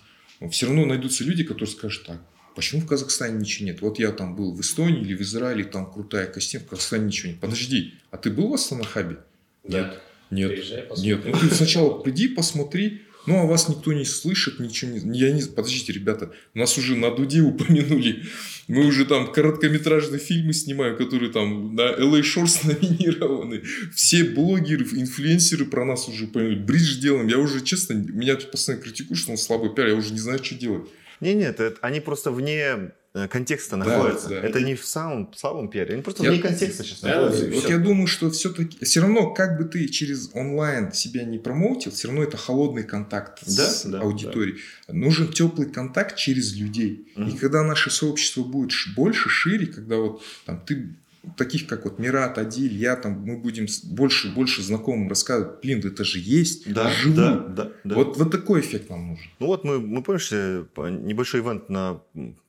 все 0.50 0.66
равно 0.66 0.86
найдутся 0.86 1.24
люди, 1.24 1.44
которые 1.44 1.68
скажут 1.68 2.06
так, 2.06 2.22
почему 2.56 2.80
в 2.80 2.86
Казахстане 2.86 3.38
ничего 3.38 3.66
нет? 3.66 3.80
Вот 3.80 3.98
я 3.98 4.10
там 4.12 4.34
был 4.34 4.54
в 4.54 4.60
Эстонии 4.60 5.00
или 5.00 5.14
в 5.14 5.20
Израиле, 5.20 5.64
там 5.64 5.90
крутая 5.90 6.26
костюм, 6.26 6.62
в 6.62 6.66
Казахстане 6.66 7.06
ничего 7.06 7.32
нет. 7.32 7.40
Подожди, 7.40 7.94
а 8.10 8.16
ты 8.16 8.30
был 8.30 8.48
в 8.48 8.54
Астана-Хабе? 8.54 9.18
Нет. 9.64 10.00
Нет. 10.30 10.50
Приезжай, 10.52 10.88
нет. 10.98 11.24
Ну 11.24 11.38
ты 11.38 11.54
сначала 11.54 12.00
приди, 12.00 12.28
посмотри, 12.28 13.02
ну, 13.30 13.38
а 13.38 13.46
вас 13.46 13.68
никто 13.68 13.92
не 13.92 14.04
слышит, 14.04 14.58
ничего 14.58 14.90
не... 14.90 15.18
Я 15.18 15.30
не... 15.30 15.42
Подождите, 15.42 15.92
ребята, 15.92 16.32
нас 16.52 16.76
уже 16.76 16.96
на 16.96 17.10
Дуде 17.10 17.40
упомянули. 17.40 18.24
Мы 18.66 18.86
уже 18.86 19.04
там 19.04 19.32
короткометражные 19.32 20.18
фильмы 20.18 20.52
снимаем, 20.52 20.96
которые 20.96 21.30
там 21.30 21.74
на 21.76 21.92
LA 21.92 22.22
Shorts 22.22 22.66
номинированы. 22.66 23.62
Все 23.94 24.24
блогеры, 24.24 24.84
инфлюенсеры 24.84 25.64
про 25.64 25.84
нас 25.84 26.08
уже 26.08 26.24
упомянули. 26.24 26.56
Бридж 26.56 26.98
делаем. 26.98 27.28
Я 27.28 27.38
уже, 27.38 27.60
честно, 27.60 27.94
меня 27.94 28.36
постоянно 28.36 28.82
критикуют, 28.82 29.18
что 29.18 29.30
он 29.30 29.38
слабый 29.38 29.72
пиар. 29.72 29.88
Я 29.88 29.94
уже 29.94 30.12
не 30.12 30.18
знаю, 30.18 30.42
что 30.42 30.56
делать. 30.56 30.88
Не, 31.20 31.34
нет, 31.34 31.60
это, 31.60 31.78
они 31.82 32.00
просто 32.00 32.30
вне 32.30 32.92
контекста 33.12 33.76
да, 33.76 33.84
находятся. 33.84 34.28
Да. 34.28 34.36
Это 34.36 34.60
не 34.60 34.74
в 34.76 34.84
самом 34.84 35.32
слабом 35.34 35.68
пиаре, 35.68 35.94
они 35.94 36.02
просто 36.02 36.22
я, 36.22 36.30
вне 36.30 36.40
контекста 36.40 36.84
сейчас 36.84 37.00
да, 37.00 37.22
находятся. 37.22 37.50
Вот 37.54 37.68
я 37.68 37.78
думаю, 37.78 38.06
что 38.06 38.30
все-таки, 38.30 38.84
все 38.84 39.00
равно, 39.00 39.34
как 39.34 39.58
бы 39.58 39.64
ты 39.64 39.88
через 39.88 40.30
онлайн 40.34 40.92
себя 40.92 41.24
не 41.24 41.38
промоутил, 41.38 41.90
все 41.90 42.08
равно 42.08 42.22
это 42.22 42.36
холодный 42.36 42.84
контакт 42.84 43.40
да, 43.46 43.66
с 43.66 43.84
да, 43.84 44.00
аудиторией. 44.00 44.60
Да. 44.86 44.94
Нужен 44.94 45.32
теплый 45.32 45.68
контакт 45.68 46.16
через 46.16 46.54
людей. 46.54 47.08
Угу. 47.16 47.24
И 47.24 47.36
когда 47.36 47.64
наше 47.64 47.90
сообщество 47.90 48.44
будет 48.44 48.72
больше, 48.94 49.28
шире, 49.28 49.66
когда 49.66 49.96
вот 49.96 50.22
там 50.46 50.60
ты 50.64 50.94
таких 51.36 51.66
как 51.66 51.84
вот 51.84 51.98
Мират, 51.98 52.38
Адиль, 52.38 52.74
я 52.74 52.96
там, 52.96 53.20
мы 53.20 53.36
будем 53.36 53.66
больше 53.84 54.32
больше 54.34 54.62
знакомым 54.62 55.08
рассказывать, 55.08 55.60
блин, 55.62 55.80
это 55.84 56.04
же 56.04 56.18
есть, 56.18 56.72
да, 56.72 56.90
Да, 57.06 57.38
да, 57.38 57.72
да. 57.84 57.94
Вот, 57.94 58.16
вот 58.16 58.30
такой 58.30 58.60
эффект 58.60 58.88
нам 58.88 59.08
нужен. 59.08 59.24
Ну 59.38 59.46
вот 59.46 59.64
мы, 59.64 59.78
мы 59.80 60.02
помнишь, 60.02 60.30
э, 60.32 60.64
небольшой 60.76 61.40
ивент 61.40 61.68
на, 61.68 62.00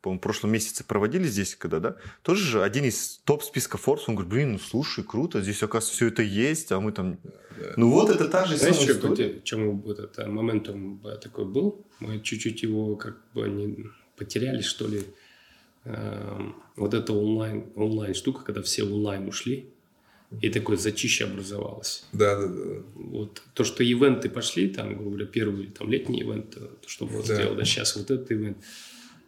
по 0.02 0.18
прошлом 0.18 0.52
месяце 0.52 0.84
проводили 0.84 1.28
здесь, 1.28 1.56
когда, 1.56 1.80
да, 1.80 1.96
тоже 2.22 2.44
же 2.44 2.64
один 2.64 2.86
из 2.86 3.20
топ-списка 3.26 3.78
Forbes, 3.78 4.04
он 4.08 4.16
говорит, 4.16 4.34
блин, 4.34 4.52
ну 4.54 4.60
слушай, 4.60 5.04
круто, 5.04 5.42
здесь, 5.42 5.62
оказывается, 5.64 5.94
все 5.94 6.08
это 6.08 6.24
есть, 6.24 6.72
а 6.72 6.80
мы 6.80 6.92
там... 6.92 7.18
Да. 7.24 7.74
Ну 7.76 7.92
вот 7.92 8.10
это 8.10 8.28
та 8.28 8.46
же 8.46 8.58
Знаешь, 8.58 8.76
самая 8.78 8.94
что, 8.94 9.12
история. 9.12 9.42
Чем 9.44 9.82
вот 9.82 10.00
это 10.00 10.28
моментом 10.28 11.04
такой 11.22 11.46
был, 11.46 11.86
мы 12.00 12.20
чуть-чуть 12.22 12.64
его 12.64 12.96
как 12.96 13.18
бы 13.34 13.50
не 13.50 13.86
потеряли, 14.16 14.62
что 14.62 14.88
ли, 14.88 15.04
вот 15.84 16.94
эта 16.94 17.14
онлайн, 17.14 17.66
онлайн 17.76 18.14
штука, 18.14 18.44
когда 18.44 18.62
все 18.62 18.84
онлайн 18.84 19.28
ушли, 19.28 19.72
и 20.40 20.50
такое 20.50 20.78
зачище 20.78 21.26
образовалось. 21.26 22.06
Да, 22.14 22.40
да, 22.40 22.48
да. 22.48 22.84
Вот 22.96 23.42
то, 23.54 23.64
что 23.64 23.84
ивенты 23.84 24.30
пошли, 24.30 24.70
там, 24.70 24.94
грубо 24.94 25.10
говоря, 25.10 25.26
первый 25.26 25.68
там 25.68 25.90
летний 25.90 26.22
ивент, 26.22 26.52
то, 26.52 26.88
что 26.88 27.06
мы 27.06 27.18
да. 27.18 27.36
сделали, 27.36 27.58
да, 27.58 27.66
сейчас 27.66 27.96
вот 27.96 28.10
этот 28.10 28.32
ивент, 28.32 28.58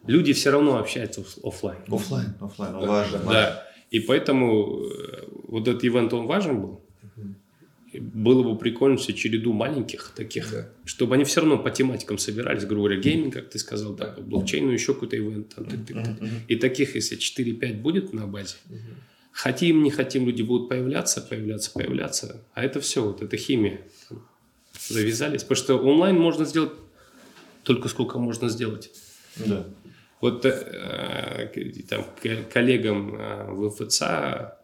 люди 0.06 0.32
все 0.32 0.50
равно 0.50 0.78
общаются 0.78 1.22
офлайн. 1.42 1.80
Офлайн, 1.88 2.34
офлайн, 2.40 2.72
да, 2.72 2.86
важно. 2.86 3.18
Да, 3.18 3.68
и 3.90 4.00
поэтому 4.00 4.86
э, 4.86 5.28
вот 5.48 5.68
этот 5.68 5.84
ивент, 5.84 6.12
он 6.14 6.26
важен 6.26 6.62
был, 6.62 6.83
было 8.00 8.42
бы 8.42 8.58
прикольно 8.58 8.96
все 8.96 9.12
череду 9.12 9.52
маленьких 9.52 10.12
таких, 10.14 10.50
да. 10.50 10.68
чтобы 10.84 11.14
они 11.14 11.24
все 11.24 11.40
равно 11.40 11.58
по 11.58 11.70
тематикам 11.70 12.18
собирались, 12.18 12.64
грубо 12.64 12.88
говоря, 12.88 13.00
гейминг, 13.00 13.34
как 13.34 13.50
ты 13.50 13.58
сказал, 13.58 13.94
да, 13.94 14.14
блокчейн, 14.18 14.66
ну 14.66 14.72
еще 14.72 14.94
какой-то 14.94 15.16
ивент. 15.16 15.54
Там, 15.54 15.64
uh-huh, 15.64 16.20
uh-huh. 16.20 16.30
И 16.48 16.56
таких, 16.56 16.94
если 16.94 17.18
4-5 17.18 17.80
будет 17.80 18.12
на 18.12 18.26
базе, 18.26 18.56
хотим, 19.32 19.82
не 19.82 19.90
хотим, 19.90 20.26
люди 20.26 20.42
будут 20.42 20.68
появляться, 20.68 21.20
появляться, 21.20 21.70
появляться. 21.72 22.44
А 22.54 22.64
это 22.64 22.80
все, 22.80 23.04
вот 23.04 23.22
это 23.22 23.36
химия. 23.36 23.80
Завязались. 24.88 25.42
Потому 25.42 25.56
что 25.56 25.76
онлайн 25.78 26.16
можно 26.16 26.44
сделать 26.44 26.72
только 27.64 27.88
сколько 27.88 28.18
можно 28.18 28.48
сделать. 28.48 28.90
Да. 29.36 29.66
Вот 30.20 30.44
э, 30.44 31.50
там, 31.88 32.06
коллегам 32.52 33.14
э, 33.14 33.50
в 33.50 33.70
ФЦА 33.70 34.58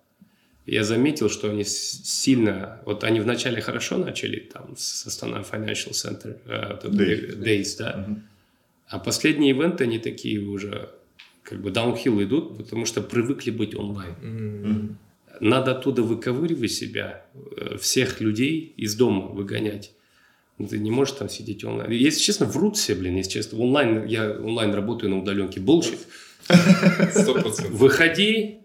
я 0.66 0.84
заметил, 0.84 1.28
что 1.28 1.50
они 1.50 1.64
сильно, 1.64 2.80
вот 2.84 3.04
они 3.04 3.20
вначале 3.20 3.60
хорошо 3.60 3.98
начали, 3.98 4.40
там, 4.40 4.76
с 4.76 5.06
Астана 5.06 5.40
Financial 5.40 5.92
Center, 5.92 6.38
э, 6.46 6.86
Days, 6.86 7.38
Days 7.42 7.76
да, 7.78 8.06
uh-huh. 8.08 8.20
а 8.88 8.98
последние 8.98 9.50
ивенты, 9.50 9.84
они 9.84 9.98
такие 9.98 10.40
уже, 10.40 10.90
как 11.42 11.60
бы, 11.60 11.70
даунхилл 11.70 12.22
идут, 12.22 12.58
потому 12.58 12.86
что 12.86 13.00
привыкли 13.00 13.50
быть 13.50 13.74
онлайн. 13.74 14.14
Uh-huh. 14.22 14.94
Надо 15.40 15.72
оттуда 15.72 16.02
выковыривать 16.02 16.72
себя, 16.72 17.24
э, 17.56 17.76
всех 17.78 18.20
людей 18.20 18.74
из 18.76 18.94
дома 18.94 19.26
выгонять. 19.26 19.92
Ты 20.68 20.78
не 20.78 20.90
можешь 20.90 21.14
там 21.14 21.30
сидеть 21.30 21.64
онлайн. 21.64 21.90
Если 21.90 22.20
честно, 22.20 22.44
врут 22.44 22.76
все, 22.76 22.94
блин, 22.94 23.16
если 23.16 23.32
честно. 23.32 23.58
Онлайн, 23.58 24.04
я 24.04 24.30
онлайн 24.32 24.74
работаю 24.74 25.10
на 25.10 25.18
удаленке. 25.18 25.58
Bullshit. 25.58 25.98
Выходи, 27.70 28.59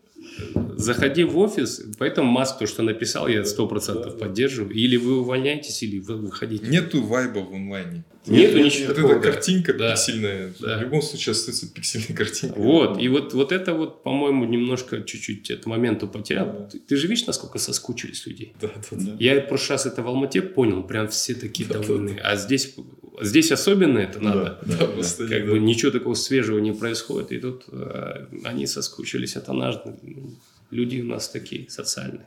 заходи 0.75 1.23
в 1.23 1.37
офис, 1.37 1.81
поэтому 1.97 2.31
Маск 2.31 2.59
то, 2.59 2.67
что 2.67 2.83
написал, 2.83 3.27
я 3.27 3.43
сто 3.45 3.67
процентов 3.67 4.17
поддерживаю. 4.17 4.73
Или 4.73 4.97
вы 4.97 5.19
увольняетесь, 5.19 5.83
или 5.83 5.99
вы 5.99 6.17
выходите. 6.17 6.67
Нету 6.67 7.03
вайба 7.03 7.39
в 7.39 7.53
онлайне. 7.53 8.03
Нету 8.27 8.57
нет, 8.57 8.65
ничего 8.65 8.87
вот 8.87 8.95
такого. 8.95 9.13
эта 9.13 9.31
картинка 9.31 9.73
да. 9.73 9.91
пиксельная, 9.91 10.53
да. 10.59 10.79
в 10.79 10.81
любом 10.81 11.01
случае 11.03 11.31
остается 11.31 11.71
пиксельная 11.71 12.17
картинка. 12.17 12.59
Вот, 12.59 12.99
и 12.99 13.07
вот, 13.07 13.33
вот 13.33 13.51
это 13.51 13.73
вот, 13.73 14.01
по-моему, 14.03 14.45
немножко 14.45 15.01
чуть-чуть 15.03 15.51
этот 15.51 15.67
момент 15.67 16.11
потерял. 16.11 16.47
Да. 16.47 16.65
Ты, 16.65 16.79
ты 16.79 16.95
же 16.95 17.07
видишь, 17.07 17.27
насколько 17.27 17.59
соскучились 17.59 18.25
людей? 18.25 18.53
Да, 18.59 18.71
да, 18.89 18.97
да. 18.97 19.15
Я 19.19 19.41
в 19.41 19.47
прошлый 19.47 19.75
раз 19.75 19.85
это 19.85 20.01
в 20.01 20.07
Алмате 20.07 20.41
понял, 20.41 20.81
прям 20.81 21.07
все 21.09 21.35
такие 21.35 21.69
да, 21.69 21.75
довольные. 21.79 22.15
Да, 22.15 22.23
да. 22.23 22.29
А 22.31 22.35
здесь, 22.35 22.73
здесь 23.21 23.51
особенно 23.51 23.99
это 23.99 24.19
надо. 24.19 24.59
Да, 24.65 24.77
да, 24.77 24.87
да, 24.87 25.27
как 25.27 25.45
да. 25.45 25.51
бы 25.51 25.59
ничего 25.59 25.91
такого 25.91 26.13
свежего 26.13 26.59
не 26.59 26.71
происходит. 26.71 27.31
И 27.31 27.39
тут 27.39 27.65
э, 27.71 28.25
они 28.43 28.67
соскучились, 28.67 29.35
это 29.35 29.53
наш 29.53 29.75
люди 30.71 31.01
у 31.01 31.05
нас 31.05 31.29
такие 31.29 31.69
социальные. 31.69 32.25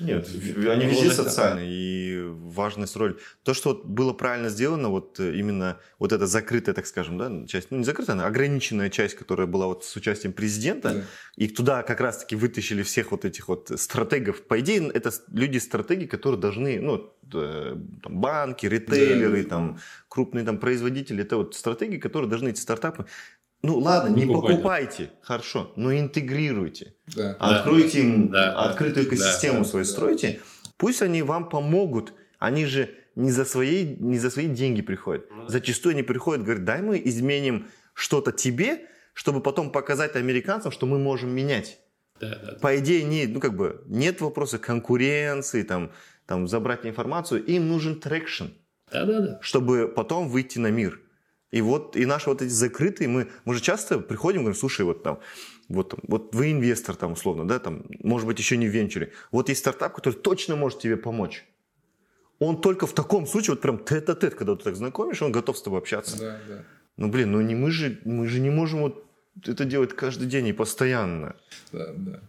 Нет, 0.00 0.28
они 0.28 0.86
везде 0.86 1.10
социальные, 1.10 1.68
и 1.70 2.22
важность 2.24 2.96
роль. 2.96 3.18
То, 3.42 3.54
что 3.54 3.70
вот 3.70 3.84
было 3.84 4.12
правильно 4.12 4.48
сделано, 4.48 4.88
вот 4.88 5.18
э, 5.20 5.36
именно 5.36 5.78
вот 5.98 6.12
эта 6.12 6.26
закрытая, 6.26 6.74
так 6.74 6.86
скажем, 6.86 7.18
да, 7.18 7.46
часть, 7.46 7.70
ну 7.70 7.78
не 7.78 7.84
закрытая, 7.84 8.20
а 8.20 8.26
ограниченная 8.26 8.90
часть, 8.90 9.14
которая 9.14 9.46
была 9.46 9.66
вот 9.66 9.84
с 9.84 9.96
участием 9.96 10.32
президента, 10.32 10.94
да. 10.94 11.04
и 11.36 11.48
туда 11.48 11.82
как 11.82 12.00
раз-таки 12.00 12.36
вытащили 12.36 12.82
всех 12.82 13.10
вот 13.10 13.24
этих 13.24 13.48
вот 13.48 13.72
стратегов. 13.76 14.42
По 14.42 14.60
идее, 14.60 14.88
это 14.88 15.10
люди-стратеги, 15.32 16.06
которые 16.06 16.40
должны, 16.40 16.80
ну, 16.80 17.12
э, 17.32 17.76
там, 18.02 18.20
банки, 18.20 18.66
ритейлеры, 18.66 19.42
да. 19.42 19.48
там, 19.48 19.78
крупные 20.08 20.44
там 20.44 20.58
производители, 20.58 21.22
это 21.22 21.36
вот 21.36 21.54
стратегии, 21.54 21.98
которые 21.98 22.28
должны 22.28 22.50
эти 22.50 22.60
стартапы 22.60 23.06
ну 23.62 23.78
ладно, 23.78 24.14
не, 24.14 24.24
не 24.24 24.32
покупайте, 24.32 25.10
хорошо, 25.20 25.72
но 25.76 25.92
интегрируйте. 25.92 26.94
Да. 27.16 27.36
Откройте 27.40 28.00
им 28.00 28.28
да. 28.30 28.52
открытую 28.70 29.06
экосистему 29.06 29.58
да. 29.58 29.64
свою, 29.64 29.84
стройте. 29.84 30.40
Пусть 30.76 31.02
они 31.02 31.22
вам 31.22 31.48
помогут. 31.48 32.14
Они 32.38 32.66
же 32.66 32.94
не 33.16 33.32
за 33.32 33.44
свои, 33.44 33.96
не 33.98 34.18
за 34.18 34.30
свои 34.30 34.46
деньги 34.46 34.80
приходят. 34.80 35.26
Ну 35.30 35.48
Зачастую 35.48 35.94
они 35.94 36.04
приходят, 36.04 36.44
говорят, 36.44 36.64
дай 36.64 36.82
мы 36.82 37.02
изменим 37.04 37.66
что-то 37.94 38.30
тебе, 38.30 38.86
чтобы 39.12 39.40
потом 39.40 39.72
показать 39.72 40.14
американцам, 40.14 40.70
что 40.70 40.86
мы 40.86 41.00
можем 41.00 41.30
менять. 41.30 41.80
Да, 42.20 42.36
да, 42.36 42.58
По 42.60 42.78
идее, 42.78 43.02
не, 43.02 43.26
ну, 43.26 43.40
как 43.40 43.56
бы, 43.56 43.82
нет 43.86 44.20
вопроса 44.20 44.58
конкуренции, 44.58 45.62
там, 45.62 45.90
там, 46.26 46.46
забрать 46.46 46.86
информацию. 46.86 47.44
Им 47.44 47.68
нужен 47.68 48.00
traction, 48.00 48.46
да, 48.92 49.04
да, 49.04 49.20
да. 49.20 49.38
чтобы 49.40 49.88
потом 49.88 50.28
выйти 50.28 50.58
на 50.60 50.70
мир. 50.70 51.00
И 51.50 51.62
вот 51.62 51.96
и 51.96 52.04
наши 52.04 52.28
вот 52.28 52.42
эти 52.42 52.50
закрытые, 52.50 53.08
мы, 53.08 53.28
мы 53.44 53.54
же 53.54 53.60
часто 53.60 53.98
приходим 54.00 54.40
и 54.40 54.42
говорим, 54.44 54.58
слушай, 54.58 54.84
вот 54.84 55.02
там, 55.02 55.18
вот, 55.68 55.94
вот 56.06 56.34
вы 56.34 56.52
инвестор 56.52 56.94
там 56.94 57.12
условно, 57.12 57.48
да, 57.48 57.58
там, 57.58 57.84
может 58.02 58.26
быть, 58.26 58.38
еще 58.38 58.56
не 58.56 58.66
в 58.66 58.70
венчуре. 58.70 59.12
Вот 59.32 59.48
есть 59.48 59.60
стартап, 59.60 59.94
который 59.94 60.14
точно 60.14 60.56
может 60.56 60.80
тебе 60.80 60.96
помочь. 60.96 61.46
Он 62.38 62.60
только 62.60 62.86
в 62.86 62.92
таком 62.92 63.26
случае, 63.26 63.54
вот 63.54 63.62
прям 63.62 63.78
тет-а-тет, 63.78 64.34
когда 64.34 64.54
ты 64.56 64.64
так 64.64 64.76
знакомишь, 64.76 65.22
он 65.22 65.32
готов 65.32 65.56
с 65.58 65.62
тобой 65.62 65.80
общаться. 65.80 66.18
Да, 66.18 66.40
да. 66.46 66.64
Ну, 66.96 67.08
блин, 67.08 67.32
ну 67.32 67.40
не 67.40 67.54
мы 67.54 67.70
же, 67.70 68.00
мы 68.04 68.26
же 68.26 68.40
не 68.40 68.50
можем 68.50 68.80
вот 68.80 69.04
это 69.46 69.64
делать 69.64 69.94
каждый 69.94 70.26
день 70.28 70.48
и 70.48 70.52
постоянно. 70.52 71.36
Да, 71.72 71.92
да. 71.96 72.20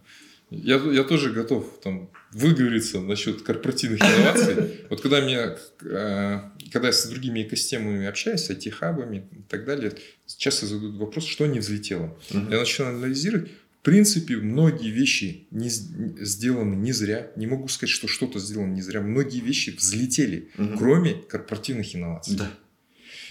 Я, 0.50 0.76
я 0.76 1.04
тоже 1.04 1.30
готов 1.30 1.80
там 1.82 2.10
выговориться 2.32 3.00
насчет 3.00 3.42
корпоративных 3.42 4.00
инноваций. 4.00 4.84
Вот 4.90 5.00
когда 5.00 5.20
меня, 5.20 5.56
э, 5.82 6.40
когда 6.72 6.88
я 6.88 6.92
с 6.92 7.06
другими 7.06 7.42
экосистемами 7.42 8.06
общаюсь, 8.06 8.40
с 8.40 8.50
IT-хабами 8.50 9.28
и 9.30 9.42
так 9.48 9.64
далее, 9.64 9.92
часто 10.26 10.66
задают 10.66 10.96
вопрос, 10.96 11.26
что 11.26 11.46
не 11.46 11.60
взлетело. 11.60 12.18
Я 12.30 12.58
начинаю 12.58 12.96
анализировать. 12.96 13.50
В 13.80 13.82
принципе, 13.82 14.36
многие 14.36 14.90
вещи 14.90 15.46
не 15.50 15.70
сделаны 15.70 16.74
не 16.74 16.92
зря. 16.92 17.30
Не 17.36 17.46
могу 17.46 17.66
сказать, 17.68 17.90
что 17.90 18.08
что-то 18.08 18.38
сделано 18.38 18.74
не 18.74 18.82
зря. 18.82 19.00
Многие 19.00 19.40
вещи 19.40 19.70
взлетели, 19.70 20.50
угу. 20.58 20.76
кроме 20.76 21.14
корпоративных 21.14 21.96
инноваций. 21.96 22.36
Да. 22.36 22.50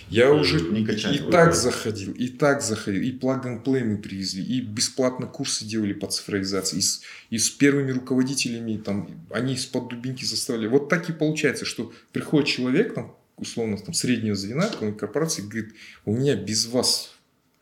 Я 0.09 0.31
уже 0.31 0.61
не 0.61 0.85
качали, 0.85 1.17
и 1.17 1.31
так 1.31 1.53
заходил, 1.53 2.13
и 2.13 2.27
так 2.29 2.61
заходил, 2.61 3.01
и 3.01 3.11
play 3.11 3.83
мы 3.83 3.97
привезли, 3.97 4.43
и 4.43 4.61
бесплатно 4.61 5.27
курсы 5.27 5.65
делали 5.65 5.93
по 5.93 6.07
цифровизации, 6.07 6.77
и 6.77 6.81
с, 6.81 7.01
и 7.29 7.37
с 7.37 7.49
первыми 7.49 7.91
руководителями, 7.91 8.77
там, 8.77 9.09
они 9.31 9.53
из-под 9.53 9.89
дубинки 9.89 10.25
заставляли. 10.25 10.67
Вот 10.67 10.89
так 10.89 11.09
и 11.09 11.13
получается, 11.13 11.65
что 11.65 11.93
приходит 12.11 12.47
человек, 12.47 12.93
там, 12.93 13.15
условно, 13.37 13.77
там, 13.77 13.93
среднего 13.93 14.35
звена 14.35 14.69
корпорации, 14.97 15.43
говорит, 15.43 15.73
у 16.05 16.15
меня 16.15 16.35
без 16.35 16.65
вас 16.65 17.11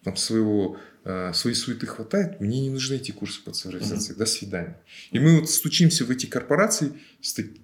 там, 0.03 0.15
своего 0.15 0.77
Э, 0.77 0.86
своей 1.34 1.55
суеты 1.55 1.88
хватает, 1.88 2.41
мне 2.41 2.60
не 2.62 2.70
нужны 2.70 2.95
эти 2.95 3.12
курсы 3.12 3.41
по 3.43 3.51
цифровизации. 3.51 4.12
Угу. 4.12 4.20
До 4.20 4.26
свидания. 4.26 4.78
И 5.12 5.20
мы 5.20 5.39
вот 5.39 5.49
стучимся 5.49 6.03
в 6.05 6.12
эти 6.12 6.26
корпорации, 6.26 6.93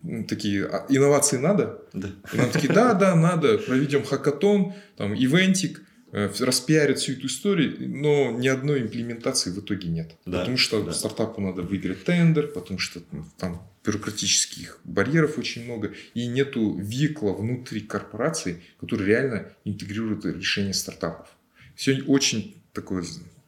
ну, 0.01 0.23
такие, 0.23 0.65
а, 0.65 0.85
инновации 0.89 1.37
надо? 1.37 1.81
Да. 1.93 2.09
И 2.31 2.37
нам 2.37 2.51
такие, 2.51 2.71
да, 2.73 2.93
да, 2.93 3.15
надо, 3.15 3.57
проведем 3.57 4.03
хакатон, 4.05 4.73
там, 4.95 5.13
ивентик, 5.13 5.81
э, 6.13 6.31
распиарят 6.39 6.99
всю 6.99 7.13
эту 7.13 7.27
историю, 7.27 7.75
но 7.79 8.31
ни 8.31 8.47
одной 8.47 8.81
имплементации 8.81 9.49
в 9.51 9.59
итоге 9.59 9.89
нет. 9.89 10.15
Да. 10.25 10.39
Потому 10.39 10.57
что 10.57 10.81
да. 10.81 10.93
стартапу 10.93 11.41
надо 11.41 11.63
выиграть 11.63 12.05
тендер, 12.05 12.47
потому 12.47 12.79
что 12.79 13.01
там 13.37 13.67
бюрократических 13.83 14.79
барьеров 14.85 15.37
очень 15.37 15.65
много, 15.65 15.93
и 16.13 16.27
нету 16.27 16.77
векла 16.77 17.33
внутри 17.33 17.81
корпорации, 17.81 18.61
который 18.79 19.05
реально 19.05 19.51
интегрирует 19.65 20.25
решение 20.25 20.73
стартапов. 20.73 21.27
Все 21.75 22.01
очень 22.03 22.63
такое 22.71 23.03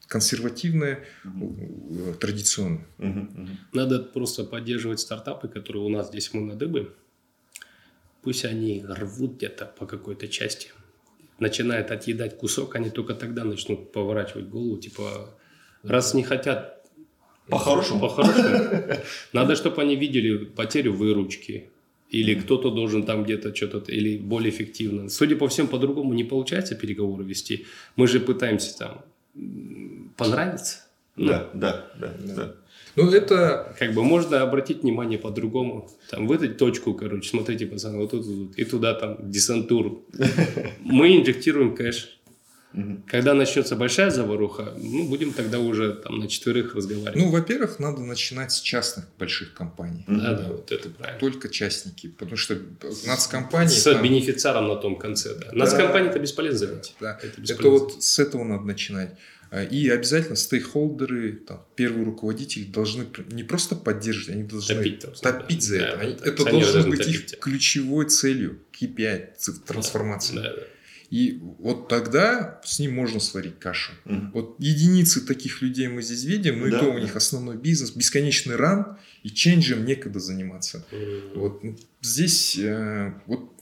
консервативное, 0.08 1.06
угу. 1.24 2.14
традиционное. 2.20 2.86
Угу, 2.99 3.28
Надо 3.74 3.99
просто 3.99 4.43
поддерживать 4.43 4.99
стартапы, 4.99 5.47
которые 5.47 5.84
у 5.84 5.89
нас 5.89 6.10
здесь 6.10 6.34
мы 6.34 6.41
на 6.41 6.56
дыбы. 6.56 6.93
Пусть 8.22 8.45
они 8.45 8.84
рвут 8.88 9.38
где-то 9.38 9.66
по 9.66 9.86
какой-то 9.86 10.28
части. 10.28 10.70
Начинают 11.39 11.91
отъедать 11.91 12.38
кусок, 12.38 12.76
они 12.76 12.89
только 12.89 13.14
тогда 13.14 13.43
начнут 13.43 13.91
поворачивать 13.91 14.47
голову. 14.47 14.78
Типа, 14.78 15.30
раз 15.84 16.14
не 16.14 16.24
хотят 16.24 16.86
по-хорошему. 17.49 17.99
По-хорошему. 17.99 18.95
Надо, 19.34 19.56
чтобы 19.56 19.82
они 19.82 19.95
видели 19.95 20.45
потерю 20.45 20.93
выручки. 20.93 21.70
Или 22.10 22.36
кто-то 22.36 22.70
должен 22.70 23.03
там 23.03 23.24
где-то 23.24 23.53
что-то, 23.53 23.91
или 23.91 24.18
более 24.18 24.51
эффективно. 24.51 25.10
Судя 25.10 25.36
по 25.36 25.47
всем, 25.47 25.68
по-другому 25.68 26.14
не 26.14 26.24
получается 26.24 26.76
переговоры 26.76 27.24
вести. 27.24 27.66
Мы 27.95 28.08
же 28.08 28.20
пытаемся 28.20 28.78
там 28.78 29.06
понравится. 30.18 30.80
Ну, 31.16 31.28
да, 31.28 31.49
да, 31.53 31.86
да, 31.99 32.13
да. 32.20 32.55
Ну, 32.95 33.11
это... 33.11 33.76
Как 33.78 33.93
бы 33.93 34.03
можно 34.03 34.41
обратить 34.41 34.84
внимание 34.84 35.20
по-другому. 35.20 35.89
Там, 36.09 36.28
в 36.28 36.32
эту 36.32 36.53
точку, 36.53 36.93
короче, 36.93 37.30
смотрите, 37.30 37.66
пацаны, 37.66 37.97
вот 37.97 38.11
тут, 38.11 38.26
тут, 38.26 38.57
и 38.57 38.63
туда 38.63 38.93
там 38.93 39.18
десантур. 39.30 40.01
Мы 40.80 41.18
инжектируем 41.18 41.76
кэш. 41.76 42.16
Когда 43.07 43.34
начнется 43.34 43.76
большая 43.78 44.09
заваруха, 44.09 44.74
ну, 44.78 45.07
будем 45.07 45.32
тогда 45.32 45.59
уже 45.59 45.93
там 45.93 46.20
на 46.20 46.28
четверых 46.28 46.76
разговаривать. 46.76 47.16
Ну, 47.16 47.30
во-первых, 47.32 47.80
надо 47.80 48.01
начинать 48.01 48.51
с 48.51 48.59
частных 48.59 49.05
больших 49.18 49.53
компаний. 49.53 50.03
Да, 50.07 50.34
да, 50.34 50.47
вот 50.49 50.72
это 50.72 50.89
правильно. 50.89 51.20
Только 51.20 51.47
частники, 51.47 52.07
потому 52.07 52.36
что 52.36 52.57
нацкомпании... 53.07 53.70
С 53.70 53.84
там... 53.84 54.03
бенефициаром 54.03 54.68
на 54.68 54.76
том 54.76 54.97
конце, 54.97 55.36
да. 55.36 55.53
Нацкомпании 55.53 56.09
это 56.09 56.20
бесполезно. 56.20 56.82
Да, 56.99 57.18
это, 57.22 57.39
бесполезно. 57.39 57.53
это 57.53 57.70
вот 57.70 58.03
с 58.03 58.20
этого 58.20 58.43
надо 58.43 58.66
начинать. 58.66 59.16
А, 59.52 59.64
и 59.64 59.88
обязательно 59.89 60.36
стейкхолдеры, 60.36 61.34
там, 61.34 61.66
первые 61.76 62.06
руководители 62.06 62.64
должны 62.66 63.08
не 63.32 63.43
просто 63.43 63.76
поддерживать, 63.76 64.36
они 64.36 64.43
должны 64.43 64.76
топить, 64.76 65.00
там, 65.00 65.14
топить 65.14 65.60
да. 65.60 65.66
за 65.66 65.76
это. 65.78 65.98
Да, 65.98 66.02
они, 66.02 66.14
это 66.14 66.46
должно 66.46 66.89
быть 66.89 67.08
их 67.08 67.39
ключевой 67.39 68.10
целью 68.10 68.60
KPI 68.80 69.34
трансформации. 69.66 70.36
Да, 70.36 70.41
да. 70.41 70.62
И 71.12 71.39
вот 71.60 71.88
тогда 71.88 72.60
с 72.66 72.80
ним 72.80 72.93
можно 72.93 73.20
сварить 73.20 73.60
кашу. 73.60 73.93
Мгм. 74.06 74.32
Вот 74.34 74.56
единицы 74.60 75.26
таких 75.26 75.62
людей 75.62 75.88
мы 75.88 76.02
здесь 76.02 76.24
видим, 76.24 76.60
но 76.60 76.70
Да, 76.70 76.78
и 76.78 76.80
то 76.80 76.88
у 76.88 76.93
да. 76.93 77.00
них 77.00 77.16
основной 77.16 77.58
бизнес, 77.58 77.91
бесконечный 77.91 78.56
ран, 78.56 78.98
и 79.24 79.30
ченджем 79.30 79.86
некогда 79.86 80.20
заниматься. 80.20 80.86
М. 80.91 81.22
Вот 81.36 81.64
ну, 81.64 81.78
здесь 82.02 82.58
э, 82.58 83.14
вот 83.28 83.55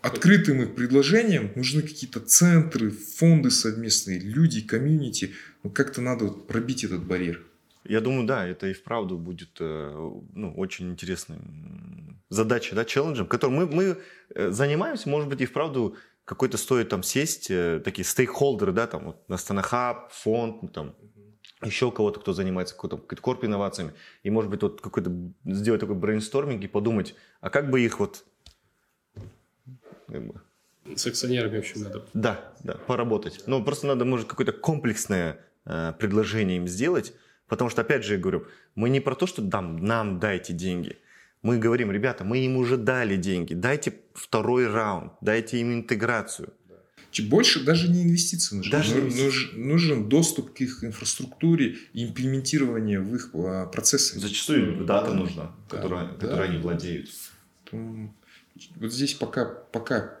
открытым 0.00 0.62
их 0.62 0.74
предложениям 0.74 1.50
нужны 1.54 1.82
какие-то 1.82 2.20
центры, 2.20 2.90
фонды 2.90 3.50
совместные, 3.50 4.18
люди, 4.18 4.60
комьюнити. 4.60 5.32
Ну, 5.62 5.70
как-то 5.70 6.00
надо 6.00 6.26
вот 6.26 6.46
пробить 6.46 6.84
этот 6.84 7.04
барьер. 7.04 7.42
Я 7.84 8.00
думаю, 8.00 8.26
да, 8.26 8.46
это 8.46 8.66
и 8.66 8.72
вправду 8.72 9.16
будет 9.16 9.56
э, 9.60 10.10
ну, 10.34 10.52
очень 10.56 10.90
интересной 10.90 11.38
задачей, 12.28 12.74
да, 12.74 12.84
челленджем, 12.84 13.26
которым 13.26 13.56
мы, 13.56 13.66
мы 13.66 13.98
э, 14.34 14.50
занимаемся, 14.50 15.08
может 15.08 15.28
быть, 15.28 15.40
и 15.40 15.46
вправду 15.46 15.96
какой-то 16.24 16.58
стоит 16.58 16.88
там 16.88 17.02
сесть, 17.02 17.50
э, 17.50 17.80
такие 17.84 18.04
стейкхолдеры, 18.04 18.72
да, 18.72 18.86
там, 18.88 19.04
вот, 19.04 19.22
Астана 19.28 19.62
Хаб, 19.62 20.10
фонд, 20.12 20.62
ну, 20.62 20.68
там, 20.68 20.96
еще 21.62 21.90
кого-то, 21.90 22.20
кто 22.20 22.32
занимается 22.32 22.74
какой-то 22.74 22.98
какой-то 22.98 23.22
корп 23.22 23.44
инновациями, 23.44 23.92
и, 24.24 24.30
может 24.30 24.50
быть, 24.50 24.62
вот 24.62 24.80
какой-то 24.80 25.12
сделать 25.44 25.80
такой 25.80 25.94
брейнсторминг 25.94 26.62
и 26.62 26.68
подумать, 26.68 27.14
а 27.40 27.50
как 27.50 27.70
бы 27.70 27.80
их 27.80 28.00
вот 28.00 28.24
С 30.94 31.06
акционерами, 31.06 31.56
в 31.56 31.58
общем, 31.60 31.82
надо. 31.82 32.04
да, 32.14 32.52
да, 32.62 32.74
поработать. 32.74 33.42
Но 33.46 33.62
просто 33.62 33.86
надо, 33.88 34.04
может, 34.04 34.28
какое-то 34.28 34.52
комплексное 34.52 35.38
э, 35.64 35.92
предложение 35.98 36.58
им 36.58 36.68
сделать, 36.68 37.12
потому 37.48 37.70
что, 37.70 37.82
опять 37.82 38.04
же, 38.04 38.14
я 38.14 38.20
говорю, 38.20 38.46
мы 38.76 38.88
не 38.88 39.00
про 39.00 39.14
то, 39.16 39.26
что 39.26 39.42
дам, 39.42 39.78
нам 39.84 40.20
дайте 40.20 40.52
деньги. 40.52 40.96
Мы 41.42 41.58
говорим, 41.58 41.90
ребята, 41.90 42.24
мы 42.24 42.38
им 42.38 42.56
уже 42.56 42.76
дали 42.76 43.16
деньги, 43.16 43.52
дайте 43.54 43.94
второй 44.14 44.68
раунд, 44.68 45.12
дайте 45.20 45.58
им 45.60 45.72
интеграцию. 45.72 46.52
Больше 47.30 47.64
даже 47.64 47.88
не 47.90 48.02
инвестиции 48.04 48.56
нужны. 48.56 48.70
Даже 48.70 48.90
не 48.94 49.00
Ну- 49.00 49.06
инвестиции. 49.06 49.24
нуж- 49.24 49.52
нужен 49.54 50.08
доступ 50.08 50.52
к 50.52 50.60
их 50.60 50.84
инфраструктуре 50.84 51.76
и 51.94 52.04
имплементирование 52.04 53.00
в 53.00 53.14
их 53.14 53.30
а, 53.34 53.66
процессы. 53.66 54.20
Зачастую 54.20 54.84
дата 54.84 55.14
нужна, 55.14 55.52
Да, 55.70 55.76
которой, 55.76 56.06
да. 56.08 56.14
которой 56.14 56.48
они 56.48 56.58
владеют. 56.58 57.08
Вот 58.76 58.92
здесь 58.92 59.14
пока, 59.14 59.44
пока, 59.44 60.20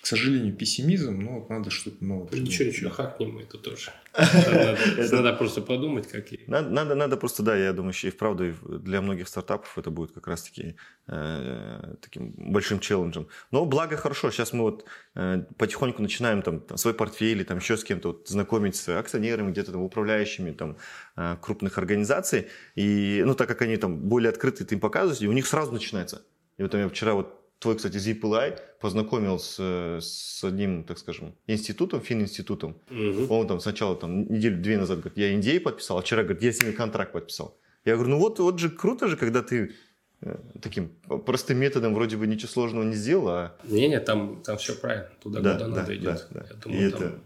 к 0.00 0.06
сожалению, 0.06 0.54
пессимизм, 0.54 1.20
но 1.20 1.40
вот 1.40 1.50
надо 1.50 1.70
что-то 1.70 2.04
новое. 2.04 2.26
придумать. 2.26 2.50
Ничего, 2.50 2.68
ничего, 2.68 2.90
хакнем 2.90 3.34
мы 3.34 3.42
это 3.42 3.58
тоже. 3.58 3.90
Надо 5.12 5.32
просто 5.34 5.60
подумать, 5.60 6.08
как. 6.08 6.26
Надо, 6.48 6.94
надо, 6.94 7.16
просто, 7.16 7.42
да, 7.44 7.56
я 7.56 7.72
думаю, 7.72 7.92
еще 7.92 8.08
и 8.08 8.10
вправду 8.10 8.52
для 8.62 9.00
многих 9.00 9.28
стартапов 9.28 9.78
это 9.78 9.90
будет 9.90 10.10
как 10.10 10.26
раз-таки 10.26 10.74
э, 11.06 11.94
таким 12.00 12.32
большим 12.36 12.80
челленджем. 12.80 13.28
Но 13.52 13.64
благо 13.64 13.96
хорошо, 13.96 14.30
сейчас 14.32 14.52
мы 14.52 14.62
вот 14.62 14.84
э, 15.14 15.44
потихоньку 15.56 16.02
начинаем 16.02 16.42
там, 16.42 16.60
там 16.60 16.78
свой 16.78 16.94
портфель 16.94 17.36
или 17.36 17.44
там 17.44 17.58
еще 17.58 17.76
с 17.76 17.84
кем-то 17.84 18.08
вот, 18.08 18.28
знакомить 18.28 18.74
с 18.74 18.88
акционерами, 18.88 19.52
где-то 19.52 19.70
там 19.72 19.82
управляющими 19.82 20.50
там 20.50 20.78
э, 21.16 21.36
крупных 21.40 21.78
организаций. 21.78 22.48
И, 22.74 23.22
ну, 23.24 23.34
так 23.34 23.46
как 23.46 23.62
они 23.62 23.76
там 23.76 24.08
более 24.08 24.30
открыты, 24.30 24.64
ты 24.64 24.74
им 24.74 24.80
показываешь, 24.80 25.22
и 25.22 25.28
у 25.28 25.32
них 25.32 25.46
сразу 25.46 25.70
начинается. 25.70 26.22
И 26.56 26.62
вот 26.62 26.74
я 26.74 26.88
вчера 26.88 27.14
вот 27.14 27.37
твой, 27.58 27.76
кстати, 27.76 27.96
ZipLI 27.96 28.58
познакомил 28.80 29.38
с, 29.38 29.58
с 30.00 30.44
одним, 30.44 30.84
так 30.84 30.98
скажем, 30.98 31.34
институтом, 31.46 32.00
фининститутом, 32.00 32.76
Мгм. 32.90 33.30
он 33.30 33.46
там 33.46 33.60
сначала, 33.60 33.96
там, 33.96 34.32
неделю-две 34.32 34.78
назад, 34.78 35.00
говорит, 35.00 35.18
я 35.18 35.32
NDA 35.34 35.60
подписал, 35.60 35.98
а 35.98 36.02
вчера, 36.02 36.22
говорит, 36.22 36.42
я 36.42 36.52
с 36.52 36.60
ними 36.62 36.72
контракт 36.72 37.12
подписал. 37.12 37.56
Я 37.84 37.94
говорю, 37.94 38.10
ну 38.10 38.18
вот, 38.18 38.38
вот 38.38 38.58
же 38.58 38.70
круто 38.70 39.08
же, 39.08 39.16
когда 39.16 39.42
ты 39.42 39.72
э, 40.20 40.36
таким 40.60 40.88
простым 41.26 41.58
методом 41.58 41.94
вроде 41.94 42.16
бы 42.16 42.26
ничего 42.26 42.48
сложного 42.48 42.84
не 42.84 42.94
сделал, 42.94 43.28
а... 43.28 43.56
Не-не, 43.64 44.00
там, 44.00 44.42
там 44.42 44.56
все 44.58 44.74
правильно. 44.74 45.08
Туда, 45.22 45.40
Да, 45.40 45.52
куда 45.54 45.68
да, 45.68 45.74
надо 45.76 45.96
идет. 45.96 46.26
да, 46.30 46.40
да. 46.40 46.46
Я 46.48 46.56
И 46.56 46.60
думаю, 46.60 46.88
это- 46.88 47.20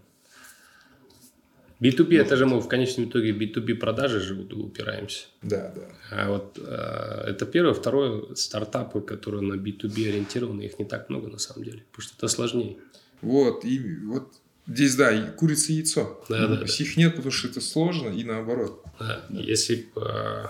там... 1.90 2.06
B2B, 2.06 2.18
это 2.20 2.36
же 2.36 2.46
мы 2.46 2.60
в 2.60 2.68
конечном 2.68 3.06
итоге 3.08 3.32
B2B 3.32 3.74
продажи 3.74 4.20
же 4.20 4.34
упираемся. 4.34 5.26
Да, 5.42 5.72
да. 5.74 5.82
А 6.10 6.30
вот 6.30 6.58
э, 6.58 7.24
это 7.30 7.46
первое. 7.46 7.74
Второе, 7.74 8.34
стартапы, 8.34 9.00
которые 9.00 9.42
на 9.42 9.54
B2B 9.54 10.08
ориентированы, 10.08 10.62
их 10.62 10.78
не 10.78 10.84
так 10.84 11.10
много 11.10 11.28
на 11.28 11.38
самом 11.38 11.64
деле, 11.64 11.84
потому 11.90 12.02
что 12.06 12.14
это 12.18 12.28
сложнее. 12.28 12.76
Вот, 13.20 13.64
и 13.64 13.78
вот 14.04 14.32
здесь, 14.66 14.94
да, 14.96 15.12
и 15.12 15.30
курица 15.36 15.72
и 15.72 15.76
яйцо. 15.76 16.24
Да, 16.28 16.46
да, 16.48 16.56
То 16.56 16.62
есть 16.62 16.80
их 16.80 16.96
нет, 16.96 17.14
потому 17.16 17.32
что 17.32 17.48
это 17.48 17.60
сложно, 17.60 18.08
и 18.08 18.24
наоборот. 18.24 18.84
Да, 18.98 19.24
Если 19.30 19.76
б, 19.94 20.00
э, 20.00 20.46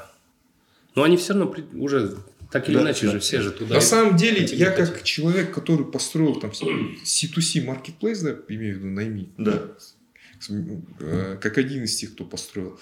Но 0.95 1.03
они 1.05 1.17
все 1.17 1.33
равно 1.35 1.49
при- 1.51 1.65
уже 1.79 2.17
так 2.51 2.69
или 2.69 2.77
Да, 2.77 2.83
иначе 2.83 3.07
да. 3.07 3.13
же 3.13 3.19
все 3.21 3.41
же 3.41 3.51
туда. 3.51 3.75
На 3.77 3.81
самом 3.81 4.17
деле, 4.17 4.45
я 4.45 4.71
хотят. 4.71 4.91
как 4.91 5.03
человек, 5.05 5.55
который 5.55 5.87
построил 5.87 6.39
там 6.39 6.51
C2C 6.51 7.65
marketplace, 7.65 8.23
да, 8.23 8.37
имею 8.55 8.75
в 8.75 8.79
виду 8.79 8.87
найми, 8.89 9.29
Да. 9.39 9.63
Э, 10.49 11.39
как 11.41 11.59
один 11.59 11.85
из 11.85 11.97
тех, 11.97 12.15
кто 12.15 12.25
построил, 12.25 12.79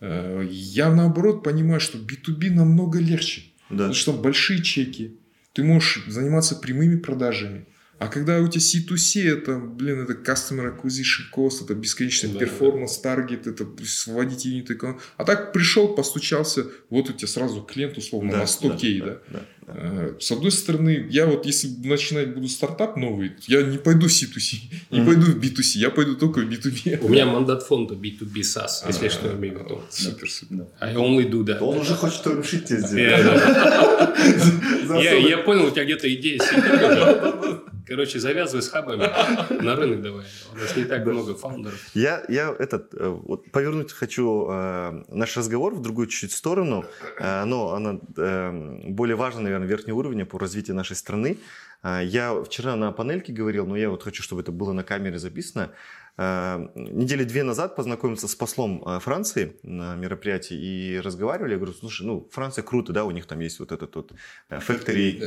э, 0.00 0.46
я 0.50 0.94
наоборот 0.94 1.42
понимаю, 1.42 1.80
что 1.80 1.98
B2B 1.98 2.50
намного 2.50 2.98
легче. 2.98 3.42
Да. 3.70 3.76
Потому 3.76 3.94
что 3.94 4.12
там 4.12 4.22
большие 4.22 4.62
чеки, 4.62 5.16
ты 5.52 5.64
можешь 5.64 6.04
заниматься 6.06 6.56
прямыми 6.56 6.96
продажами. 6.96 7.66
А 8.02 8.08
когда 8.08 8.40
у 8.40 8.48
тебя 8.48 8.60
C2C, 8.60 9.32
это, 9.32 9.58
блин, 9.58 10.00
это 10.00 10.14
Customer 10.14 10.76
Acquisition 10.76 11.22
Cost, 11.32 11.62
это 11.64 11.74
бесконечный 11.76 12.30
Да, 12.32 12.40
перформанс, 12.40 12.98
target, 12.98 13.46
это 13.46 13.64
вводить 14.06 14.44
unit 14.44 14.72
экономику. 14.72 15.00
А 15.16 15.24
так 15.24 15.52
пришел, 15.52 15.94
постучался, 15.94 16.66
вот 16.90 17.10
у 17.10 17.12
тебя 17.12 17.28
сразу 17.28 17.62
клиент 17.62 17.96
условно 17.96 18.38
на 18.38 18.46
100 18.48 18.76
k, 18.76 19.00
да? 19.00 19.06
да, 19.06 19.20
да. 19.28 19.40
Э, 19.68 20.14
С 20.18 20.32
одной 20.32 20.50
стороны, 20.50 21.06
я 21.10 21.26
вот 21.26 21.46
если 21.46 21.68
начинать 21.84 22.34
буду 22.34 22.48
стартап 22.48 22.96
новый, 22.96 23.36
я 23.46 23.62
не 23.62 23.78
пойду 23.78 24.08
в 24.08 24.10
C2C, 24.10 24.56
не 24.90 24.98
Мгм. 24.98 25.06
пойду 25.06 25.26
в 25.30 25.38
B2C, 25.38 25.78
я 25.78 25.90
пойду 25.90 26.16
только 26.16 26.40
в 26.40 26.48
B2B. 26.50 26.98
У 27.02 27.08
меня 27.08 27.26
мандат 27.26 27.62
фонда 27.62 27.94
B2B 27.94 28.40
SaaS, 28.40 28.84
если 28.88 29.06
А, 29.06 29.10
что, 29.10 29.28
я 29.28 29.34
имею 29.34 29.60
в 29.60 29.64
виду. 29.64 29.80
Супер, 29.90 30.28
супер. 30.28 30.66
I 30.80 30.96
only 30.96 31.30
do 31.30 31.44
that. 31.44 31.60
Он 31.60 31.78
уже 31.78 31.94
хочет 31.94 32.26
решить 32.26 32.64
тебе 32.64 32.80
сделать. 32.80 33.22
Я- 35.04 35.38
понял, 35.38 35.66
у 35.66 35.70
тебя 35.70 35.84
где-то 35.84 36.12
идея 36.12 36.40
сидит. 36.40 37.62
Короче, 37.86 38.18
завязывай 38.18 38.62
с 38.62 38.68
хабами, 38.68 39.10
на 39.62 39.76
рынок 39.76 40.02
давай. 40.02 40.24
У 40.54 40.58
нас 40.58 40.76
не 40.76 40.84
так 40.84 41.04
много 41.04 41.34
фаундеров. 41.34 41.80
Я, 41.94 42.24
я 42.28 42.54
этот, 42.58 42.94
э, 42.94 43.08
вот 43.08 43.50
повернуть 43.50 43.92
хочу 43.92 44.46
э, 44.50 45.04
наш 45.08 45.36
разговор 45.36 45.74
в 45.74 45.82
другую 45.82 46.06
чуть-чуть 46.06 46.32
сторону, 46.32 46.84
э, 47.18 47.44
но 47.44 47.74
она 47.74 47.98
э, 48.16 48.80
более 48.88 49.16
важна, 49.16 49.40
наверное, 49.40 49.66
верхнего 49.66 49.96
уровня 49.98 50.24
по 50.24 50.38
развитию 50.38 50.76
нашей 50.76 50.96
страны. 50.96 51.38
Э, 51.82 52.00
я 52.04 52.42
вчера 52.42 52.76
на 52.76 52.92
панельке 52.92 53.32
говорил, 53.32 53.66
но 53.66 53.76
я 53.76 53.90
вот 53.90 54.02
хочу, 54.02 54.22
чтобы 54.22 54.42
это 54.42 54.52
было 54.52 54.72
на 54.72 54.84
камере 54.84 55.18
записано. 55.18 55.70
Э, 56.18 56.68
недели 56.74 57.24
две 57.24 57.42
назад 57.42 57.74
познакомился 57.74 58.28
с 58.28 58.34
послом 58.34 58.82
э, 58.86 59.00
Франции 59.00 59.56
на 59.62 59.96
мероприятии 59.96 60.54
и 60.54 61.00
разговаривали. 61.00 61.52
Я 61.52 61.56
говорю, 61.56 61.72
слушай, 61.72 62.06
ну, 62.06 62.28
Франция 62.30 62.62
круто, 62.62 62.92
да, 62.92 63.04
у 63.04 63.10
них 63.10 63.26
там 63.26 63.40
есть 63.40 63.58
вот 63.60 63.72
этот 63.72 63.96
вот 63.96 64.12
э, 64.50 64.58
factory, 64.58 65.18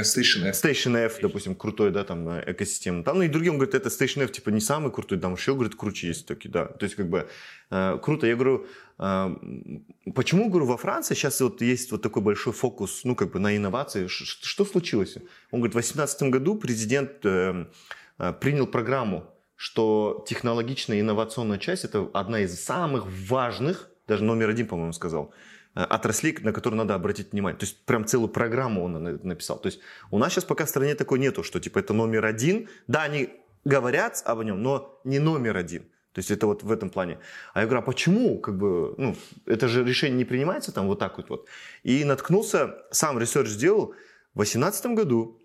Station 0.00 0.46
F. 0.46 0.64
Station 0.64 0.96
F, 0.96 1.18
допустим, 1.20 1.54
крутой, 1.54 1.90
да, 1.90 2.04
там, 2.04 2.40
экосистема. 2.40 3.04
Там, 3.04 3.18
ну, 3.18 3.24
и 3.24 3.28
другим, 3.28 3.58
говорит, 3.58 3.74
это 3.74 3.90
Station 3.90 4.22
F, 4.24 4.32
типа, 4.32 4.48
не 4.48 4.60
самый 4.60 4.90
крутой, 4.90 5.18
там 5.18 5.34
еще, 5.34 5.52
говорит, 5.52 5.74
круче 5.74 6.06
есть 6.08 6.26
такие, 6.26 6.50
да. 6.50 6.64
То 6.64 6.84
есть, 6.84 6.96
как 6.96 7.08
бы, 7.10 7.28
круто. 8.02 8.26
Я 8.26 8.34
говорю, 8.34 8.66
почему, 8.96 10.48
говорю, 10.48 10.66
во 10.66 10.76
Франции 10.78 11.14
сейчас 11.14 11.40
вот 11.42 11.60
есть 11.60 11.92
вот 11.92 12.00
такой 12.00 12.22
большой 12.22 12.54
фокус, 12.54 13.02
ну, 13.04 13.14
как 13.14 13.32
бы, 13.32 13.38
на 13.40 13.54
инновации. 13.54 14.06
Что 14.06 14.64
случилось? 14.64 15.16
Он 15.50 15.60
говорит, 15.60 15.74
в 15.74 15.78
2018 15.78 16.22
году 16.30 16.56
президент 16.56 17.12
э, 17.24 17.66
принял 18.40 18.66
программу, 18.66 19.24
что 19.60 20.24
технологичная 20.26 21.00
инновационная 21.00 21.58
часть– 21.58 21.84
это 21.88 22.08
одна 22.14 22.40
из 22.40 22.64
самых 22.64 23.04
важных, 23.28 23.90
даже 24.08 24.24
номер 24.24 24.48
один, 24.48 24.66
по-моему, 24.66 24.94
сказал, 24.94 25.34
э, 25.74 25.82
отраслей, 25.82 26.34
на 26.40 26.54
которые 26.54 26.78
надо 26.78 26.94
обратить 26.94 27.32
внимание. 27.32 27.58
То 27.58 27.66
есть 27.66 27.84
прям 27.84 28.06
целую 28.06 28.30
программу 28.30 28.84
он 28.84 28.92
на- 28.92 29.18
написал. 29.22 29.58
То 29.58 29.66
есть 29.66 29.80
у 30.10 30.16
нас 30.16 30.32
сейчас 30.32 30.44
пока 30.44 30.64
в 30.64 30.70
стране 30.70 30.94
такой 30.94 31.18
нету, 31.18 31.42
что 31.42 31.60
типа 31.60 31.78
это 31.80 31.92
номер 31.92 32.24
один. 32.24 32.70
Да, 32.86 33.02
они 33.02 33.28
говорят 33.66 34.22
об 34.24 34.42
нем, 34.42 34.62
но 34.62 34.98
не 35.04 35.18
номер 35.18 35.58
один. 35.58 35.82
То 36.14 36.20
есть 36.20 36.30
это 36.30 36.46
вот 36.46 36.62
в 36.62 36.72
этом 36.72 36.88
плане. 36.88 37.18
А 37.52 37.60
я 37.60 37.66
говорю, 37.66 37.82
а 37.82 37.84
почему? 37.84 38.38
Как 38.38 38.56
бы, 38.56 38.94
ну, 38.96 39.14
это 39.44 39.68
же 39.68 39.84
решение 39.84 40.16
не 40.16 40.24
принимается 40.24 40.72
там 40.72 40.86
вот 40.86 40.98
так 40.98 41.18
вот. 41.18 41.28
вот. 41.28 41.46
И 41.82 42.04
наткнулся, 42.04 42.78
сам 42.92 43.18
research 43.18 43.48
сделал, 43.48 43.94
в 44.32 44.38
2018 44.38 44.86
году 44.96 45.38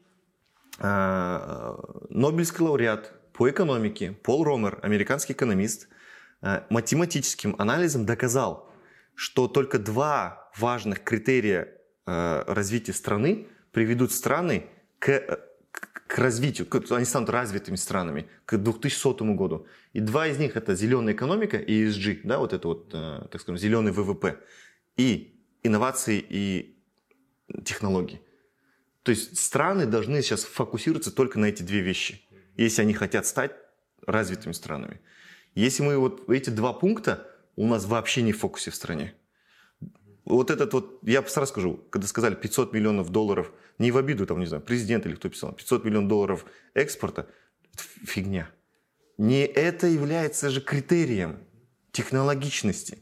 э, 0.80 1.76
Нобелевский 2.10 2.64
лауреат 2.64 3.12
по 3.36 3.50
экономике 3.50 4.14
Пол 4.24 4.46
Ромер, 4.46 4.80
американский 4.82 5.34
экономист, 5.34 5.90
э, 6.42 6.62
математическим 6.70 7.56
анализом 7.58 8.06
доказал, 8.06 8.72
что 9.14 9.48
только 9.50 9.78
два 9.78 10.50
важных 10.58 11.04
критерия 11.04 11.68
э, 12.08 12.44
развития 12.48 12.94
страны 12.94 13.48
приведут 13.72 14.12
страны 14.14 14.68
к, 15.00 15.10
э, 15.10 15.38
к- 15.72 16.08
к 16.08 16.18
развитию, 16.20 16.66
к- 16.68 16.92
они 16.92 17.04
станут 17.04 17.30
развитыми 17.30 17.76
странами 17.76 18.30
к 18.46 18.58
2100 18.58 19.34
году. 19.36 19.68
И 19.92 20.00
два 20.00 20.28
из 20.28 20.38
них 20.38 20.56
это 20.56 20.76
зеленая 20.76 21.14
экономика 21.14 21.58
и 21.58 21.84
ESG, 21.84 22.22
да, 22.24 22.38
вот 22.38 22.54
это 22.54 22.68
вот, 22.68 22.90
так 22.90 23.42
скажем, 23.42 23.58
зеленый 23.58 23.92
ВВП, 23.92 24.40
и 24.98 25.42
инновации 25.64 26.24
и 26.30 26.78
технологии. 27.66 28.22
То 29.04 29.12
есть 29.12 29.38
страны 29.38 29.86
должны 29.86 30.22
сейчас 30.22 30.44
фокусироваться 30.46 31.12
только 31.12 31.38
на 31.40 31.46
эти 31.46 31.64
две 31.64 31.82
вещи, 31.82 32.25
если 32.58 32.82
они 32.82 32.94
хотят 32.94 33.26
стать 33.26 33.52
развитыми 34.06 34.54
странами. 34.54 35.02
Если 35.56 35.84
мы 35.84 35.98
вот 35.98 36.30
эти 36.30 36.50
два 36.50 36.74
пункта 36.74 37.28
у 37.56 37.66
нас 37.68 37.86
вообще 37.86 38.22
не 38.22 38.34
в 38.34 38.40
фокусе 38.40 38.72
в 38.72 38.76
стране. 38.76 39.14
Вот 40.26 40.50
этот 40.50 40.74
вот, 40.74 41.00
я 41.04 41.24
сразу 41.24 41.52
скажу, 41.52 41.78
когда 41.90 42.08
сказали 42.08 42.36
500 42.36 42.74
миллионов 42.74 43.12
долларов, 43.12 43.52
не 43.78 43.92
в 43.92 43.98
обиду, 43.98 44.26
там, 44.26 44.40
не 44.40 44.48
знаю, 44.48 44.64
президент 44.64 45.06
или 45.06 45.16
кто 45.16 45.30
писал, 45.30 45.54
500 45.54 45.86
миллионов 45.86 46.10
долларов 46.10 46.46
экспорта, 46.74 47.28
это 47.74 47.84
фигня. 48.06 48.50
Не 49.18 49.46
это 49.46 49.88
является 49.88 50.50
же 50.50 50.62
критерием 50.62 51.40
технологичности. 51.92 52.98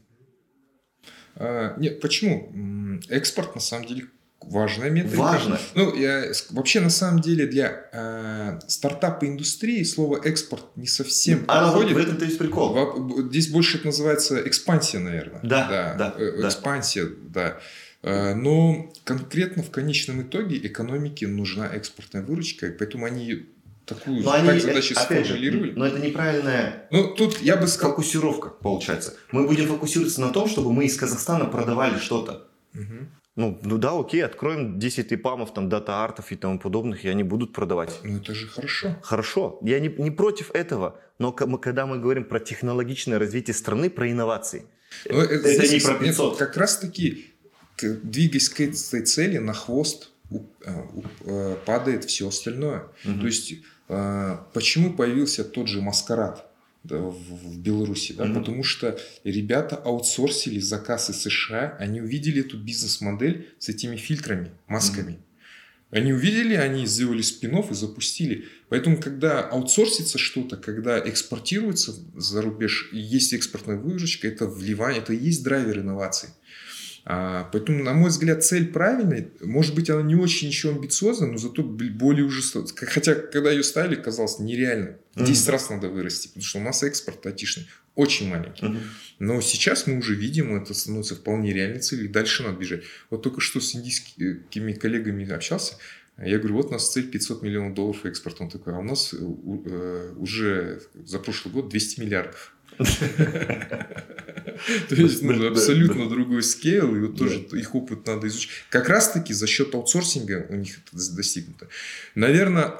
А, 1.36 1.76
нет, 1.78 2.00
почему? 2.00 3.00
Экспорт 3.08 3.54
на 3.54 3.60
самом 3.60 3.86
деле 3.86 4.08
важная 4.50 4.90
метрика. 4.90 5.16
Важно. 5.16 5.58
Ну, 5.74 5.94
я, 5.94 6.24
вообще, 6.50 6.80
на 6.80 6.90
самом 6.90 7.20
деле, 7.20 7.46
для 7.46 7.88
э, 7.92 8.60
стартапа 8.66 9.26
индустрии 9.26 9.82
слово 9.84 10.20
экспорт 10.24 10.64
не 10.76 10.86
совсем 10.86 11.44
а 11.48 11.66
подходит. 11.66 11.96
в 11.96 11.98
этом-то 11.98 12.24
есть 12.24 12.38
прикол. 12.38 13.28
Здесь 13.28 13.48
больше 13.48 13.78
это 13.78 13.86
называется 13.86 14.46
экспансия, 14.46 14.98
наверное. 14.98 15.40
Да, 15.42 15.68
да. 15.68 15.94
да, 15.94 16.14
э, 16.18 16.46
экспансия, 16.46 17.04
да. 17.04 17.10
да. 17.32 17.60
Э, 18.02 18.34
но 18.34 18.92
конкретно 19.04 19.62
в 19.62 19.70
конечном 19.70 20.22
итоге 20.22 20.58
экономике 20.58 21.26
нужна 21.26 21.68
экспортная 21.68 22.22
выручка, 22.22 22.74
поэтому 22.78 23.06
они 23.06 23.46
такую 23.86 24.22
но 24.22 24.32
так 24.32 24.48
они, 24.48 24.60
задачу 24.60 24.94
сформулировали. 24.94 25.70
Же, 25.70 25.78
но 25.78 25.86
это 25.86 25.98
неправильная 25.98 26.86
ну, 26.90 27.14
тут 27.14 27.40
я 27.40 27.56
бы 27.56 27.66
сказал... 27.66 27.92
фокусировка, 27.92 28.50
получается. 28.50 29.14
Мы 29.32 29.46
будем 29.46 29.68
фокусироваться 29.68 30.20
на 30.20 30.30
том, 30.30 30.48
чтобы 30.48 30.72
мы 30.72 30.84
из 30.84 30.96
Казахстана 30.96 31.46
продавали 31.46 31.98
что-то. 31.98 32.46
Угу. 32.74 33.08
Ну, 33.36 33.58
ну 33.64 33.78
да, 33.78 33.98
окей, 33.98 34.24
откроем 34.24 34.78
10 34.78 35.12
ипамов, 35.12 35.52
там, 35.52 35.68
дата-артов 35.68 36.30
и 36.30 36.36
тому 36.36 36.60
подобных, 36.60 37.04
и 37.04 37.08
они 37.08 37.24
будут 37.24 37.52
продавать. 37.52 37.98
Ну 38.04 38.18
это 38.18 38.32
же 38.32 38.46
хорошо. 38.46 38.96
Хорошо. 39.02 39.58
Я 39.62 39.80
не, 39.80 39.88
не 39.88 40.12
против 40.12 40.52
этого, 40.54 41.00
но 41.18 41.32
когда 41.32 41.86
мы 41.86 41.98
говорим 41.98 42.24
про 42.24 42.38
технологичное 42.38 43.18
развитие 43.18 43.54
страны, 43.54 43.90
про 43.90 44.10
инновации, 44.10 44.66
но 45.10 45.22
это, 45.22 45.48
это 45.48 45.68
не 45.68 45.80
про 45.80 45.94
500. 45.94 46.30
Нет, 46.30 46.38
как 46.38 46.56
раз 46.56 46.78
таки, 46.78 47.34
двигаясь 47.80 48.48
к 48.48 48.60
этой 48.60 49.02
цели, 49.02 49.38
на 49.38 49.52
хвост 49.52 50.10
а, 50.64 50.86
э, 51.24 51.56
падает 51.66 52.04
все 52.04 52.28
остальное. 52.28 52.86
Угу. 53.04 53.20
То 53.20 53.26
есть, 53.26 53.54
почему 54.52 54.92
появился 54.92 55.44
тот 55.44 55.66
же 55.66 55.82
маскарад? 55.82 56.48
В 56.84 57.58
Беларуси, 57.58 58.12
да, 58.12 58.26
mm-hmm. 58.26 58.34
потому 58.34 58.62
что 58.62 58.98
ребята 59.24 59.76
аутсорсили 59.76 60.60
заказ 60.60 61.10
из 61.10 61.22
США, 61.22 61.76
они 61.78 62.00
увидели 62.00 62.40
эту 62.42 62.58
бизнес-модель 62.58 63.48
с 63.58 63.68
этими 63.68 63.96
фильтрами, 63.96 64.50
масками. 64.66 65.12
Mm-hmm. 65.12 65.24
Они 65.90 66.12
увидели, 66.12 66.54
они 66.54 66.86
сделали 66.86 67.22
спинов 67.22 67.70
и 67.70 67.74
запустили. 67.74 68.46
Поэтому, 68.68 69.00
когда 69.00 69.40
аутсорсится 69.40 70.18
что-то, 70.18 70.56
когда 70.56 70.98
экспортируется 70.98 71.94
за 72.16 72.42
рубеж, 72.42 72.90
и 72.92 72.98
есть 72.98 73.32
экспортная 73.32 73.76
выручка, 73.76 74.26
это 74.26 74.46
вливание, 74.46 75.00
это 75.00 75.12
и 75.12 75.24
есть 75.24 75.44
драйвер 75.44 75.78
инноваций. 75.78 76.30
А, 76.30 76.32
поэтому, 77.04 77.84
на 77.84 77.92
мой 77.92 78.08
взгляд, 78.08 78.44
цель 78.44 78.72
правильная. 78.72 79.28
Может 79.40 79.74
быть, 79.74 79.90
она 79.90 80.02
не 80.02 80.14
очень 80.14 80.48
еще 80.48 80.70
амбициозна, 80.70 81.26
но 81.26 81.38
зато 81.38 81.62
более 81.62 82.24
уже... 82.24 82.42
Хотя, 82.76 83.14
когда 83.14 83.50
ее 83.50 83.62
ставили, 83.62 83.96
казалось 83.96 84.38
нереально. 84.38 84.96
В 85.14 85.24
10 85.24 85.46
mm-hmm. 85.46 85.52
раз 85.52 85.70
надо 85.70 85.88
вырасти, 85.88 86.28
потому 86.28 86.44
что 86.44 86.58
у 86.58 86.62
нас 86.62 86.82
экспорт 86.82 87.24
айтишный 87.26 87.68
очень 87.94 88.28
маленький. 88.28 88.66
Mm-hmm. 88.66 88.82
Но 89.20 89.40
сейчас 89.40 89.86
мы 89.86 89.98
уже 89.98 90.14
видим, 90.14 90.56
это 90.60 90.74
становится 90.74 91.14
вполне 91.14 91.52
реальной 91.52 91.80
целью, 91.80 92.06
и 92.06 92.08
дальше 92.08 92.42
надо 92.42 92.58
бежать. 92.58 92.82
Вот 93.10 93.22
только 93.22 93.40
что 93.40 93.60
с 93.60 93.74
индийскими 93.76 94.72
коллегами 94.72 95.30
общался, 95.30 95.74
я 96.18 96.38
говорю, 96.38 96.56
вот 96.56 96.66
у 96.66 96.70
нас 96.70 96.92
цель 96.92 97.10
500 97.10 97.42
миллионов 97.42 97.74
долларов 97.74 98.06
экспорта. 98.06 98.44
Он 98.44 98.50
такой, 98.50 98.74
а 98.74 98.78
у 98.78 98.82
нас 98.82 99.12
э, 99.12 99.16
э, 99.18 100.14
уже 100.16 100.80
за 101.04 101.18
прошлый 101.18 101.52
год 101.52 101.68
200 101.68 102.00
миллиардов. 102.00 102.54
То 104.88 104.94
есть 104.94 105.22
ну, 105.22 105.48
абсолютно 105.48 106.08
другой 106.08 106.42
скейл, 106.42 106.94
и 106.94 107.00
вот 107.00 107.18
тоже 107.18 107.40
их 107.52 107.74
опыт 107.74 108.06
надо 108.06 108.28
изучить. 108.28 108.50
Как 108.70 108.88
раз 108.88 109.12
таки 109.12 109.34
за 109.34 109.46
счет 109.46 109.74
аутсорсинга 109.74 110.46
у 110.48 110.54
них 110.54 110.78
это 110.78 111.14
достигнуто. 111.14 111.68
Наверное, 112.14 112.74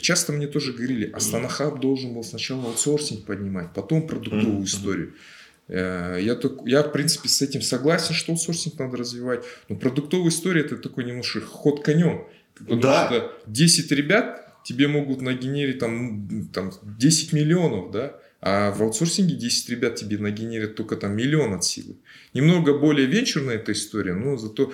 часто 0.00 0.32
мне 0.32 0.46
тоже 0.46 0.72
говорили, 0.72 1.10
Астана 1.10 1.48
Хаб 1.48 1.80
должен 1.80 2.14
был 2.14 2.24
сначала 2.24 2.64
аутсорсинг 2.64 3.24
поднимать, 3.24 3.72
потом 3.74 4.06
продуктовую 4.06 4.64
историю. 4.64 5.14
Э, 5.68 6.18
я, 6.20 6.38
я, 6.66 6.82
в 6.82 6.92
принципе, 6.92 7.28
с 7.28 7.42
этим 7.42 7.62
согласен, 7.62 8.14
что 8.14 8.32
аутсорсинг 8.32 8.78
надо 8.78 8.96
развивать. 8.96 9.44
Но 9.68 9.76
продуктовая 9.76 10.30
история– 10.30 10.60
это 10.62 10.76
такой 10.76 11.04
немножко 11.04 11.40
ход 11.40 11.84
конем. 11.84 12.24
Потому 12.54 12.80
да. 12.80 13.06
что 13.06 13.32
10 13.46 13.92
ребят 13.92 14.62
тебе 14.64 14.88
могут 14.88 15.22
нагенерить 15.22 15.78
там, 15.78 16.48
там 16.52 16.72
10 16.82 17.32
миллионов, 17.32 17.90
да? 17.90 18.16
А 18.44 18.72
в 18.72 18.82
аутсорсинге 18.82 19.36
10 19.36 19.70
ребят 19.70 19.94
тебе 19.94 20.18
нагенерят 20.18 20.74
только 20.74 20.96
там 20.96 21.16
миллион 21.16 21.54
от 21.54 21.64
силы. 21.64 21.96
Немного 22.34 22.76
более 22.76 23.06
венчурная 23.06 23.54
эта 23.54 23.70
история, 23.70 24.14
но 24.14 24.36
зато 24.36 24.72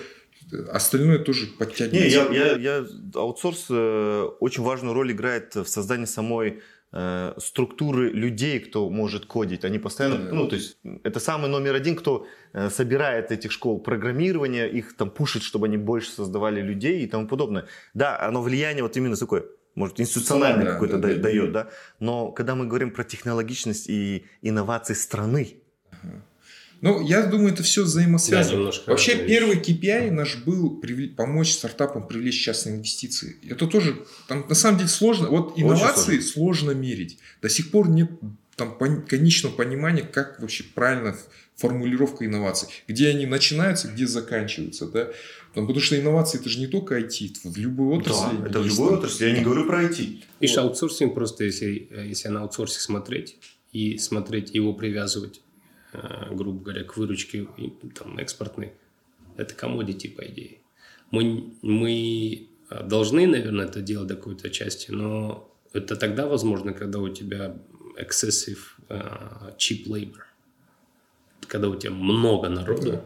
остальное 0.71 1.19
тоже 1.19 1.45
подтягивается. 1.45 2.29
Не, 2.29 2.35
я, 2.35 2.51
я, 2.53 2.57
я, 2.57 2.85
аутсорс 3.13 3.67
э, 3.69 4.23
очень 4.39 4.63
важную 4.63 4.95
роль 4.95 5.11
играет 5.11 5.53
в 5.53 5.67
создании 5.67 6.05
самой 6.05 6.63
э, 6.91 7.33
структуры 7.37 8.09
людей, 8.09 8.59
кто 8.59 8.89
может 8.89 9.27
кодить. 9.27 9.63
Они 9.63 9.77
постоянно, 9.77 10.17
да, 10.17 10.33
ну, 10.33 10.47
то 10.47 10.55
есть 10.55 10.79
это 11.03 11.19
самый 11.19 11.47
номер 11.47 11.75
один, 11.75 11.95
кто 11.95 12.25
э, 12.53 12.71
собирает 12.71 13.31
этих 13.31 13.51
школ 13.51 13.79
программирования, 13.79 14.65
их 14.65 14.97
там 14.97 15.11
пушит, 15.11 15.43
чтобы 15.43 15.67
они 15.67 15.77
больше 15.77 16.09
создавали 16.09 16.59
людей 16.59 17.03
и 17.03 17.07
тому 17.07 17.27
подобное. 17.27 17.67
Да, 17.93 18.19
оно 18.19 18.41
влияние 18.41 18.81
вот 18.81 18.97
именно 18.97 19.15
такое 19.15 19.45
может, 19.79 19.97
институциональный 20.01 20.65
да, 20.65 20.73
какой-то 20.73 20.97
да, 20.97 21.07
да, 21.07 21.15
дает, 21.15 21.51
да. 21.53 21.69
Но 22.01 22.33
когда 22.33 22.53
мы 22.53 22.67
говорим 22.67 22.91
про 22.91 23.05
технологичность 23.05 23.89
и 23.89 24.25
инновации 24.41 24.93
страны, 24.93 25.55
ну, 26.81 27.01
я 27.01 27.23
думаю, 27.23 27.53
это 27.53 27.63
все 27.63 27.83
взаимосвязано. 27.83 28.71
Да, 28.71 28.77
Вообще, 28.87 29.25
первый 29.25 29.57
KPI 29.57 30.11
наш 30.11 30.37
был 30.37 30.79
привлечь, 30.79 31.15
помочь 31.15 31.51
стартапам 31.51 32.07
привлечь 32.07 32.41
частные 32.41 32.75
инвестиции. 32.75 33.37
Это 33.49 33.67
тоже, 33.67 34.05
там, 34.27 34.45
на 34.47 34.55
самом 34.55 34.77
деле, 34.77 34.89
сложно. 34.89 35.29
Вот 35.29 35.57
инновации 35.57 36.19
сложно. 36.19 36.31
сложно 36.31 36.71
мерить. 36.71 37.19
До 37.41 37.49
сих 37.49 37.71
пор 37.71 37.89
нет 37.89 38.09
там 38.55 38.77
конечного 39.05 39.53
понимания, 39.53 40.03
как 40.03 40.41
вообще 40.41 40.63
правильно 40.63 41.15
формулировка 41.55 42.25
инноваций. 42.25 42.69
Где 42.87 43.09
они 43.09 43.25
начинаются, 43.25 43.89
где 43.89 44.07
заканчиваются. 44.07 44.87
Да? 44.87 45.09
Потому 45.53 45.79
что 45.79 45.99
инновации 45.99 46.39
это 46.39 46.49
же 46.49 46.59
не 46.59 46.67
только 46.67 46.99
IT, 46.99 47.39
в 47.43 47.57
любой 47.57 47.97
отрасли. 47.97 48.37
Да, 48.37 48.47
это 48.47 48.59
в 48.59 48.67
любой 48.67 48.97
отрасли, 48.97 49.25
я 49.25 49.37
не 49.37 49.43
говорю 49.43 49.65
про 49.65 49.83
IT. 49.83 50.23
Видишь, 50.39 50.55
вот. 50.55 50.65
аутсорсинг 50.65 51.13
просто, 51.13 51.43
если, 51.43 51.89
если 52.05 52.29
на 52.29 52.41
аутсорсинг 52.41 52.81
смотреть 52.81 53.37
и 53.71 53.97
смотреть 53.97 54.53
его 54.53 54.73
привязывать, 54.73 55.41
э, 55.93 56.33
грубо 56.33 56.63
говоря, 56.63 56.83
к 56.83 56.95
выручке 56.97 57.47
там, 57.97 58.19
экспортной, 58.19 58.73
это 59.37 59.55
комодити, 59.55 60.07
по 60.07 60.21
идее. 60.21 60.59
Мы, 61.09 61.53
мы 61.63 62.47
должны, 62.83 63.25
наверное, 63.25 63.65
это 63.65 63.81
делать 63.81 64.07
до 64.07 64.15
какой-то 64.15 64.51
части, 64.51 64.91
но 64.91 65.51
это 65.73 65.95
тогда 65.95 66.27
возможно, 66.27 66.73
когда 66.73 66.99
у 66.99 67.09
тебя 67.09 67.55
excessive 67.99 68.59
uh, 68.89 69.57
cheap 69.57 69.87
labor. 69.87 70.21
Когда 71.47 71.69
у 71.69 71.75
тебя 71.75 71.91
много 71.91 72.49
народу, 72.49 72.91
да 72.91 73.05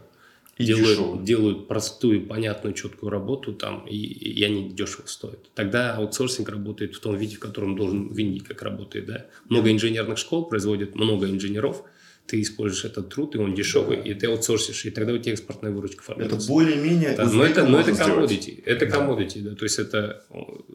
и 0.56 0.64
делают, 0.64 1.24
делают 1.24 1.68
простую, 1.68 2.26
понятную, 2.26 2.74
четкую 2.74 3.10
работу 3.10 3.52
там, 3.52 3.86
и, 3.86 3.96
и 3.96 4.42
они 4.44 4.70
дешево 4.70 5.06
стоят. 5.06 5.40
Тогда 5.54 5.96
аутсорсинг 5.96 6.48
работает 6.48 6.94
в 6.94 7.00
том 7.00 7.16
виде, 7.16 7.36
в 7.36 7.40
котором 7.40 7.76
должен 7.76 8.08
в 8.08 8.18
Индии 8.18 8.40
как 8.40 8.62
работает. 8.62 9.06
Да? 9.06 9.26
Много 9.48 9.70
инженерных 9.70 10.18
школ 10.18 10.46
производят 10.46 10.94
много 10.94 11.28
инженеров, 11.28 11.84
ты 12.26 12.40
используешь 12.40 12.86
этот 12.86 13.10
труд, 13.10 13.34
и 13.34 13.38
он 13.38 13.54
дешевый, 13.54 13.98
да. 13.98 14.02
и 14.02 14.14
ты 14.14 14.28
аутсорсишь, 14.28 14.86
и 14.86 14.90
тогда 14.90 15.12
у 15.12 15.18
тебя 15.18 15.34
экспортная 15.34 15.70
выручка 15.70 16.02
формируется. 16.02 16.38
Это 16.38 16.46
более-менее... 16.46 17.14
Да, 17.16 17.24
но 17.26 17.44
это, 17.44 17.64
но 17.66 17.80
это 17.80 17.90
commodity, 17.90 18.62
это 18.64 18.86
commodity, 18.86 19.42
да. 19.42 19.50
да, 19.50 19.56
то 19.56 19.64
есть 19.64 19.78
это... 19.78 20.24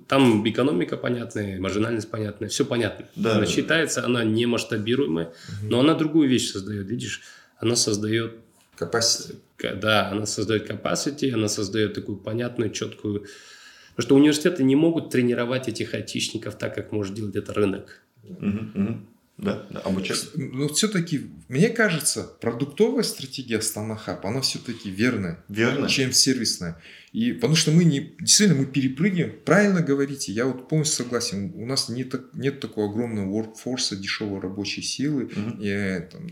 Там 0.07 0.47
экономика 0.47 0.95
понятная, 0.95 1.59
маржинальность 1.59 2.11
понятная, 2.11 2.49
все 2.49 2.65
понятно. 2.65 3.07
Да, 3.15 3.31
она 3.31 3.41
да, 3.41 3.45
считается, 3.47 4.01
да. 4.01 4.07
она 4.07 4.23
не 4.23 4.45
масштабируемая, 4.45 5.27
угу. 5.27 5.69
но 5.69 5.79
она 5.79 5.95
другую 5.95 6.29
вещь 6.29 6.51
создает, 6.51 6.87
видишь, 6.87 7.21
она 7.57 7.75
создает 7.75 8.35
Capacity. 8.79 9.35
Да, 9.61 10.09
она 10.09 10.25
создает 10.25 10.69
capacity, 10.69 11.31
она 11.31 11.47
создает 11.47 11.93
такую 11.93 12.17
понятную, 12.17 12.71
четкую... 12.71 13.25
Потому 13.95 14.07
что 14.07 14.15
университеты 14.15 14.63
не 14.63 14.77
могут 14.77 15.09
тренировать 15.09 15.67
этих 15.67 15.93
айтишников 15.93 16.57
так, 16.57 16.73
как 16.73 16.93
может 16.93 17.13
делать 17.15 17.35
это 17.35 17.53
рынок. 17.53 18.01
Да, 18.23 19.65
да, 19.69 19.79
обучать. 19.79 20.29
Но 20.35 20.67
все-таки, 20.67 21.29
мне 21.47 21.69
кажется, 21.69 22.23
продуктовая 22.41 23.03
стратегия 23.03 23.61
Станахаб, 23.61 24.25
она 24.25 24.41
все-таки 24.41 24.89
верная, 24.89 25.43
Верно. 25.47 25.87
чем 25.87 26.11
сервисная. 26.11 26.81
И 27.11 27.33
потому 27.33 27.55
что 27.55 27.71
мы 27.71 27.83
не 27.83 28.15
действительно 28.19 28.59
мы 28.59 28.65
перепрыгиваем. 28.65 29.35
Правильно 29.45 29.81
говорите, 29.81 30.31
я 30.31 30.45
вот 30.45 30.67
полностью 30.67 31.05
согласен. 31.05 31.51
У 31.55 31.65
нас 31.65 31.89
нет, 31.89 32.15
нет 32.33 32.59
такого 32.59 32.89
огромного 32.89 33.41
workforce, 33.41 33.95
дешевой 33.95 34.39
рабочей 34.39 34.81
силы. 34.81 35.23
Mm-hmm. 35.23 35.57
И, 35.59 36.09
там, 36.11 36.27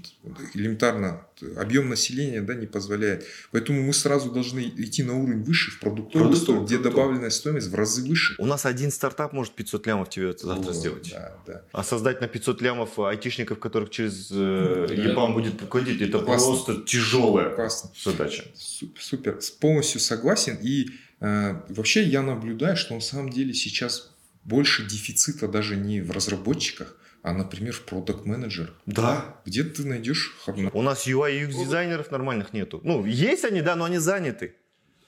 элементарно 0.54 1.26
объем 1.56 1.90
населения 1.90 2.42
да, 2.42 2.56
не 2.56 2.66
позволяет. 2.66 3.26
Поэтому 3.52 3.82
мы 3.82 3.94
сразу 3.94 4.32
должны 4.32 4.62
идти 4.62 5.04
на 5.04 5.16
уровень 5.18 5.44
выше 5.44 5.72
в 5.72 5.80
продуктовую 5.80 6.36
сторону, 6.36 6.66
где 6.66 6.78
добавленная 6.78 7.30
стоимость 7.30 7.68
в 7.68 7.76
разы 7.76 8.08
выше. 8.08 8.36
У 8.40 8.46
нас 8.46 8.66
один 8.66 8.92
стартап 8.92 9.34
может 9.34 9.54
500 9.54 9.88
лямов 9.88 10.10
тебе 10.10 10.34
завтра 10.38 10.68
вот, 10.68 10.76
сделать. 10.76 11.10
Да, 11.12 11.38
да. 11.46 11.64
А 11.72 11.84
создать 11.84 12.22
на 12.22 12.28
500 12.28 12.62
лямов 12.62 13.00
айтишников, 13.00 13.60
которых 13.60 13.90
через 13.90 14.30
э, 14.32 14.88
ЕБАМ 14.90 15.34
будет 15.34 15.58
платить, 15.70 16.02
это 16.02 16.20
Классно. 16.20 16.48
просто 16.48 16.82
тяжелая 16.86 17.56
Классно. 17.56 17.92
задача. 18.04 18.46
Супер. 18.56 19.40
Полностью 19.60 20.02
согласен. 20.02 20.58
И 20.68 20.90
э, 21.22 21.62
вообще 21.70 22.04
я 22.04 22.22
наблюдаю, 22.22 22.76
что 22.76 22.94
на 22.94 23.02
самом 23.02 23.30
деле 23.30 23.54
сейчас 23.54 24.16
больше 24.44 24.86
дефицита 24.86 25.48
даже 25.48 25.76
не 25.78 26.02
в 26.02 26.12
разработчиках, 26.12 26.98
а, 27.24 27.34
например, 27.34 27.74
в 27.74 27.82
продукт 27.82 28.26
менеджер 28.26 28.74
Да. 28.86 29.42
Где 29.46 29.64
ты 29.64 29.86
найдешь? 29.86 30.36
У 30.74 30.82
нас 30.82 31.08
UI 31.08 31.38
и 31.38 31.46
UX 31.46 31.64
дизайнеров 31.64 32.12
нормальных 32.12 32.54
нету. 32.54 32.82
Ну, 32.84 33.06
есть 33.06 33.46
они, 33.46 33.62
да, 33.62 33.76
но 33.76 33.86
они 33.86 33.98
заняты. 33.98 34.56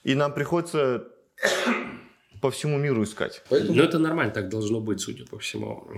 И 0.02 0.14
нам 0.14 0.34
приходится 0.34 1.04
по 2.42 2.50
всему 2.50 2.78
миру 2.78 3.02
искать. 3.02 3.42
Поэтому... 3.50 3.74
Ну, 3.74 3.82
это 3.82 3.98
нормально, 3.98 4.32
так 4.32 4.48
должно 4.48 4.80
быть, 4.80 5.00
судя 5.00 5.24
по 5.26 5.38
всему. 5.38 5.90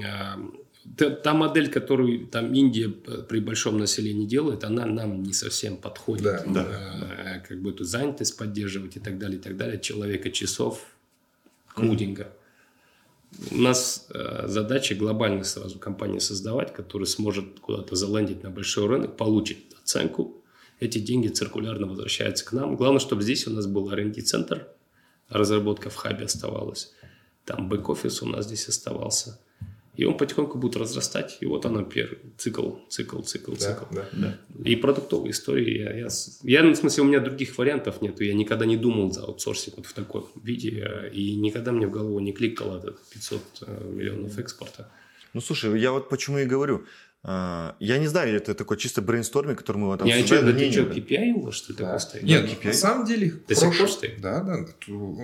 А, 0.84 1.10
та 1.10 1.34
модель, 1.34 1.70
которую 1.70 2.26
там 2.26 2.52
Индия 2.52 2.88
при 2.88 3.40
большом 3.40 3.78
населении 3.78 4.26
делает, 4.26 4.64
она 4.64 4.86
нам 4.86 5.22
не 5.22 5.32
совсем 5.32 5.76
подходит. 5.76 6.24
Да, 6.24 6.44
да. 6.46 6.66
А, 6.66 7.38
как 7.40 7.60
бы 7.60 7.70
эту 7.70 7.84
занятость 7.84 8.36
поддерживать 8.36 8.96
и 8.96 9.00
так 9.00 9.18
далее, 9.18 9.38
и 9.38 9.42
так 9.42 9.56
далее. 9.56 9.80
Человека 9.80 10.30
часов 10.30 10.84
кодинга. 11.74 12.22
Mm-hmm. 12.22 13.58
У 13.58 13.62
нас 13.62 14.06
э, 14.10 14.46
задача 14.46 14.94
глобальной 14.94 15.44
сразу 15.44 15.78
компании 15.78 16.18
создавать, 16.18 16.74
которая 16.74 17.06
сможет 17.06 17.60
куда-то 17.60 17.96
заландить 17.96 18.42
на 18.42 18.50
большой 18.50 18.86
рынок, 18.86 19.16
получить 19.16 19.74
оценку. 19.82 20.44
Эти 20.80 20.98
деньги 20.98 21.28
циркулярно 21.28 21.86
возвращаются 21.86 22.44
к 22.44 22.52
нам. 22.52 22.76
Главное, 22.76 23.00
чтобы 23.00 23.22
здесь 23.22 23.46
у 23.46 23.50
нас 23.50 23.66
был 23.66 23.90
R&D-центр, 23.90 24.68
разработка 25.30 25.88
в 25.88 25.94
хабе 25.94 26.26
оставалась. 26.26 26.92
Там 27.46 27.70
бэк-офис 27.70 28.20
у 28.22 28.26
нас 28.26 28.46
здесь 28.46 28.68
оставался– 28.68 29.40
и 29.94 30.04
он 30.04 30.16
потихоньку 30.16 30.58
будет 30.58 30.76
разрастать. 30.76 31.36
И 31.40 31.46
вот 31.46 31.66
она 31.66 31.82
первый 31.82 32.18
цикл, 32.38 32.76
цикл, 32.88 33.20
цикл, 33.20 33.52
да, 33.52 33.58
цикл. 33.58 33.84
Да, 33.94 34.08
да. 34.12 34.38
И 34.64 34.74
продуктовые 34.74 35.32
истории. 35.32 35.78
Я, 35.78 35.92
я, 35.94 36.08
я, 36.42 36.62
ну, 36.62 36.72
в 36.72 36.76
смысле, 36.76 37.02
у 37.02 37.06
меня 37.06 37.20
других 37.20 37.58
вариантов 37.58 38.00
нет. 38.00 38.18
Я 38.20 38.32
никогда 38.32 38.64
не 38.64 38.78
думал 38.78 39.12
за 39.12 39.24
аутсорсинг 39.24 39.76
вот 39.76 39.86
в 39.86 39.92
таком 39.92 40.26
виде. 40.42 41.10
И 41.12 41.36
никогда 41.36 41.72
мне 41.72 41.86
в 41.86 41.90
голову 41.90 42.18
не 42.20 42.32
кликало 42.32 42.78
это 42.78 42.94
500 43.12 43.42
э, 43.66 43.84
миллионов 43.92 44.38
экспорта. 44.38 44.90
Ну, 45.34 45.42
слушай, 45.42 45.78
я 45.78 45.92
вот 45.92 46.08
почему 46.08 46.38
и 46.38 46.46
говорю. 46.46 46.86
А, 47.24 47.76
я 47.78 47.98
не 47.98 48.08
знаю, 48.08 48.34
это 48.34 48.54
такой 48.54 48.76
чисто 48.78 49.00
брейнсторминг, 49.00 49.58
который 49.58 49.76
мы 49.76 49.96
там. 49.96 50.08
А 50.08 50.26
что, 50.26 50.42
ты 50.52 50.72
что, 50.72 50.82
KPI 50.82 51.32
у 51.34 51.42
вас 51.42 51.54
что 51.54 51.72
да. 51.74 51.98
стоит? 51.98 52.24
Нет, 52.24 52.46
KPI. 52.46 52.66
на 52.66 52.72
самом 52.72 53.04
деле... 53.06 53.32
До 53.46 53.54
сих 53.54 53.78
пор 53.78 53.88
стоит? 53.88 54.20
Да, 54.20 54.40
да. 54.40 54.56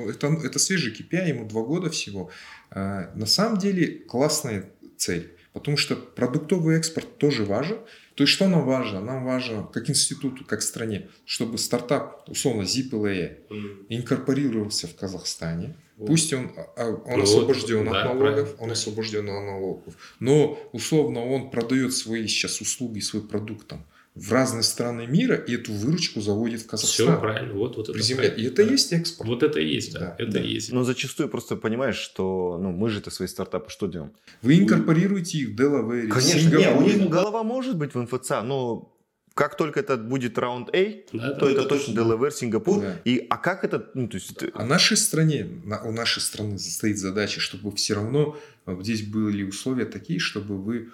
Это, 0.09 0.29
это 0.45 0.59
свежий 0.61 0.95
KPI, 0.95 1.29
ему 1.29 1.49
два 1.49 1.63
года 1.63 1.91
всего. 1.91 2.31
А, 2.71 3.11
на 3.15 3.27
самом 3.27 3.59
деле 3.59 3.87
классная 3.87 4.71
цель. 4.97 5.35
Потому 5.53 5.77
что 5.77 5.97
продуктовый 5.97 6.77
экспорт 6.77 7.19
тоже 7.19 7.45
важен. 7.45 7.79
То 8.15 8.25
есть, 8.25 8.33
что 8.33 8.49
нам 8.49 8.65
важно? 8.65 9.01
Нам 9.01 9.25
важно, 9.25 9.65
как 9.65 9.89
институту, 9.91 10.45
как 10.45 10.63
стране, 10.63 11.09
чтобы 11.25 11.59
стартап, 11.59 12.29
условно, 12.29 12.63
ZipLA, 12.63 13.39
mm. 13.49 13.87
инкорпорировался 13.89 14.87
в 14.87 14.95
Казахстане. 14.95 15.77
Вот. 15.97 16.09
Пусть 16.09 16.33
он, 16.33 16.53
а, 16.57 16.67
а, 16.77 16.89
он 16.91 17.19
ну, 17.19 17.23
освобожден 17.25 17.79
вот, 17.79 17.89
от 17.89 17.93
да, 17.93 18.05
налогов, 18.05 18.35
правильно. 18.35 18.57
он 18.59 18.71
освобожден 18.71 19.29
от 19.29 19.45
налогов. 19.45 19.95
Но, 20.21 20.59
условно, 20.73 21.25
он 21.25 21.51
продает 21.51 21.93
свои 21.93 22.27
сейчас 22.29 22.61
услуги, 22.61 23.01
свой 23.01 23.23
продукт 23.23 23.67
там 23.67 23.85
в 24.19 24.33
разные 24.33 24.63
страны 24.63 25.07
мира 25.07 25.37
и 25.37 25.55
эту 25.55 25.73
выручку 25.73 26.21
заводит 26.21 26.63
в 26.63 26.67
Казахстан. 26.67 27.07
Все 27.07 27.21
правильно, 27.21 27.55
вот, 27.55 27.77
вот 27.77 27.89
это 27.89 27.99
правильно. 27.99 28.35
И 28.35 28.47
это 28.47 28.65
да. 28.65 28.71
есть 28.71 28.93
экспорт. 28.93 29.29
Вот 29.29 29.43
это 29.43 29.61
и 29.61 29.67
есть, 29.67 29.93
да, 29.93 30.01
да 30.01 30.15
это 30.19 30.33
да. 30.33 30.41
есть. 30.41 30.73
Но 30.73 30.85
зачастую 30.85 31.29
просто 31.29 31.57
понимаешь, 31.57 31.97
что 31.97 32.59
ну, 32.61 32.73
мы 32.73 32.91
же 32.91 32.99
это 32.99 33.11
свои 33.11 33.29
стартапы 33.29 33.71
что 33.71 33.87
делаем? 33.87 34.13
Вы 34.43 34.59
инкорпорируете 34.59 35.39
их 35.39 35.51
в 35.51 35.57
Делавере, 35.57 36.09
Конечно, 36.09 36.57
нет, 36.57 36.77
у 36.77 36.83
них 36.83 37.09
голова 37.09 37.43
может 37.43 37.77
быть 37.77 37.95
в 37.95 38.03
МФЦ, 38.03 38.31
но 38.43 38.93
как 39.35 39.57
только 39.57 39.79
это 39.79 39.97
будет 39.97 40.37
раунд 40.37 40.69
А, 40.71 40.95
да, 41.13 41.31
то 41.35 41.47
да, 41.47 41.53
это 41.53 41.63
да, 41.63 41.69
точно. 41.69 41.95
Делавер, 41.95 42.33
Сингапур. 42.33 42.81
Да. 42.81 42.97
И, 43.05 43.25
а 43.31 43.37
как 43.37 43.63
это... 43.63 43.89
Ну, 43.95 44.09
то 44.09 44.17
есть... 44.17 44.35
А 44.53 44.65
нашей 44.65 44.97
стране, 44.97 45.47
у 45.85 45.93
нашей 45.93 46.21
страны 46.21 46.59
стоит 46.59 46.99
задача, 46.99 47.39
чтобы 47.39 47.71
все 47.77 47.95
равно 47.95 48.37
здесь 48.81 49.03
были 49.03 49.45
условия 49.45 49.85
такие, 49.85 50.19
чтобы 50.19 50.61
вы... 50.61 50.91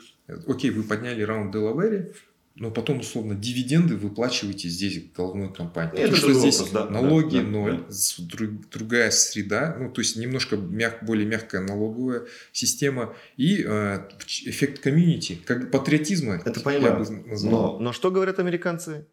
Окей, 0.46 0.70
вы 0.70 0.82
подняли 0.82 1.22
раунд 1.22 1.52
Делавере, 1.52 2.12
но 2.56 2.70
потом, 2.70 3.00
условно, 3.00 3.34
дивиденды 3.34 3.96
выплачиваете 3.96 4.68
здесь 4.68 5.02
головной 5.12 5.52
компании. 5.52 5.98
Это 5.98 6.12
Потому 6.12 6.16
что 6.16 6.32
здесь 6.34 6.60
вопрос, 6.60 6.88
да, 6.88 6.90
налоги 6.90 7.38
да, 7.38 7.42
ноль, 7.42 7.84
да. 7.88 8.46
другая 8.72 9.10
среда, 9.10 9.76
ну, 9.78 9.90
то 9.90 10.00
есть 10.00 10.16
немножко 10.16 10.56
мяг, 10.56 11.02
более 11.02 11.26
мягкая 11.26 11.62
налоговая 11.62 12.26
система 12.52 13.16
и 13.36 13.64
э, 13.66 14.08
эффект 14.44 14.80
комьюнити, 14.80 15.38
как 15.44 15.72
патриотизма. 15.72 16.40
Это 16.44 16.60
понятно. 16.60 17.04
Но, 17.42 17.78
но 17.80 17.92
что 17.92 18.12
говорят 18.12 18.38
американцы? 18.38 19.08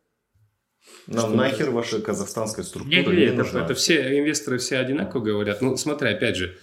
Нам 1.08 1.30
что 1.30 1.36
нахер 1.36 1.72
ваша 1.72 2.00
казахстанская 2.00 2.64
структура 2.64 2.96
нет, 2.96 3.08
не, 3.08 3.14
не 3.14 3.24
это, 3.24 3.58
это 3.58 3.74
все 3.74 4.20
инвесторы 4.20 4.60
все 4.60 4.78
одинаково 4.78 5.22
говорят. 5.22 5.62
Ну, 5.62 5.76
смотри, 5.78 6.10
опять 6.10 6.36
же, 6.36 6.58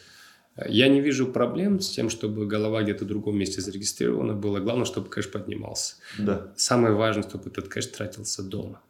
я 0.66 0.88
не 0.88 1.00
вижу 1.00 1.26
проблем 1.26 1.80
с 1.80 1.90
тем, 1.90 2.10
чтобы 2.10 2.46
голова 2.46 2.82
где-то 2.82 3.04
в 3.04 3.08
другом 3.08 3.38
месте 3.38 3.60
зарегистрирована 3.60 4.34
была. 4.34 4.60
Главное, 4.60 4.84
чтобы 4.84 5.08
кэш 5.08 5.30
поднимался. 5.30 5.96
Да. 6.18 6.52
Самое 6.56 6.94
важное, 6.94 7.22
чтобы 7.22 7.50
этот 7.50 7.68
кэш 7.68 7.86
тратился 7.86 8.42
дома. 8.42 8.80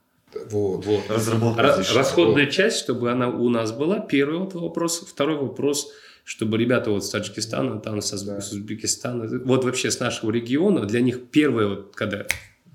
Вот, 0.50 0.84
вот. 0.84 1.02
Разработка. 1.08 1.62
Ра- 1.62 1.94
расходная 1.94 2.44
вот. 2.44 2.52
часть, 2.52 2.78
чтобы 2.78 3.10
она 3.10 3.28
у 3.28 3.48
нас 3.48 3.72
была. 3.72 4.00
Первый 4.00 4.38
вот 4.38 4.54
вопрос. 4.54 5.00
Второй 5.00 5.36
вопрос, 5.36 5.90
чтобы 6.24 6.58
ребята 6.58 6.90
вот 6.90 7.04
с 7.04 7.10
Таджикистана, 7.10 7.80
там 7.80 8.00
с, 8.00 8.22
да. 8.22 8.40
с 8.40 8.52
Узбекистана, 8.52 9.26
вот 9.44 9.64
вообще 9.64 9.90
с 9.90 10.00
нашего 10.00 10.30
региона, 10.30 10.84
для 10.84 11.00
них 11.00 11.30
первое, 11.30 11.66
вот, 11.68 11.94
когда 11.94 12.26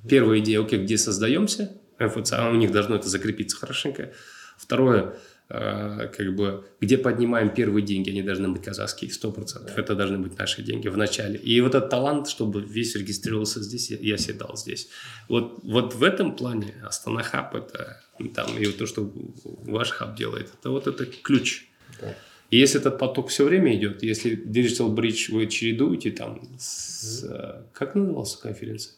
первая 0.07 0.39
идея, 0.39 0.61
окей, 0.61 0.79
где 0.79 0.97
создаемся, 0.97 1.71
МФЦ, 1.99 2.33
а 2.33 2.49
у 2.49 2.55
них 2.55 2.71
должно 2.71 2.95
это 2.95 3.07
закрепиться 3.09 3.57
хорошенько. 3.57 4.11
Второе, 4.57 5.15
как 5.47 6.35
бы, 6.35 6.65
где 6.81 6.97
поднимаем 6.97 7.53
первые 7.53 7.85
деньги, 7.85 8.09
они 8.09 8.23
должны 8.23 8.49
быть 8.49 8.63
казахские, 8.63 9.11
100%. 9.11 9.65
Да. 9.65 9.73
Это 9.75 9.95
должны 9.95 10.17
быть 10.17 10.37
наши 10.37 10.63
деньги 10.63 10.87
в 10.87 10.97
начале. 10.97 11.37
И 11.37 11.61
вот 11.61 11.75
этот 11.75 11.89
талант, 11.89 12.27
чтобы 12.27 12.61
весь 12.61 12.95
регистрировался 12.95 13.61
здесь, 13.61 13.91
я 13.91 14.17
седал 14.17 14.57
здесь. 14.57 14.89
Вот, 15.27 15.59
вот 15.63 15.93
в 15.95 16.03
этом 16.03 16.35
плане 16.35 16.73
Астана 16.83 17.23
Хаб, 17.23 17.55
это 17.55 18.01
там, 18.33 18.57
и 18.57 18.65
вот 18.65 18.77
то, 18.77 18.85
что 18.85 19.11
ваш 19.43 19.89
хаб 19.91 20.15
делает, 20.15 20.49
это 20.59 20.69
вот 20.69 20.87
это 20.87 21.05
ключ. 21.05 21.67
Да. 22.01 22.15
И 22.51 22.57
если 22.57 22.79
этот 22.79 22.99
поток 22.99 23.29
все 23.29 23.45
время 23.45 23.75
идет, 23.75 24.03
если 24.03 24.37
Digital 24.37 24.93
Bridge 24.93 25.31
вы 25.31 25.47
чередуете 25.47 26.11
там 26.11 26.39
с... 26.59 27.23
Mm-hmm. 27.23 27.63
Как 27.73 27.95
назывался 27.95 28.39
конференция? 28.39 28.93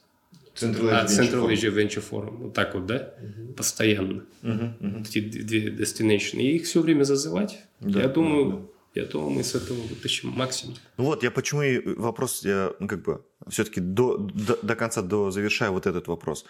Central 0.56 0.89
Asia, 0.89 1.01
а, 1.01 1.06
Central 1.06 1.47
Asia 1.49 1.72
Venture 1.72 2.03
Forum. 2.10 2.38
Вот 2.38 2.53
так 2.53 2.74
вот, 2.74 2.86
да? 2.86 3.14
Угу. 3.22 3.53
Постоянно. 3.53 4.24
Угу, 4.41 4.74
угу. 4.80 4.99
Эти 5.01 5.20
две 5.20 5.70
destination. 5.70 6.39
И 6.39 6.56
их 6.56 6.64
все 6.64 6.82
время 6.82 7.03
зазывать. 7.03 7.60
Да, 7.82 8.01
я 8.01 8.08
думаю, 8.08 8.45
да, 8.45 8.58
да. 8.58 9.01
я 9.01 9.06
думаю, 9.06 9.32
мы 9.32 9.43
с 9.43 9.53
этого 9.53 9.78
вытащим 9.82 10.30
максимум. 10.30 10.78
Ну 10.97 11.03
вот, 11.06 11.24
я 11.24 11.32
почему 11.32 11.62
и 11.62 11.80
вопрос, 11.95 12.45
я, 12.45 12.72
ну, 12.80 12.88
как 12.88 13.03
бы, 13.03 13.22
все-таки 13.49 13.82
до, 13.82 14.18
до, 14.18 14.58
до 14.62 14.76
конца 14.76 15.01
до 15.01 15.30
завершаю 15.30 15.74
вот 15.74 15.88
этот 15.88 16.08
вопрос. 16.08 16.45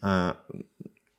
А, 0.00 0.38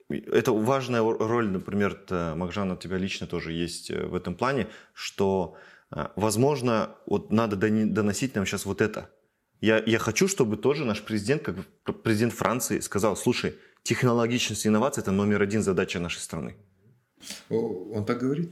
это 0.10 0.52
важная 0.54 1.02
роль, 1.02 1.50
например, 1.50 2.00
Макжан, 2.10 2.72
у 2.72 2.78
тебя 2.78 2.98
лично 2.98 3.28
тоже 3.28 3.52
есть 3.52 3.92
э, 3.92 4.06
в 4.06 4.16
этом 4.16 4.36
плане, 4.36 4.68
что, 4.94 5.56
а, 5.92 6.12
возможно, 6.16 6.96
вот 7.06 7.32
надо 7.32 7.58
доносить 7.58 8.34
нам 8.36 8.46
сейчас 8.46 8.66
вот 8.66 8.82
это– 8.82 9.10
я, 9.62 9.84
я 9.86 10.00
хочу, 10.00 10.28
чтобы 10.28 10.58
тоже 10.58 10.86
наш 10.86 11.02
президент, 11.02 11.44
как 11.84 12.04
президент 12.04 12.34
Франции, 12.34 12.80
сказал, 12.80 13.16
слушай, 13.16 13.56
технологичность 13.84 14.66
и 14.66 14.70
инновация– 14.70 15.02
это 15.04 15.12
номер 15.12 15.42
один 15.42 15.64
задача 15.64 16.00
нашей 16.00 16.20
страны. 16.20 16.56
Он 17.50 18.06
так 18.06 18.20
говорит? 18.20 18.52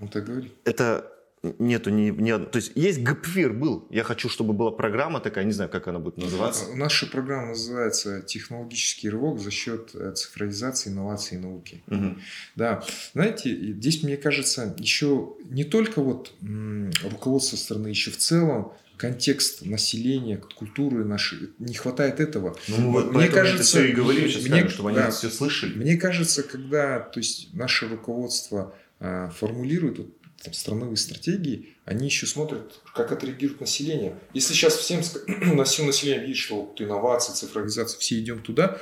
Он 0.00 0.08
так 0.08 0.26
говорит? 0.26 0.52
Это 0.64 1.10
нету 1.42 1.90
ни, 1.90 2.10
ни 2.10 2.30
То 2.44 2.56
есть 2.56 2.72
есть 2.74 3.00
ГПФИР 3.02 3.52
был. 3.52 3.86
Я 3.90 4.02
хочу, 4.02 4.28
чтобы 4.28 4.52
была 4.52 4.70
программа 4.70 5.20
такая, 5.20 5.44
не 5.44 5.52
знаю, 5.52 5.70
как 5.70 5.88
она 5.88 5.98
будет 5.98 6.18
называться. 6.18 6.74
Наша 6.74 7.06
программа 7.06 7.48
называется 7.48 8.22
«Технологический 8.22 9.08
рывок 9.08 9.38
за 9.38 9.50
счет 9.50 9.90
э, 9.94 10.12
цифровизации, 10.12 10.90
инноваций 10.90 11.38
и 11.38 11.40
науки». 11.40 11.82
Угу. 11.86 12.16
Да. 12.56 12.82
Знаете, 13.14 13.54
здесь, 13.54 14.02
мне 14.02 14.16
кажется, 14.16 14.74
еще 14.78 15.36
не 15.44 15.64
только 15.64 16.02
вот 16.02 16.32
руководство 16.40 17.56
страны, 17.56 17.88
еще 17.88 18.10
в 18.10 18.16
целом 18.16 18.72
контекст 18.98 19.64
населения, 19.64 20.36
культуры 20.36 21.04
нашей. 21.04 21.50
Не 21.58 21.74
хватает 21.74 22.20
этого. 22.20 22.56
Ну, 22.66 22.92
вот 22.92 23.12
мне 23.12 23.28
кажется, 23.28 23.62
все 23.62 23.86
и 23.86 23.92
говорим 23.92 24.28
сейчас, 24.28 24.42
мне, 24.42 24.50
скажем, 24.50 24.70
чтобы 24.70 24.88
они 24.90 24.98
да, 24.98 25.10
все 25.10 25.30
слышали. 25.30 25.74
Мне 25.74 25.96
кажется, 25.96 26.42
когда 26.42 26.98
то 27.00 27.20
есть, 27.20 27.54
наше 27.54 27.88
руководство 27.88 28.74
а, 29.00 29.30
формулируют 29.30 29.98
вот, 29.98 30.18
там, 30.42 30.52
страновые 30.52 30.96
стратегии, 30.96 31.76
они 31.84 32.06
еще 32.06 32.26
смотрят, 32.26 32.80
как 32.94 33.12
отреагирует 33.12 33.60
население. 33.60 34.18
Если 34.34 34.52
сейчас 34.52 34.76
всем, 34.76 35.00
на 35.56 35.64
все 35.64 35.84
население 35.84 36.22
видит, 36.22 36.36
что 36.36 36.62
вот 36.62 36.80
инновации, 36.80 37.32
цифровизация, 37.32 37.98
все 37.98 38.18
идем 38.18 38.42
туда, 38.42 38.80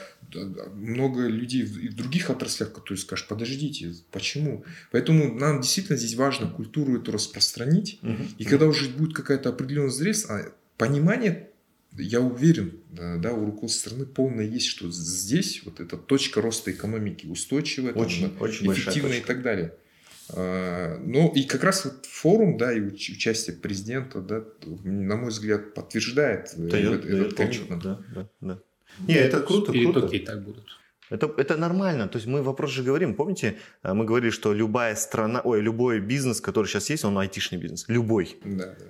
много 0.74 1.26
людей 1.26 1.62
и 1.62 1.88
в 1.88 1.94
других 1.96 2.30
отраслях, 2.30 2.72
которые 2.72 2.98
скажут, 2.98 3.28
подождите, 3.28 3.94
почему? 4.10 4.64
Поэтому 4.92 5.32
нам 5.34 5.60
действительно 5.60 5.98
здесь 5.98 6.14
важно 6.16 6.48
культуру 6.48 6.96
эту 7.00 7.12
распространить, 7.12 7.98
угу. 8.02 8.22
и 8.38 8.44
когда 8.44 8.66
уже 8.66 8.88
будет 8.88 9.14
какая-то 9.14 9.48
определенная 9.48 9.90
зрелость, 9.90 10.26
а 10.28 10.52
понимание 10.76 11.50
я 11.98 12.20
уверен, 12.20 12.80
да, 12.90 13.32
у 13.32 13.46
руководства 13.46 13.88
страны 13.88 14.04
полное 14.04 14.44
есть, 14.44 14.66
что 14.66 14.90
здесь 14.90 15.62
вот 15.64 15.80
эта 15.80 15.96
точка 15.96 16.42
роста 16.42 16.70
экономики 16.70 17.26
устойчивая, 17.26 17.94
очень, 17.94 18.28
там, 18.28 18.42
очень 18.42 18.70
эффективная 18.70 19.18
и 19.18 19.24
так 19.24 19.42
далее. 19.42 19.74
Ну 20.34 21.32
и 21.34 21.44
как 21.44 21.64
раз 21.64 21.84
вот 21.84 22.04
форум, 22.04 22.58
да, 22.58 22.72
и 22.72 22.80
участие 22.80 23.56
президента, 23.56 24.20
да, 24.20 24.44
на 24.84 25.16
мой 25.16 25.30
взгляд, 25.30 25.72
подтверждает 25.72 26.50
дает, 26.56 27.04
этот, 27.04 27.10
дает 27.10 27.34
коммитмент. 27.34 27.82
Да, 27.82 28.00
да, 28.14 28.28
да. 28.40 28.60
Не, 29.06 29.14
это 29.14 29.40
круто, 29.40 29.72
круто. 29.72 30.06
и 30.06 30.18
так 30.18 30.42
будут. 30.42 30.64
Это, 31.10 31.32
это 31.36 31.56
нормально. 31.56 32.08
То 32.08 32.18
есть 32.18 32.26
мы 32.26 32.42
вопрос 32.42 32.70
же 32.70 32.82
говорим. 32.82 33.14
Помните, 33.14 33.58
а, 33.82 33.94
мы 33.94 34.04
говорили, 34.04 34.30
что 34.30 34.52
любая 34.52 34.96
страна, 34.96 35.40
ой, 35.44 35.60
любой 35.60 36.00
бизнес, 36.00 36.40
который 36.40 36.66
сейчас 36.66 36.90
есть, 36.90 37.04
он 37.04 37.16
айтишный 37.16 37.58
бизнес. 37.58 37.84
Любой. 37.88 38.36
Да, 38.44 38.74
да. 38.78 38.86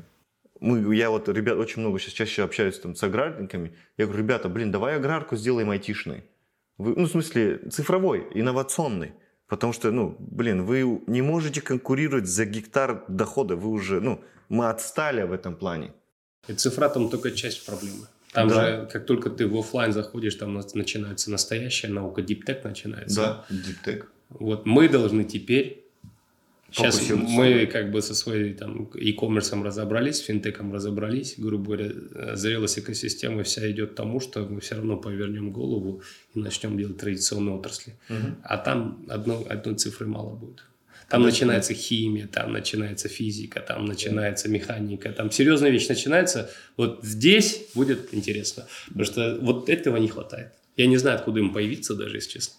Мы, 0.60 0.96
я 0.96 1.10
вот, 1.10 1.28
ребят, 1.28 1.58
очень 1.58 1.82
много 1.82 1.98
сейчас 1.98 2.14
чаще 2.14 2.42
общаюсь 2.42 2.78
там 2.78 2.94
с 2.94 3.02
аграрниками. 3.02 3.74
Я 3.98 4.06
говорю, 4.06 4.22
ребята, 4.22 4.48
блин, 4.48 4.72
давай 4.72 4.96
аграрку 4.96 5.36
сделаем 5.36 5.68
айтишной. 5.68 6.24
Вы, 6.78 6.94
ну, 6.96 7.04
в 7.04 7.10
смысле, 7.10 7.58
цифровой, 7.70 8.26
инновационный. 8.34 9.12
Потому 9.48 9.72
что, 9.72 9.92
ну, 9.92 10.16
блин, 10.18 10.64
вы 10.64 11.02
не 11.06 11.22
можете 11.22 11.60
конкурировать 11.60 12.26
за 12.26 12.46
гектар 12.46 13.04
дохода. 13.08 13.54
Вы 13.56 13.68
уже, 13.68 14.00
ну, 14.00 14.24
мы 14.48 14.68
отстали 14.70 15.22
в 15.22 15.32
этом 15.32 15.54
плане. 15.54 15.92
И 16.48 16.54
цифра 16.54 16.88
там 16.88 17.08
только 17.10 17.30
часть 17.30 17.66
проблемы. 17.66 18.06
Там 18.36 18.48
да. 18.48 18.54
же, 18.54 18.88
как 18.92 19.06
только 19.06 19.30
ты 19.30 19.46
в 19.46 19.56
офлайн 19.56 19.92
заходишь, 19.92 20.34
там 20.34 20.62
начинается 20.74 21.30
настоящая 21.30 21.88
наука, 21.88 22.20
диптек 22.20 22.64
начинается. 22.64 23.16
Да, 23.16 23.44
диптек. 23.48 24.12
Вот 24.28 24.66
мы 24.66 24.90
должны 24.90 25.24
теперь 25.24 25.84
Сейчас 26.70 27.00
мы 27.08 27.64
как 27.66 27.90
бы 27.90 28.02
со 28.02 28.14
своей 28.14 28.52
там 28.52 28.90
e-commerce 28.94 29.62
разобрались, 29.64 30.18
финтеком 30.18 30.74
разобрались, 30.74 31.36
грубо 31.38 31.64
говоря, 31.64 32.36
зрелость 32.36 32.78
экосистемы 32.78 33.42
вся 33.44 33.70
идет 33.70 33.92
к 33.92 33.94
тому, 33.94 34.20
что 34.20 34.44
мы 34.44 34.60
все 34.60 34.74
равно 34.74 34.98
повернем 34.98 35.50
голову 35.50 36.02
и 36.34 36.38
начнем 36.38 36.76
делать 36.76 36.98
традиционные 36.98 37.54
отрасли. 37.54 37.94
Угу. 38.10 38.36
А 38.42 38.58
там 38.58 39.06
одно, 39.08 39.46
одной 39.48 39.76
цифры 39.76 40.06
мало 40.06 40.34
будет. 40.34 40.64
Там 41.08 41.22
да, 41.22 41.28
начинается 41.28 41.72
да. 41.72 41.78
химия, 41.78 42.26
там 42.26 42.52
начинается 42.52 43.08
физика, 43.08 43.60
там 43.60 43.84
начинается 43.84 44.48
механика, 44.48 45.12
там 45.12 45.30
серьезная 45.30 45.70
вещь 45.70 45.88
начинается. 45.88 46.50
Вот 46.76 47.00
здесь 47.04 47.66
будет 47.74 48.12
интересно, 48.12 48.66
потому 48.88 49.04
что 49.04 49.38
вот 49.40 49.68
этого 49.68 49.98
не 49.98 50.08
хватает. 50.08 50.52
Я 50.76 50.86
не 50.86 50.96
знаю, 50.96 51.18
откуда 51.18 51.40
им 51.40 51.52
появиться 51.52 51.94
даже, 51.94 52.16
если 52.16 52.30
честно. 52.32 52.54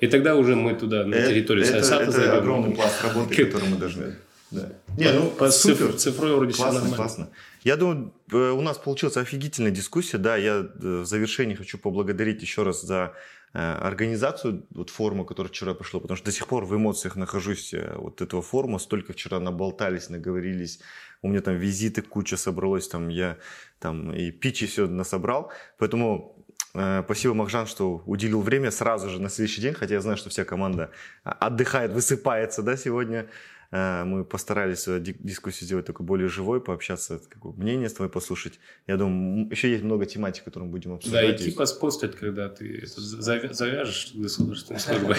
И 0.00 0.08
тогда 0.08 0.34
уже 0.34 0.56
мы 0.56 0.74
туда, 0.74 1.04
на 1.04 1.14
э, 1.14 1.28
территорию 1.28 1.64
это, 1.64 1.74
Сайсата 1.74 2.02
это 2.02 2.12
зайдем. 2.12 2.34
огромный 2.34 2.74
пласт 2.74 3.02
работы, 3.02 3.44
который 3.44 3.68
мы 3.68 3.78
должны... 3.78 4.16
Да. 4.50 4.68
Не, 4.96 5.12
ну, 5.12 5.30
по 5.30 5.50
супер. 5.50 5.92
Цифрой 5.94 6.34
вроде 6.36 6.54
классно, 6.54 6.84
все 6.84 6.94
классно. 6.94 7.28
Я 7.64 7.76
думаю, 7.76 8.12
э, 8.30 8.50
у 8.50 8.60
нас 8.60 8.78
получилась 8.78 9.16
офигительная 9.16 9.72
дискуссия. 9.72 10.18
Да, 10.18 10.36
я 10.36 10.58
э, 10.58 11.00
в 11.00 11.04
завершении 11.04 11.54
хочу 11.54 11.78
поблагодарить 11.78 12.42
еще 12.42 12.62
раз 12.62 12.82
за 12.82 13.14
организацию 13.52 14.66
вот 14.70 14.90
форума, 14.90 15.24
который 15.24 15.48
вчера 15.48 15.72
прошло, 15.74 16.00
потому 16.00 16.16
что 16.16 16.26
до 16.26 16.32
сих 16.32 16.46
пор 16.46 16.64
в 16.64 16.76
эмоциях 16.76 17.16
нахожусь 17.16 17.74
вот 17.94 18.20
этого 18.20 18.42
форума, 18.42 18.78
столько 18.78 19.12
вчера 19.12 19.40
наболтались, 19.40 20.10
наговорились, 20.10 20.80
у 21.22 21.28
меня 21.28 21.40
там 21.40 21.56
визиты 21.56 22.02
куча 22.02 22.36
собралось, 22.36 22.88
там 22.88 23.08
я 23.08 23.38
там 23.78 24.12
и 24.12 24.30
пичи 24.30 24.66
все 24.66 24.86
насобрал, 24.86 25.52
поэтому 25.78 26.36
Э, 26.76 27.02
спасибо, 27.04 27.32
Махжан, 27.34 27.66
что 27.66 28.02
уделил 28.04 28.42
время 28.42 28.70
сразу 28.70 29.08
же 29.08 29.20
на 29.20 29.30
следующий 29.30 29.62
день, 29.62 29.72
хотя 29.72 29.94
я 29.94 30.00
знаю, 30.00 30.18
что 30.18 30.28
вся 30.28 30.44
команда 30.44 30.90
а, 31.24 31.32
отдыхает, 31.32 31.92
высыпается 31.92 32.62
да, 32.62 32.76
сегодня. 32.76 33.28
Э, 33.70 34.04
мы 34.04 34.24
постарались 34.24 34.86
дискуссию 34.86 35.66
сделать 35.66 35.86
такой 35.86 36.04
более 36.06 36.28
живой, 36.28 36.60
пообщаться, 36.60 37.20
какое 37.28 37.52
мнение 37.52 37.88
с 37.88 37.92
тобой 37.92 38.08
послушать. 38.08 38.58
Я 38.86 38.96
думаю, 38.96 39.48
еще 39.50 39.70
есть 39.70 39.84
много 39.84 40.06
тематик, 40.06 40.44
которые 40.44 40.66
мы 40.66 40.72
будем 40.72 40.94
обсуждать. 40.94 41.26
Да, 41.26 41.44
и 41.44 41.50
типа 41.50 41.66
спостят, 41.66 42.14
когда 42.14 42.48
ты 42.48 42.86
завяжешь 42.86 44.12
государственную 44.14 44.80
службу. 44.80 45.14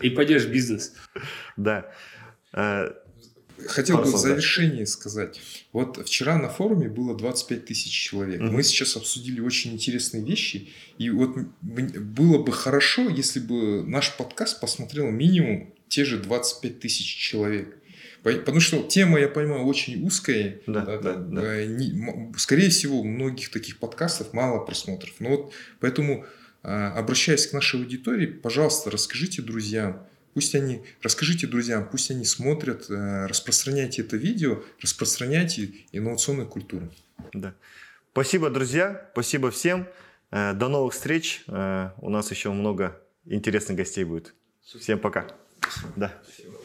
И 0.00 0.10
пойдешь 0.10 0.44
в 0.44 0.52
бизнес. 0.52 0.94
Да. 1.56 1.90
Э, 2.52 2.92
Хотел 3.66 3.98
бы 3.98 4.04
в 4.04 4.16
завершении 4.16 4.84
сказать. 4.84 5.40
Вот 5.72 6.04
вчера 6.06 6.36
на 6.38 6.48
форуме 6.48 6.88
было 6.88 7.16
25 7.16 7.64
тысяч 7.66 7.92
человек. 7.92 8.40
Mm-hmm. 8.40 8.50
Мы 8.50 8.62
сейчас 8.62 8.96
обсудили 8.96 9.40
очень 9.40 9.74
интересные 9.74 10.24
вещи. 10.24 10.70
И 10.98 11.10
вот 11.10 11.36
было 11.60 12.42
бы 12.42 12.52
хорошо, 12.52 13.08
если 13.08 13.40
бы 13.40 13.84
наш 13.84 14.16
подкаст 14.16 14.60
посмотрел 14.60 15.10
минимум 15.10 15.72
те 15.92 16.06
же 16.06 16.18
25 16.18 16.80
тысяч 16.80 17.06
человек. 17.06 17.76
Потому 18.22 18.60
что 18.60 18.82
тема, 18.82 19.20
я 19.20 19.28
понимаю, 19.28 19.64
очень 19.64 20.06
узкая. 20.06 20.60
Да, 20.66 20.86
да, 20.86 20.98
да, 20.98 21.14
да. 21.16 21.42
Э, 21.42 21.66
не, 21.66 22.32
скорее 22.38 22.70
всего, 22.70 23.00
у 23.00 23.04
многих 23.04 23.50
таких 23.50 23.78
подкастов 23.78 24.32
мало 24.32 24.64
просмотров. 24.64 25.12
Но 25.18 25.30
вот 25.30 25.52
поэтому, 25.80 26.24
а, 26.62 26.92
обращаясь 26.92 27.46
к 27.46 27.52
нашей 27.52 27.80
аудитории, 27.80 28.26
пожалуйста, 28.26 28.90
расскажите 28.90 29.42
друзьям, 29.42 30.06
Пусть 30.34 30.54
они, 30.54 30.82
расскажите 31.02 31.46
друзьям, 31.46 31.86
пусть 31.90 32.10
они 32.10 32.24
смотрят, 32.24 32.88
э, 32.88 33.26
распространяйте 33.26 34.00
это 34.00 34.16
видео, 34.16 34.62
распространяйте 34.80 35.74
инновационную 35.92 36.48
культуру. 36.48 36.90
Да. 37.34 37.54
Спасибо, 38.12 38.48
друзья, 38.48 39.10
спасибо 39.12 39.50
всем. 39.50 39.86
Э, 40.30 40.54
до 40.54 40.68
новых 40.68 40.94
встреч. 40.94 41.44
У 41.46 42.08
нас 42.08 42.30
еще 42.30 42.50
много 42.50 42.98
интересных 43.26 43.76
гостей 43.76 44.04
будет. 44.04 44.34
Всем 44.62 44.98
пока. 44.98 45.41
Да. 45.96 46.12
Спасибо. 46.22 46.58